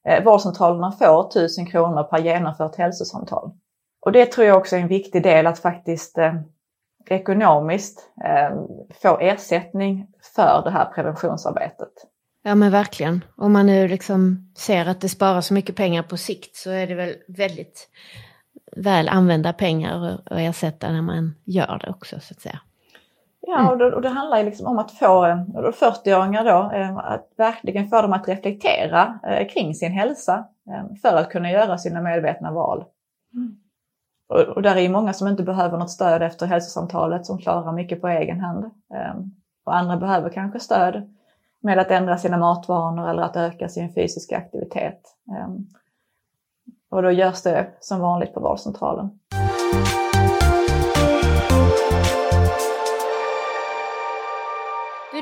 Eh, 0.09 0.24
vårdcentralerna 0.24 0.92
får 0.92 1.28
1000 1.28 1.66
kronor 1.66 2.03
per 2.03 2.18
genomfört 2.18 2.76
hälsosamtal. 2.76 3.51
Och 4.07 4.12
det 4.12 4.26
tror 4.26 4.46
jag 4.46 4.57
också 4.57 4.76
är 4.76 4.80
en 4.80 4.88
viktig 4.88 5.22
del 5.22 5.46
att 5.46 5.59
faktiskt 5.59 6.18
eh, 6.18 6.34
ekonomiskt 7.07 8.11
eh, 8.24 8.57
få 9.03 9.18
ersättning 9.18 10.07
för 10.34 10.62
det 10.64 10.70
här 10.70 10.84
preventionsarbetet. 10.84 11.92
Ja 12.42 12.55
men 12.55 12.72
verkligen. 12.72 13.24
Om 13.36 13.53
man 13.53 13.66
nu 13.66 13.88
liksom 13.88 14.53
ser 14.57 14.86
att 14.86 15.01
det 15.01 15.09
sparar 15.09 15.40
så 15.40 15.55
mycket 15.55 15.76
pengar 15.76 16.03
på 16.03 16.16
sikt 16.16 16.57
så 16.57 16.70
är 16.70 16.86
det 16.86 16.94
väl 16.94 17.14
väldigt 17.28 17.88
väl 18.76 19.09
använda 19.09 19.53
pengar 19.53 20.05
att 20.26 20.38
ersätta 20.38 20.92
när 20.92 21.03
man 21.03 21.34
gör 21.44 21.78
det 21.78 21.90
också 21.90 22.20
så 22.20 22.34
att 22.34 22.40
säga. 22.40 22.61
Ja, 23.41 23.70
och 23.70 23.78
det, 23.78 23.95
och 23.95 24.03
det 24.03 24.09
handlar 24.09 24.45
liksom 24.45 24.66
om 24.66 24.78
att 24.78 24.91
få 24.91 25.24
40-åringar 25.72 26.45
då, 26.45 26.76
eh, 26.76 26.97
att 26.97 27.28
verkligen 27.36 27.88
få 27.88 28.03
dem 28.03 28.12
att 28.12 28.28
reflektera 28.28 29.18
eh, 29.22 29.49
kring 29.49 29.74
sin 29.74 29.93
hälsa 29.93 30.45
eh, 30.68 30.97
för 31.03 31.16
att 31.16 31.30
kunna 31.30 31.51
göra 31.51 31.78
sina 31.78 32.01
medvetna 32.03 32.53
val. 32.53 32.84
Mm. 33.34 33.57
Och, 34.28 34.41
och 34.41 34.62
där 34.62 34.76
är 34.76 34.80
ju 34.80 34.88
många 34.88 35.12
som 35.12 35.28
inte 35.28 35.43
behöver 35.43 35.78
något 35.78 35.91
stöd 35.91 36.22
efter 36.22 36.47
hälsosamtalet 36.47 37.26
som 37.26 37.38
klarar 37.38 37.72
mycket 37.72 38.01
på 38.01 38.09
egen 38.09 38.41
hand. 38.41 38.70
Och 39.64 39.76
andra 39.76 39.97
behöver 39.97 40.30
kanske 40.30 40.61
stöd 40.61 41.14
med 41.61 41.78
att 41.78 41.91
ändra 41.91 42.18
sina 42.18 42.38
matvanor 42.38 43.11
eller 43.11 43.22
att 43.22 43.36
öka 43.36 43.68
sin 43.68 43.95
fysiska 43.95 44.36
aktivitet. 44.36 45.01
Och 46.91 47.03
då 47.03 47.11
görs 47.11 47.43
det 47.43 47.70
som 47.80 48.01
vanligt 48.01 48.34
på 48.34 48.41
vårdcentralen. 48.41 49.19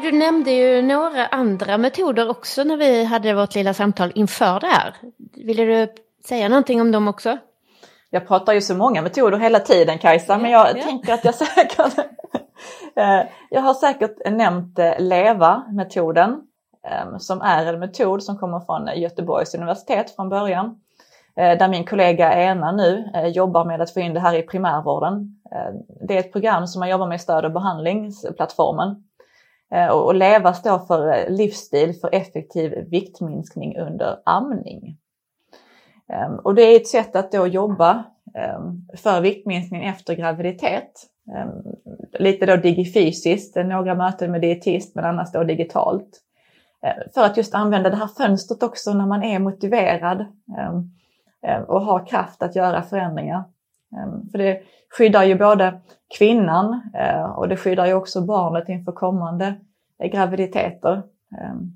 Du, 0.02 0.12
nämnde 0.12 0.50
ju 0.50 0.82
några 0.82 1.26
andra 1.26 1.78
metoder 1.78 2.30
också 2.30 2.64
när 2.64 2.76
vi 2.76 3.04
hade 3.04 3.34
vårt 3.34 3.54
lilla 3.54 3.74
samtal 3.74 4.12
inför 4.14 4.60
det 4.60 4.66
här. 4.66 4.94
Ville 5.34 5.64
du 5.64 5.92
säga 6.28 6.48
någonting 6.48 6.80
om 6.80 6.92
dem 6.92 7.08
också? 7.08 7.38
Jag 8.10 8.28
pratar 8.28 8.52
ju 8.52 8.60
så 8.60 8.74
många 8.74 9.02
metoder 9.02 9.38
hela 9.38 9.60
tiden 9.60 9.98
Kajsa, 9.98 10.38
men 10.38 10.50
jag 10.50 10.78
ja. 10.78 10.82
tänker 10.82 11.14
att 11.14 11.24
jag 11.24 11.34
säkert 11.34 11.78
Eh, 12.96 13.26
jag 13.50 13.60
har 13.60 13.74
säkert 13.74 14.30
nämnt 14.30 14.78
eh, 14.78 14.92
LEVA-metoden 14.98 16.40
ehm, 16.86 17.18
som 17.18 17.40
är 17.40 17.66
en 17.66 17.80
metod 17.80 18.22
som 18.22 18.38
kommer 18.38 18.60
från 18.60 19.00
Göteborgs 19.00 19.54
universitet 19.54 20.16
från 20.16 20.28
början. 20.28 20.80
Eh, 21.36 21.58
där 21.58 21.68
min 21.68 21.86
kollega 21.86 22.32
Ena 22.32 22.72
nu 22.72 23.10
jobbar 23.34 23.64
med 23.64 23.80
att 23.80 23.94
få 23.94 24.00
in 24.00 24.14
det 24.14 24.20
här 24.20 24.34
i 24.34 24.42
primärvården. 24.42 25.34
Det 26.08 26.14
är 26.14 26.20
ett 26.20 26.32
program 26.32 26.66
som 26.66 26.80
man 26.80 26.88
jobbar 26.88 27.06
med 27.06 27.16
i 27.16 27.18
stöd 27.18 27.44
och 27.44 27.52
behandlingsplattformen. 27.52 29.07
Eh, 29.70 29.88
och 29.88 30.14
LEVA 30.14 30.52
står 30.52 30.78
för 30.78 31.18
eh, 31.18 31.30
livsstil 31.30 31.94
för 32.00 32.14
effektiv 32.14 32.88
viktminskning 32.90 33.78
under 33.78 34.18
amning. 34.24 34.96
Ehm, 36.08 36.36
och 36.36 36.54
det 36.54 36.62
är 36.62 36.76
ett 36.76 36.86
sätt 36.86 37.16
att 37.16 37.32
då 37.32 37.46
jobba 37.46 38.04
ehm, 38.34 38.86
för 38.96 39.20
viktminskning 39.20 39.84
efter 39.84 40.14
graviditet 40.14 40.92
ehm, 41.36 41.48
lite 42.12 42.46
då 42.46 42.56
digifysiskt, 42.56 43.56
eh, 43.56 43.64
några 43.64 43.94
möten 43.94 44.30
med 44.30 44.40
dietist 44.40 44.94
men 44.94 45.04
annars 45.04 45.32
då 45.32 45.44
digitalt. 45.44 46.24
För 47.14 47.24
att 47.24 47.36
just 47.36 47.54
använda 47.54 47.90
det 47.90 47.96
här 47.96 48.06
fönstret 48.06 48.62
också 48.62 48.92
när 48.92 49.06
man 49.06 49.22
är 49.22 49.38
motiverad 49.38 50.24
och 51.66 51.80
har 51.80 52.06
kraft 52.06 52.42
att 52.42 52.56
göra 52.56 52.82
förändringar. 52.82 53.44
Ehm, 53.96 54.28
för 54.30 54.38
det 54.38 54.60
skyddar 54.90 55.24
ju 55.24 55.38
både 55.38 55.80
kvinnan 56.18 56.90
eh, 56.94 57.24
och 57.24 57.48
det 57.48 57.56
skyddar 57.56 57.86
ju 57.86 57.94
också 57.94 58.20
barnet 58.20 58.68
inför 58.68 58.92
kommande 58.92 59.54
eh, 60.02 60.10
graviditeter. 60.10 61.02
Ehm, 61.40 61.72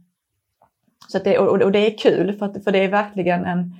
så 1.08 1.18
det, 1.18 1.38
och 1.38 1.72
det 1.72 1.78
är 1.78 1.98
kul 1.98 2.32
för, 2.32 2.46
att, 2.46 2.64
för 2.64 2.72
det 2.72 2.84
är 2.84 2.90
verkligen 2.90 3.44
en 3.44 3.74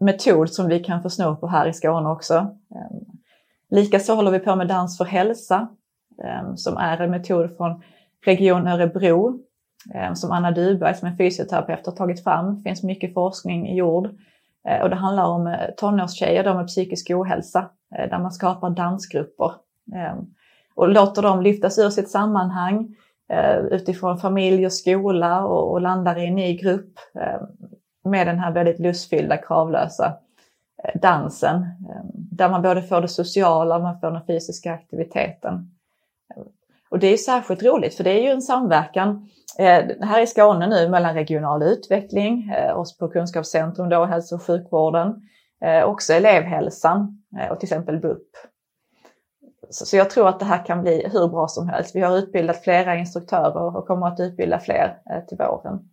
metod 0.00 0.50
som 0.50 0.68
vi 0.68 0.80
kan 0.80 1.02
få 1.02 1.10
snå 1.10 1.36
på 1.36 1.46
här 1.46 1.66
i 1.66 1.72
Skåne 1.72 2.08
också. 2.08 2.34
Ehm, 2.74 3.20
likaså 3.70 4.14
håller 4.14 4.30
vi 4.30 4.38
på 4.38 4.56
med 4.56 4.68
Dans 4.68 4.98
för 4.98 5.04
hälsa 5.04 5.68
som 6.56 6.76
är 6.76 7.00
en 7.00 7.10
metod 7.10 7.56
från 7.56 7.82
Region 8.24 8.66
Örebro 8.66 9.38
som 10.14 10.30
Anna 10.30 10.50
Duberg 10.50 10.94
som 10.94 11.08
är 11.08 11.16
fysioterapeut 11.16 11.86
har 11.86 11.92
tagit 11.92 12.24
fram. 12.24 12.56
Det 12.56 12.62
finns 12.62 12.82
mycket 12.82 13.14
forskning 13.14 13.76
gjord 13.76 14.10
Eh, 14.68 14.82
och 14.82 14.90
det 14.90 14.96
handlar 14.96 15.24
om 15.24 15.46
eh, 15.46 15.70
tonårstjejer 15.76 16.54
med 16.54 16.66
psykisk 16.66 17.10
ohälsa 17.10 17.70
eh, 17.94 18.10
där 18.10 18.18
man 18.18 18.32
skapar 18.32 18.70
dansgrupper 18.70 19.52
ehm, 19.94 20.18
och 20.74 20.88
låter 20.88 21.22
dem 21.22 21.42
lyftas 21.42 21.78
ur 21.78 21.90
sitt 21.90 22.10
sammanhang 22.10 22.96
utifrån 23.70 24.18
familj 24.18 24.66
och 24.66 24.72
skola 24.72 25.44
och, 25.44 25.80
landar 25.80 26.18
i 26.18 26.26
en 26.26 26.34
ny 26.34 26.56
grupp 26.56 26.98
ehm, 27.14 27.46
med 28.04 28.26
den 28.26 28.38
här 28.38 28.52
väldigt 28.52 28.78
lustfyllda, 28.78 29.36
kravlösa 29.36 30.12
dansen. 30.94 31.56
Ehm, 31.56 32.10
där 32.12 32.48
man 32.48 32.62
både 32.62 32.82
får 32.82 33.00
det 33.00 33.08
sociala 33.08 33.76
och 33.76 33.82
man 33.82 34.00
får 34.00 34.10
den 34.10 34.26
fysiska 34.26 34.72
aktiviteten. 34.72 35.73
Och 36.94 37.00
det 37.00 37.06
är 37.06 37.16
särskilt 37.16 37.62
roligt 37.62 37.94
för 37.94 38.04
det 38.04 38.10
är 38.10 38.22
ju 38.22 38.28
en 38.28 38.42
samverkan 38.42 39.28
eh, 39.58 39.84
här 40.00 40.20
i 40.20 40.26
Skåne 40.26 40.66
nu 40.66 40.88
mellan 40.88 41.14
regional 41.14 41.62
utveckling, 41.62 42.50
eh, 42.50 42.78
oss 42.78 42.98
på 42.98 43.08
Kunskapscentrum 43.08 43.88
då, 43.88 44.04
hälso 44.04 44.34
och 44.34 44.42
sjukvården, 44.42 45.28
också 45.84 46.12
elevhälsan 46.12 47.22
och 47.50 47.60
till 47.60 47.66
exempel 47.66 48.00
BUP. 48.00 48.28
Så 49.70 49.96
jag 49.96 50.10
tror 50.10 50.28
att 50.28 50.38
det 50.38 50.44
här 50.44 50.66
kan 50.66 50.82
bli 50.82 51.08
hur 51.12 51.28
bra 51.28 51.48
som 51.48 51.68
helst. 51.68 51.96
Vi 51.96 52.00
har 52.00 52.16
utbildat 52.16 52.64
flera 52.64 52.96
instruktörer 52.96 53.76
och 53.76 53.86
kommer 53.86 54.06
att 54.06 54.20
utbilda 54.20 54.58
fler 54.58 54.98
till 55.28 55.38
våren. 55.38 55.88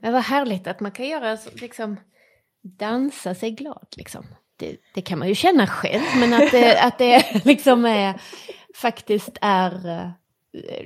Men 0.00 0.12
vad 0.12 0.22
härligt 0.22 0.66
att 0.66 0.80
man 0.80 0.90
kan 0.90 1.08
göra 1.08 1.38
liksom 1.54 1.96
dansa 2.62 3.34
sig 3.34 3.50
glad 3.50 3.86
liksom. 3.96 4.24
Det, 4.56 4.76
det, 4.94 5.00
kan 5.00 5.18
man 5.18 5.28
ju 5.28 5.34
känna 5.34 5.66
själv, 5.66 6.02
men 6.20 6.34
att 6.34 6.50
det, 6.50 6.80
att 6.86 6.98
det 6.98 7.44
liksom 7.44 7.84
är, 7.84 8.20
faktiskt 8.74 9.38
är 9.40 9.88
eh, 9.88 10.10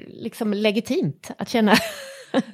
liksom 0.07 0.53
legitimt 0.53 1.30
att 1.39 1.49
känna. 1.49 1.72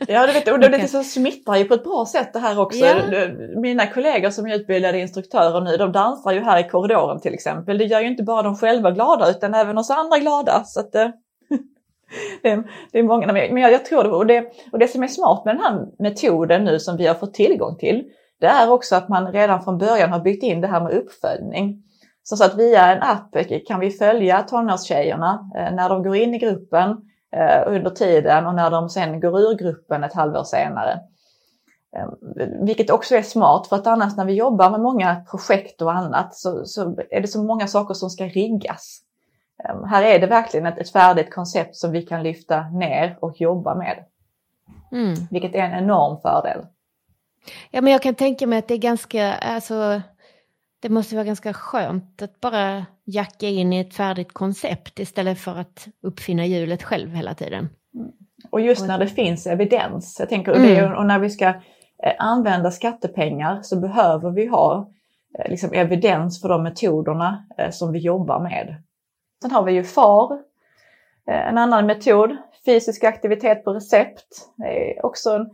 Ja, 0.09 0.27
du 0.27 0.33
vet, 0.33 0.49
och 0.49 0.61
det, 0.61 0.69
det 0.69 0.89
så 0.89 1.03
smittar 1.03 1.57
ju 1.57 1.65
på 1.65 1.75
ett 1.75 1.85
bra 1.85 2.07
sätt 2.07 2.33
det 2.33 2.39
här 2.39 2.61
också. 2.61 2.85
Ja. 2.85 3.29
Mina 3.57 3.87
kollegor 3.87 4.31
som 4.31 4.47
är 4.47 4.55
utbildade 4.55 4.99
instruktörer 4.99 5.61
nu, 5.61 5.77
de 5.77 5.93
dansar 5.93 6.33
ju 6.33 6.41
här 6.41 6.61
i 6.61 6.69
korridoren 6.69 7.21
till 7.21 7.35
exempel. 7.35 7.79
Det 7.79 7.85
gör 7.85 8.01
ju 8.01 8.07
inte 8.07 8.23
bara 8.23 8.43
de 8.43 8.57
själva 8.57 8.91
glada 8.91 9.31
utan 9.31 9.55
även 9.55 9.79
oss 9.79 9.91
andra 9.91 10.19
glada. 10.19 10.65
Så 10.65 10.81
att, 10.81 10.93
det, 12.43 12.51
är, 12.51 12.63
det 12.93 12.99
är 12.99 13.03
många, 13.03 13.33
men 13.33 13.57
jag, 13.57 13.73
jag 13.73 13.85
tror 13.85 14.05
det 14.05 14.11
och, 14.11 14.27
det, 14.27 14.53
och 14.73 14.79
det 14.79 14.89
som 14.89 15.03
är 15.03 15.09
smart 15.09 15.45
med 15.45 15.57
den 15.57 15.65
här 15.65 15.87
metoden 15.99 16.65
nu 16.65 16.79
som 16.79 16.97
vi 16.97 17.07
har 17.07 17.15
fått 17.15 17.35
tillgång 17.35 17.77
till, 17.77 18.05
det 18.41 18.47
är 18.47 18.71
också 18.71 18.97
att 18.97 19.09
man 19.09 19.33
redan 19.33 19.65
från 19.65 19.79
början 19.79 20.13
har 20.13 20.21
byggt 20.21 20.43
in 20.43 20.61
det 20.61 20.67
här 20.67 20.81
med 20.81 20.93
uppföljning. 20.93 21.84
Så 22.27 22.45
att 22.45 22.59
via 22.59 22.93
en 22.93 23.03
app 23.03 23.37
kan 23.67 23.81
vi 23.81 23.91
följa 23.91 24.43
tonårstjejerna 24.43 25.51
eh, 25.57 25.75
när 25.75 25.89
de 25.89 26.03
går 26.03 26.17
in 26.17 26.35
i 26.35 26.39
gruppen 26.39 26.91
eh, 27.37 27.63
under 27.67 27.91
tiden 27.91 28.47
och 28.47 28.55
när 28.55 28.71
de 28.71 28.89
sen 28.89 29.21
går 29.21 29.41
ur 29.41 29.55
gruppen 29.55 30.05
ett 30.05 30.15
halvår 30.15 30.45
senare. 30.45 31.01
Eh, 31.97 32.09
vilket 32.61 32.91
också 32.91 33.17
är 33.17 33.23
smart 33.23 33.67
för 33.67 33.77
att 33.77 33.87
annars 33.87 34.17
när 34.17 34.25
vi 34.25 34.33
jobbar 34.33 34.71
med 34.71 34.81
många 34.81 35.25
projekt 35.31 35.83
och 35.83 35.93
annat 35.93 36.35
så, 36.35 36.65
så 36.65 36.97
är 37.11 37.21
det 37.21 37.29
så 37.29 37.43
många 37.43 37.67
saker 37.67 37.95
som 37.95 38.11
ska 38.11 38.25
riggas. 38.25 39.01
Här 39.87 40.03
är 40.03 40.19
det 40.19 40.27
verkligen 40.27 40.67
ett, 40.67 40.79
ett 40.79 40.91
färdigt 40.91 41.35
koncept 41.35 41.77
som 41.77 41.91
vi 41.91 42.03
kan 42.03 42.23
lyfta 42.23 42.61
ner 42.69 43.17
och 43.21 43.41
jobba 43.41 43.75
med. 43.75 44.05
Mm. 44.93 45.15
Vilket 45.31 45.55
är 45.55 45.59
en 45.59 45.85
enorm 45.85 46.21
fördel. 46.21 46.67
Ja, 47.71 47.81
men 47.81 47.93
jag 47.93 48.03
kan 48.03 48.15
tänka 48.15 48.47
mig 48.47 48.59
att 48.59 48.69
det 48.69 48.75
är 48.75 48.79
ganska, 48.79 49.35
alltså, 49.35 50.03
det 50.85 50.91
måste 50.91 51.15
vara 51.15 51.25
ganska 51.25 51.53
skönt 51.53 52.23
att 52.23 52.41
bara 52.41 52.87
jacka 53.05 53.47
in 53.47 53.73
i 53.73 53.81
ett 53.81 53.95
färdigt 53.95 54.33
koncept 54.33 54.99
istället 54.99 55.39
för 55.39 55.59
att 55.59 55.89
uppfinna 56.03 56.47
hjulet 56.47 56.83
själv 56.83 57.11
hela 57.11 57.35
tiden. 57.35 57.69
Mm. 57.95 58.13
Och 58.51 58.61
just 58.61 58.87
när 58.87 58.99
det 58.99 59.07
finns 59.07 59.47
evidens, 59.47 60.17
jag 60.21 60.29
tänker, 60.29 60.53
mm. 60.53 60.69
det, 60.69 60.97
och 60.97 61.07
när 61.07 61.19
vi 61.19 61.31
ska 61.31 61.49
eh, 61.49 62.13
använda 62.19 62.71
skattepengar 62.71 63.63
så 63.63 63.81
behöver 63.81 64.31
vi 64.31 64.47
ha 64.47 64.91
eh, 65.39 65.51
liksom, 65.51 65.73
evidens 65.73 66.41
för 66.41 66.49
de 66.49 66.63
metoderna 66.63 67.47
eh, 67.59 67.71
som 67.71 67.93
vi 67.93 67.99
jobbar 67.99 68.41
med. 68.41 68.83
Sen 69.43 69.51
har 69.51 69.63
vi 69.63 69.73
ju 69.73 69.85
FAR, 69.85 70.39
en 71.27 71.59
annan 71.59 71.87
metod, 71.87 72.37
fysisk 72.67 73.05
aktivitet 73.05 73.65
på 73.65 73.73
recept. 73.73 74.27
Det 74.57 74.99
är 74.99 75.07
också 75.07 75.31
en 75.31 75.51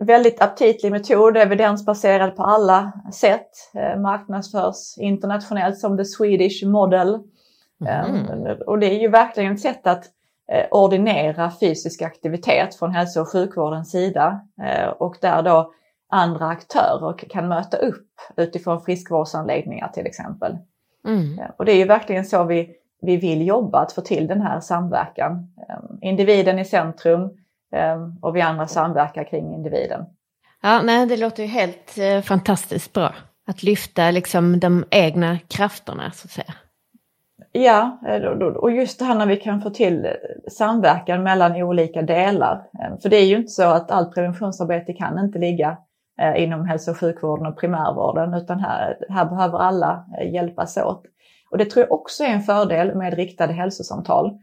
väldigt 0.00 0.42
aptitlig 0.42 0.92
metod, 0.92 1.36
evidensbaserad 1.36 2.36
på 2.36 2.42
alla 2.42 2.92
sätt. 3.12 3.50
Eh, 3.74 4.00
marknadsförs 4.00 4.98
internationellt 4.98 5.78
som 5.78 5.96
the 5.96 6.04
Swedish 6.04 6.66
model. 6.66 7.18
Mm. 7.86 8.58
Och 8.66 8.78
det 8.78 8.86
är 8.86 9.00
ju 9.00 9.08
verkligen 9.08 9.52
ett 9.52 9.60
sätt 9.60 9.86
att 9.86 10.04
ordinera 10.70 11.52
fysisk 11.60 12.02
aktivitet 12.02 12.74
från 12.74 12.90
hälso 12.90 13.20
och 13.20 13.28
sjukvårdens 13.28 13.90
sida 13.90 14.40
och 14.98 15.16
där 15.20 15.42
då 15.42 15.72
andra 16.14 16.48
aktörer 16.48 17.28
kan 17.28 17.48
möta 17.48 17.76
upp 17.76 18.08
utifrån 18.36 18.80
friskvårdsanläggningar 18.80 19.88
till 19.88 20.06
exempel. 20.06 20.58
Mm. 21.06 21.40
Och 21.58 21.64
det 21.64 21.72
är 21.72 21.76
ju 21.76 21.84
verkligen 21.84 22.24
så 22.24 22.44
vi, 22.44 22.70
vi 23.02 23.16
vill 23.16 23.46
jobba, 23.46 23.78
att 23.78 23.92
få 23.92 24.00
till 24.00 24.26
den 24.26 24.40
här 24.40 24.60
samverkan. 24.60 25.52
Individen 26.02 26.58
i 26.58 26.64
centrum 26.64 27.30
och 28.20 28.36
vi 28.36 28.40
andra 28.40 28.66
samverkar 28.66 29.24
kring 29.24 29.54
individen. 29.54 30.04
Ja, 30.62 30.82
nej, 30.82 31.06
det 31.06 31.16
låter 31.16 31.42
ju 31.42 31.48
helt 31.48 31.98
eh, 31.98 32.20
fantastiskt 32.20 32.92
bra. 32.92 33.14
Att 33.46 33.62
lyfta 33.62 34.10
liksom 34.10 34.60
de 34.60 34.84
egna 34.90 35.38
krafterna 35.48 36.10
så 36.10 36.26
att 36.26 36.30
säga. 36.30 36.54
Ja, 37.56 37.98
eh, 38.06 38.22
och 38.32 38.70
just 38.70 38.98
det 38.98 39.04
här 39.04 39.14
när 39.14 39.26
vi 39.26 39.36
kan 39.36 39.60
få 39.60 39.70
till 39.70 40.04
eh, 40.04 40.10
samverkan 40.50 41.22
mellan 41.22 41.62
olika 41.62 42.02
delar. 42.02 42.54
Eh, 42.54 42.98
för 43.02 43.08
det 43.08 43.16
är 43.16 43.24
ju 43.24 43.36
inte 43.36 43.52
så 43.52 43.62
att 43.62 43.90
allt 43.90 44.14
preventionsarbete 44.14 44.92
kan 44.92 45.18
inte 45.18 45.38
ligga 45.38 45.76
inom 46.36 46.66
hälso 46.66 46.90
och 46.90 46.98
sjukvården 46.98 47.46
och 47.46 47.60
primärvården 47.60 48.34
utan 48.34 48.60
här, 48.60 48.96
här 49.08 49.24
behöver 49.24 49.58
alla 49.58 50.04
hjälpas 50.32 50.76
åt. 50.76 51.02
Och 51.50 51.58
det 51.58 51.64
tror 51.64 51.84
jag 51.84 51.92
också 51.92 52.24
är 52.24 52.28
en 52.28 52.42
fördel 52.42 52.94
med 52.94 53.14
riktade 53.14 53.52
hälsosamtal. 53.52 54.38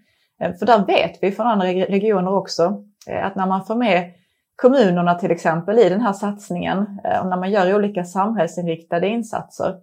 För 0.59 0.65
där 0.65 0.85
vet 0.85 1.17
vi 1.21 1.31
från 1.31 1.47
andra 1.47 1.67
regioner 1.67 2.33
också 2.33 2.83
Eh, 3.07 3.25
att 3.25 3.35
när 3.35 3.47
man 3.47 3.65
får 3.65 3.75
med 3.75 4.13
kommunerna 4.55 5.15
till 5.15 5.31
exempel 5.31 5.79
i 5.79 5.89
den 5.89 6.01
här 6.01 6.13
satsningen 6.13 6.99
eh, 7.03 7.19
och 7.19 7.27
när 7.27 7.37
man 7.37 7.51
gör 7.51 7.75
olika 7.75 8.03
samhällsinriktade 8.03 9.07
insatser 9.07 9.75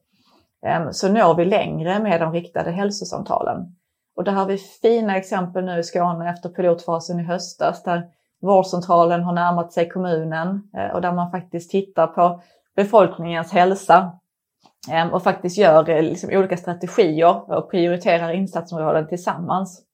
eh, 0.67 0.91
så 0.91 1.09
når 1.09 1.35
vi 1.35 1.45
längre 1.45 1.99
med 1.99 2.21
de 2.21 2.33
riktade 2.33 2.71
hälsosamtalen. 2.71 3.77
Och 4.17 4.25
där 4.25 4.33
har 4.33 4.47
vi 4.47 4.59
fina 4.59 5.17
exempel 5.17 5.65
nu 5.65 5.79
i 5.79 5.83
Skåne 5.83 6.31
efter 6.31 6.49
pilotfasen 6.49 7.21
i 7.21 7.23
höstas 7.23 7.83
där 7.83 8.07
vårdcentralen 8.41 9.23
har 9.23 9.33
närmat 9.33 9.73
sig 9.73 9.89
kommunen 9.89 10.71
och 10.95 11.01
där 11.01 11.13
man 11.13 11.31
faktiskt 11.31 11.71
tittar 11.71 12.07
på 12.07 12.43
befolkningens 12.77 13.53
hälsa 13.53 14.13
och 15.13 15.23
faktiskt 15.23 15.59
gör 15.59 16.03
liksom 16.03 16.31
olika 16.33 16.57
strategier 16.57 17.57
och 17.57 17.71
prioriterar 17.71 18.33
insatsområden 18.33 19.09
tillsammans. 19.09 19.88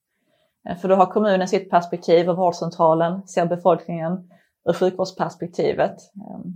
Eh, 0.69 0.77
för 0.77 0.87
då 0.87 0.95
har 0.95 1.05
kommunen 1.05 1.47
sitt 1.47 1.69
perspektiv 1.69 2.29
och 2.29 2.37
vårdcentralen 2.37 3.27
ser 3.27 3.45
befolkningen 3.45 4.29
ur 4.69 4.73
sjukvårdsperspektivet. 4.73 5.95
Ehm, 6.15 6.53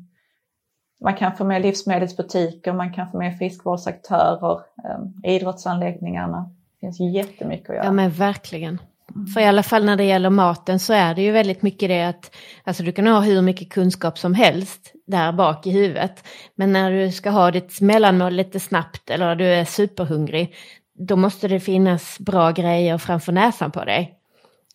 man 1.03 1.15
kan 1.15 1.35
få 1.35 1.43
med 1.43 1.61
livsmedelsbutiker, 1.61 2.73
man 2.73 2.93
kan 2.93 3.11
få 3.11 3.17
med 3.17 3.37
friskvårdsaktörer, 3.37 4.59
eh, 4.83 5.31
idrottsanläggningarna. 5.35 6.51
Det 6.81 6.87
finns 6.87 6.99
jättemycket 6.99 7.69
att 7.69 7.75
göra. 7.75 7.85
Ja 7.85 7.91
men 7.91 8.11
verkligen. 8.11 8.79
Mm. 9.15 9.27
För 9.27 9.41
i 9.41 9.45
alla 9.45 9.63
fall 9.63 9.85
när 9.85 9.95
det 9.95 10.03
gäller 10.03 10.29
maten 10.29 10.79
så 10.79 10.93
är 10.93 11.15
det 11.15 11.21
ju 11.21 11.31
väldigt 11.31 11.61
mycket 11.61 11.89
det 11.89 12.03
att 12.03 12.35
alltså 12.63 12.83
du 12.83 12.91
kan 12.91 13.07
ha 13.07 13.19
hur 13.19 13.41
mycket 13.41 13.69
kunskap 13.69 14.17
som 14.17 14.33
helst 14.33 14.93
där 15.07 15.31
bak 15.31 15.67
i 15.67 15.71
huvudet. 15.71 16.23
Men 16.55 16.73
när 16.73 16.91
du 16.91 17.11
ska 17.11 17.29
ha 17.29 17.51
ditt 17.51 17.81
mellanmål 17.81 18.33
lite 18.33 18.59
snabbt 18.59 19.09
eller 19.09 19.35
du 19.35 19.45
är 19.45 19.65
superhungrig 19.65 20.55
då 20.99 21.15
måste 21.15 21.47
det 21.47 21.59
finnas 21.59 22.19
bra 22.19 22.51
grejer 22.51 22.97
framför 22.97 23.31
näsan 23.31 23.71
på 23.71 23.85
dig. 23.85 24.15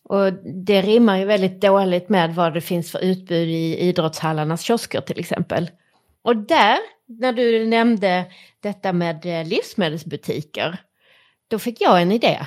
Och 0.03 0.33
det 0.65 0.81
rimmar 0.81 1.17
ju 1.17 1.25
väldigt 1.25 1.61
dåligt 1.61 2.09
med 2.09 2.35
vad 2.35 2.53
det 2.53 2.61
finns 2.61 2.91
för 2.91 2.99
utbud 2.99 3.49
i 3.49 3.77
idrottshallarnas 3.79 4.61
kiosker 4.61 5.01
till 5.01 5.19
exempel. 5.19 5.69
Och 6.21 6.35
där, 6.35 6.77
när 7.07 7.33
du 7.33 7.65
nämnde 7.65 8.25
detta 8.59 8.93
med 8.93 9.25
eh, 9.25 9.47
livsmedelsbutiker, 9.47 10.77
då 11.47 11.59
fick 11.59 11.81
jag 11.81 12.01
en 12.01 12.11
idé. 12.11 12.45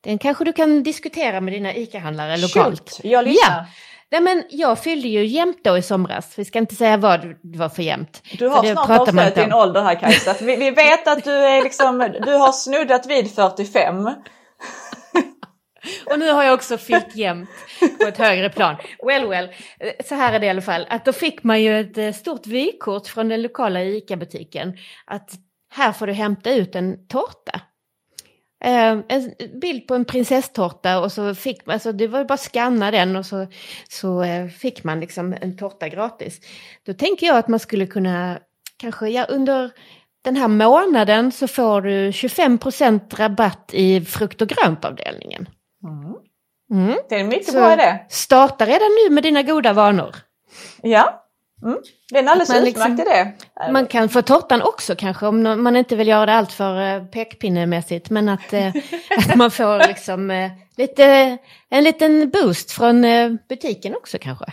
Den 0.00 0.18
kanske 0.18 0.44
du 0.44 0.52
kan 0.52 0.82
diskutera 0.82 1.40
med 1.40 1.52
dina 1.52 1.74
ICA-handlare 1.74 2.36
lokalt. 2.36 2.90
Shoot, 2.90 3.00
jag 3.04 3.24
lyssnar. 3.24 3.56
Ja. 3.56 3.66
Nej, 4.10 4.20
men 4.20 4.44
jag 4.50 4.78
fyllde 4.78 5.08
ju 5.08 5.26
jämt 5.26 5.64
då 5.64 5.78
i 5.78 5.82
somras. 5.82 6.38
Vi 6.38 6.44
ska 6.44 6.58
inte 6.58 6.74
säga 6.74 6.96
vad 6.96 7.20
det 7.42 7.58
var 7.58 7.68
för 7.68 7.82
jämt. 7.82 8.22
Du 8.38 8.48
har 8.48 8.64
snart 8.64 9.00
avslöjat 9.00 9.34
din 9.34 9.52
ålder 9.52 9.82
här 9.82 10.00
Kajsa. 10.00 10.34
Vi, 10.40 10.56
vi 10.56 10.70
vet 10.70 11.08
att 11.08 11.24
du, 11.24 11.32
är 11.32 11.62
liksom, 11.62 12.14
du 12.24 12.32
har 12.32 12.52
snuddat 12.52 13.06
vid 13.06 13.34
45. 13.34 14.10
Och 16.06 16.18
nu 16.18 16.32
har 16.32 16.44
jag 16.44 16.54
också 16.54 16.78
fyllt 16.78 17.16
jämnt 17.16 17.50
på 18.00 18.06
ett 18.06 18.18
högre 18.18 18.50
plan. 18.50 18.76
Well, 19.06 19.26
well. 19.28 19.48
Så 20.04 20.14
här 20.14 20.32
är 20.32 20.40
det 20.40 20.46
i 20.46 20.50
alla 20.50 20.62
fall. 20.62 20.86
Att 20.90 21.04
då 21.04 21.12
fick 21.12 21.42
man 21.42 21.62
ju 21.62 21.80
ett 21.80 21.98
eh, 21.98 22.12
stort 22.12 22.46
vykort 22.46 23.06
från 23.06 23.28
den 23.28 23.42
lokala 23.42 23.82
ICA-butiken. 23.82 24.76
Att 25.06 25.30
här 25.70 25.92
får 25.92 26.06
du 26.06 26.12
hämta 26.12 26.50
ut 26.50 26.74
en 26.74 27.06
tårta. 27.06 27.60
Eh, 28.64 28.98
en 29.08 29.34
bild 29.60 29.86
på 29.86 29.94
en 29.94 30.04
prinsesstårta 30.04 31.00
och 31.00 31.12
så 31.12 31.34
fick 31.34 31.66
man, 31.66 31.74
alltså 31.74 31.92
det 31.92 32.08
var 32.08 32.24
bara 32.24 32.34
att 32.34 32.40
scanna 32.40 32.90
den 32.90 33.16
och 33.16 33.26
så, 33.26 33.46
så 33.88 34.22
eh, 34.22 34.48
fick 34.48 34.84
man 34.84 35.00
liksom 35.00 35.36
en 35.40 35.56
tårta 35.56 35.88
gratis. 35.88 36.40
Då 36.86 36.94
tänker 36.94 37.26
jag 37.26 37.36
att 37.36 37.48
man 37.48 37.60
skulle 37.60 37.86
kunna 37.86 38.38
kanske, 38.76 39.08
ja 39.08 39.24
under 39.24 39.70
den 40.22 40.36
här 40.36 40.48
månaden 40.48 41.32
så 41.32 41.48
får 41.48 41.82
du 41.82 42.10
25% 42.10 43.16
rabatt 43.16 43.70
i 43.72 44.00
frukt 44.00 44.42
och 44.42 44.48
gröntavdelningen. 44.48 45.48
Mm. 45.84 46.14
Mm. 46.84 46.98
Det 47.08 47.14
är 47.14 47.24
mycket 47.24 47.46
Så 47.46 47.52
bra 47.52 47.72
idé. 47.72 47.98
Starta 48.08 48.66
redan 48.66 48.88
nu 49.04 49.14
med 49.14 49.22
dina 49.22 49.42
goda 49.42 49.72
vanor. 49.72 50.16
Ja, 50.82 51.23
Mm. 51.64 51.78
Det 52.10 52.18
är 52.18 52.22
en 52.22 52.28
alldeles 52.28 52.50
utmärkt 52.50 52.76
liksom, 52.76 52.90
idé. 52.90 53.32
Man 53.72 53.86
kan 53.86 54.08
få 54.08 54.22
tårtan 54.22 54.62
också 54.62 54.94
kanske 54.96 55.26
om 55.26 55.62
man 55.62 55.76
inte 55.76 55.96
vill 55.96 56.08
göra 56.08 56.26
det 56.26 56.32
allt 56.32 56.52
för 56.52 56.96
eh, 56.96 57.04
pekpinnemässigt. 57.04 58.10
Men 58.10 58.28
att, 58.28 58.52
eh, 58.52 58.68
att 59.18 59.34
man 59.36 59.50
får 59.50 59.88
liksom 59.88 60.30
eh, 60.30 60.50
lite, 60.76 61.38
en 61.70 61.84
liten 61.84 62.30
boost 62.30 62.70
från 62.70 63.06
butiken 63.48 63.94
också 63.94 64.18
kanske. 64.20 64.46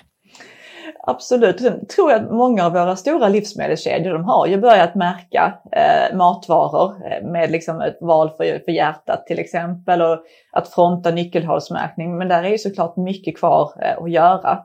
Absolut. 1.03 1.61
Sen 1.61 1.85
tror 1.85 2.11
jag 2.11 2.21
att 2.21 2.31
många 2.31 2.65
av 2.65 2.71
våra 2.71 2.95
stora 2.95 3.29
livsmedelskedjor 3.29 4.13
de 4.13 4.23
har 4.23 4.47
ju 4.47 4.57
börjat 4.57 4.95
märka 4.95 5.53
eh, 5.71 6.17
matvaror 6.17 6.95
med 7.31 7.51
liksom 7.51 7.81
ett 7.81 7.97
val 8.01 8.29
för, 8.29 8.63
för 8.65 8.71
hjärtat 8.71 9.27
till 9.27 9.39
exempel 9.39 10.01
och 10.01 10.23
att 10.51 10.67
fronta 10.67 11.11
nyckelhålsmärkning. 11.11 12.17
Men 12.17 12.27
där 12.27 12.43
är 12.43 12.49
ju 12.49 12.57
såklart 12.57 12.97
mycket 12.97 13.37
kvar 13.37 13.71
eh, 13.81 14.03
att 14.03 14.11
göra. 14.11 14.59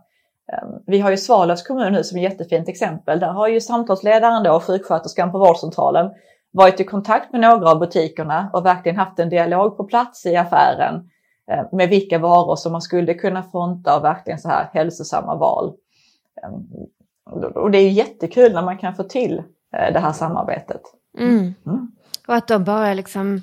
Eh, 0.52 0.68
vi 0.86 1.00
har 1.00 1.10
ju 1.10 1.16
Svalövs 1.16 1.62
kommun 1.62 1.92
nu 1.92 2.04
som 2.04 2.18
ett 2.18 2.22
jättefint 2.22 2.68
exempel. 2.68 3.20
Där 3.20 3.32
har 3.32 3.48
ju 3.48 3.60
samtalsledaren 3.60 4.42
då, 4.42 4.60
sjuksköterskan 4.60 5.32
på 5.32 5.38
vårdcentralen, 5.38 6.10
varit 6.52 6.80
i 6.80 6.84
kontakt 6.84 7.32
med 7.32 7.40
några 7.40 7.70
av 7.70 7.78
butikerna 7.78 8.50
och 8.52 8.66
verkligen 8.66 8.98
haft 8.98 9.18
en 9.18 9.28
dialog 9.28 9.76
på 9.76 9.84
plats 9.84 10.26
i 10.26 10.36
affären 10.36 11.10
eh, 11.50 11.64
med 11.72 11.88
vilka 11.88 12.18
varor 12.18 12.56
som 12.56 12.72
man 12.72 12.82
skulle 12.82 13.14
kunna 13.14 13.42
fronta 13.42 13.96
och 13.96 14.04
verkligen 14.04 14.38
så 14.38 14.48
här 14.48 14.70
hälsosamma 14.72 15.34
val. 15.34 15.72
Ehm, 16.42 16.66
och 17.54 17.70
det 17.70 17.78
är 17.78 17.90
jättekul 17.90 18.52
när 18.52 18.62
man 18.62 18.78
kan 18.78 18.94
få 18.94 19.02
till 19.02 19.38
eh, 19.76 19.92
det 19.92 19.98
här 19.98 20.12
samarbetet. 20.12 20.82
Mm. 21.18 21.54
Mm. 21.66 21.92
Och 22.28 22.34
att 22.34 22.48
de 22.48 22.64
bara 22.64 22.94
liksom 22.94 23.40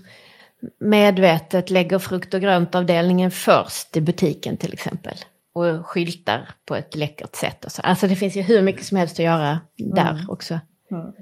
medvetet 0.79 1.69
lägger 1.69 1.99
frukt 1.99 2.33
och 2.33 2.41
gröntavdelningen 2.41 3.31
först 3.31 3.97
i 3.97 4.01
butiken 4.01 4.57
till 4.57 4.73
exempel. 4.73 5.15
Och 5.53 5.87
skyltar 5.87 6.49
på 6.65 6.75
ett 6.75 6.95
läckert 6.95 7.35
sätt. 7.35 7.65
Och 7.65 7.71
så. 7.71 7.81
Alltså 7.81 8.07
det 8.07 8.15
finns 8.15 8.35
ju 8.35 8.41
hur 8.41 8.61
mycket 8.61 8.85
som 8.85 8.97
helst 8.97 9.19
att 9.19 9.25
göra 9.25 9.59
där 9.77 10.11
mm. 10.11 10.29
också. 10.29 10.59
Mm. 10.91 11.13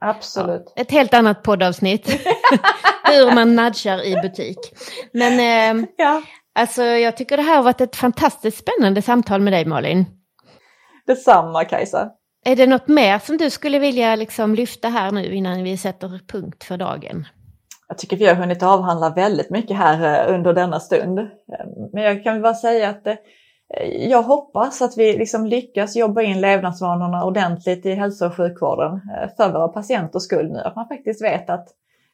Absolut. 0.00 0.72
Ja, 0.76 0.82
ett 0.82 0.90
helt 0.90 1.14
annat 1.14 1.42
poddavsnitt. 1.42 2.08
hur 3.10 3.34
man 3.34 3.56
nudgar 3.56 4.04
i 4.04 4.16
butik. 4.22 4.58
Men 5.12 5.32
eh, 5.80 5.84
ja. 5.96 6.22
alltså, 6.54 6.82
jag 6.82 7.16
tycker 7.16 7.36
det 7.36 7.42
här 7.42 7.56
har 7.56 7.62
varit 7.62 7.80
ett 7.80 7.96
fantastiskt 7.96 8.58
spännande 8.58 9.02
samtal 9.02 9.40
med 9.40 9.52
dig 9.52 9.64
Malin. 9.64 10.06
Detsamma 11.06 11.64
Kajsa. 11.64 12.10
Är 12.44 12.56
det 12.56 12.66
något 12.66 12.88
mer 12.88 13.18
som 13.18 13.36
du 13.36 13.50
skulle 13.50 13.78
vilja 13.78 14.16
liksom 14.16 14.54
lyfta 14.54 14.88
här 14.88 15.10
nu 15.10 15.34
innan 15.34 15.62
vi 15.62 15.76
sätter 15.76 16.20
punkt 16.26 16.64
för 16.64 16.76
dagen? 16.76 17.26
Jag 17.88 17.98
tycker 17.98 18.16
vi 18.16 18.26
har 18.26 18.34
hunnit 18.34 18.62
avhandla 18.62 19.10
väldigt 19.10 19.50
mycket 19.50 19.76
här 19.76 20.28
eh, 20.28 20.34
under 20.34 20.52
denna 20.52 20.80
stund. 20.80 21.18
Eh, 21.18 21.26
men 21.92 22.02
jag 22.02 22.24
kan 22.24 22.42
bara 22.42 22.54
säga 22.54 22.88
att 22.88 23.06
eh, 23.06 23.14
jag 23.98 24.22
hoppas 24.22 24.82
att 24.82 24.98
vi 24.98 25.12
liksom 25.12 25.46
lyckas 25.46 25.96
jobba 25.96 26.22
in 26.22 26.40
levnadsvanorna 26.40 27.24
ordentligt 27.24 27.86
i 27.86 27.94
hälso 27.94 28.26
och 28.26 28.36
sjukvården 28.36 29.00
för 29.36 29.52
våra 29.52 29.68
patienters 29.68 30.22
skull 30.22 30.52
nu. 30.52 30.58
Att 30.58 30.76
man 30.76 30.88
faktiskt 30.88 31.22
vet 31.22 31.50
att 31.50 31.68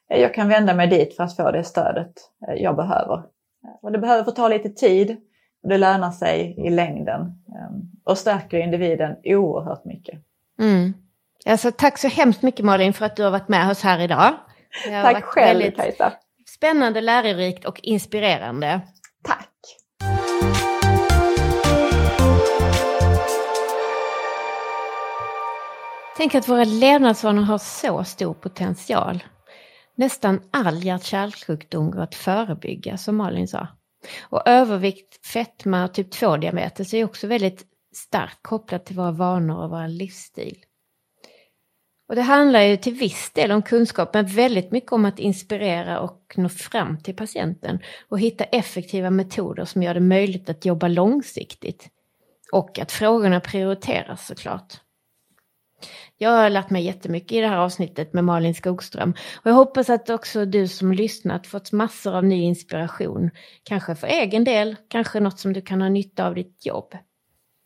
jag 0.07 0.33
kan 0.33 0.49
vända 0.49 0.73
mig 0.73 0.87
dit 0.87 1.15
för 1.15 1.23
att 1.23 1.35
få 1.35 1.51
det 1.51 1.63
stödet 1.63 2.13
jag 2.57 2.75
behöver. 2.75 3.23
Och 3.81 3.91
det 3.91 3.97
behöver 3.97 4.23
få 4.23 4.31
ta 4.31 4.47
lite 4.47 4.69
tid 4.69 5.17
det 5.63 5.77
lönar 5.77 6.11
sig 6.11 6.55
i 6.67 6.69
längden 6.69 7.21
ehm, 7.21 7.81
och 8.03 8.17
stärker 8.17 8.57
individen 8.57 9.15
oerhört 9.23 9.85
mycket. 9.85 10.19
Mm. 10.59 10.93
Alltså, 11.45 11.71
tack 11.71 11.97
så 11.97 12.07
hemskt 12.07 12.41
mycket 12.41 12.65
Malin 12.65 12.93
för 12.93 13.05
att 13.05 13.15
du 13.15 13.23
har 13.23 13.31
varit 13.31 13.47
med 13.47 13.71
oss 13.71 13.83
här 13.83 13.99
idag. 13.99 14.33
tack 14.85 15.23
själv 15.23 15.71
Kajsa. 15.71 16.13
Spännande, 16.47 17.01
lärorikt 17.01 17.65
och 17.65 17.79
inspirerande. 17.83 18.81
Tack. 19.23 19.49
Tänk 26.17 26.35
att 26.35 26.49
våra 26.49 26.63
levnadsvanor 26.63 27.41
har 27.41 27.57
så 27.57 28.03
stor 28.03 28.33
potential. 28.33 29.23
Nästan 29.95 30.41
all 30.51 30.83
hjärt-kärlsjukdom 30.83 31.91
går 31.91 32.01
att 32.01 32.15
förebygga, 32.15 32.97
som 32.97 33.15
Malin 33.15 33.47
sa. 33.47 33.67
Och 34.21 34.47
övervikt, 34.47 35.25
fetma 35.25 35.83
och 35.83 35.93
typ 35.93 36.13
2-diabetes 36.13 36.93
är 36.93 37.03
också 37.03 37.27
väldigt 37.27 37.65
starkt 37.95 38.39
kopplat 38.41 38.85
till 38.85 38.95
våra 38.95 39.11
vanor 39.11 39.63
och 39.63 39.69
vår 39.69 39.87
livsstil. 39.87 40.57
Och 42.09 42.15
det 42.15 42.21
handlar 42.21 42.61
ju 42.61 42.77
till 42.77 42.93
viss 42.93 43.31
del 43.33 43.51
om 43.51 43.61
kunskap, 43.61 44.13
men 44.13 44.25
väldigt 44.25 44.71
mycket 44.71 44.91
om 44.91 45.05
att 45.05 45.19
inspirera 45.19 45.99
och 45.99 46.33
nå 46.37 46.49
fram 46.49 46.97
till 46.99 47.15
patienten 47.15 47.79
och 48.09 48.19
hitta 48.19 48.43
effektiva 48.43 49.09
metoder 49.09 49.65
som 49.65 49.83
gör 49.83 49.93
det 49.93 49.99
möjligt 49.99 50.49
att 50.49 50.65
jobba 50.65 50.87
långsiktigt. 50.87 51.89
Och 52.51 52.79
att 52.79 52.91
frågorna 52.91 53.39
prioriteras 53.39 54.27
såklart. 54.27 54.86
Jag 56.17 56.29
har 56.29 56.49
lärt 56.49 56.69
mig 56.69 56.83
jättemycket 56.83 57.31
i 57.31 57.41
det 57.41 57.47
här 57.47 57.57
avsnittet 57.57 58.13
med 58.13 58.23
Malin 58.23 58.55
Skogström 58.55 59.13
och 59.35 59.49
jag 59.49 59.53
hoppas 59.53 59.89
att 59.89 60.09
också 60.09 60.45
du 60.45 60.67
som 60.67 60.91
lyssnat 60.91 61.47
fått 61.47 61.71
massor 61.71 62.15
av 62.15 62.23
ny 62.23 62.43
inspiration. 62.43 63.29
Kanske 63.63 63.95
för 63.95 64.07
egen 64.07 64.43
del, 64.43 64.75
kanske 64.87 65.19
något 65.19 65.39
som 65.39 65.53
du 65.53 65.61
kan 65.61 65.81
ha 65.81 65.89
nytta 65.89 66.27
av 66.27 66.35
ditt 66.35 66.65
jobb. 66.65 66.95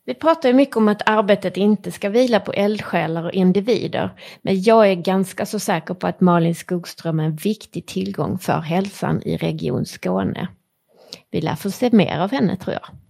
Vi 0.04 0.14
pratar 0.14 0.48
ju 0.48 0.54
mycket 0.54 0.76
om 0.76 0.88
att 0.88 1.08
arbetet 1.08 1.56
inte 1.56 1.92
ska 1.92 2.08
vila 2.08 2.40
på 2.40 2.52
eldsjälar 2.52 3.24
och 3.24 3.32
individer. 3.32 4.10
Men 4.42 4.62
jag 4.62 4.90
är 4.90 4.94
ganska 4.94 5.46
så 5.46 5.58
säker 5.58 5.94
på 5.94 6.06
att 6.06 6.20
Malin 6.20 6.54
Skogström 6.54 7.20
är 7.20 7.24
en 7.24 7.36
viktig 7.36 7.86
tillgång 7.86 8.38
för 8.38 8.60
hälsan 8.60 9.22
i 9.22 9.36
Region 9.36 9.86
Skåne. 9.86 10.48
Vi 11.30 11.40
lär 11.40 11.54
få 11.54 11.70
se 11.70 11.90
mer 11.92 12.18
av 12.18 12.30
henne 12.30 12.56
tror 12.56 12.74
jag. 12.74 13.01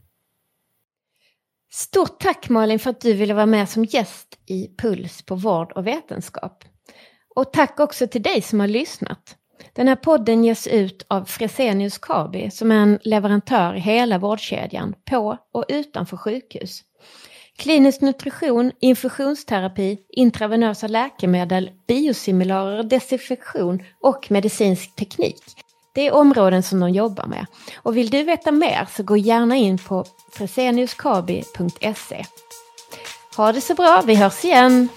Stort 1.74 2.20
tack 2.20 2.48
Malin 2.48 2.78
för 2.78 2.90
att 2.90 3.00
du 3.00 3.12
ville 3.12 3.34
vara 3.34 3.46
med 3.46 3.68
som 3.68 3.84
gäst 3.84 4.38
i 4.46 4.68
Puls 4.78 5.22
på 5.22 5.34
vård 5.34 5.72
och 5.72 5.86
vetenskap. 5.86 6.64
Och 7.34 7.52
tack 7.52 7.80
också 7.80 8.06
till 8.06 8.22
dig 8.22 8.42
som 8.42 8.60
har 8.60 8.66
lyssnat. 8.66 9.36
Den 9.72 9.88
här 9.88 9.96
podden 9.96 10.44
ges 10.44 10.66
ut 10.66 11.06
av 11.08 11.24
Fresenius 11.24 11.98
Kabi 11.98 12.50
som 12.50 12.70
är 12.72 12.76
en 12.76 12.98
leverantör 13.02 13.74
i 13.74 13.80
hela 13.80 14.18
vårdkedjan 14.18 14.94
på 15.10 15.38
och 15.52 15.64
utanför 15.68 16.16
sjukhus. 16.16 16.82
Klinisk 17.56 18.00
nutrition, 18.00 18.72
infusionsterapi, 18.80 19.98
intravenösa 20.08 20.86
läkemedel, 20.88 21.70
biosimilarer, 21.88 22.82
desinfektion 22.82 23.82
och 24.00 24.30
medicinsk 24.30 24.96
teknik. 24.96 25.42
Det 25.94 26.06
är 26.06 26.14
områden 26.14 26.62
som 26.62 26.80
de 26.80 26.90
jobbar 26.90 27.26
med. 27.26 27.46
Och 27.76 27.96
vill 27.96 28.10
du 28.10 28.22
veta 28.22 28.52
mer 28.52 28.88
så 28.96 29.02
gå 29.02 29.16
gärna 29.16 29.56
in 29.56 29.78
på 29.78 30.04
freseniuskabi.se. 30.32 32.26
Ha 33.36 33.52
det 33.52 33.60
så 33.60 33.74
bra, 33.74 34.02
vi 34.06 34.14
hörs 34.14 34.44
igen! 34.44 34.88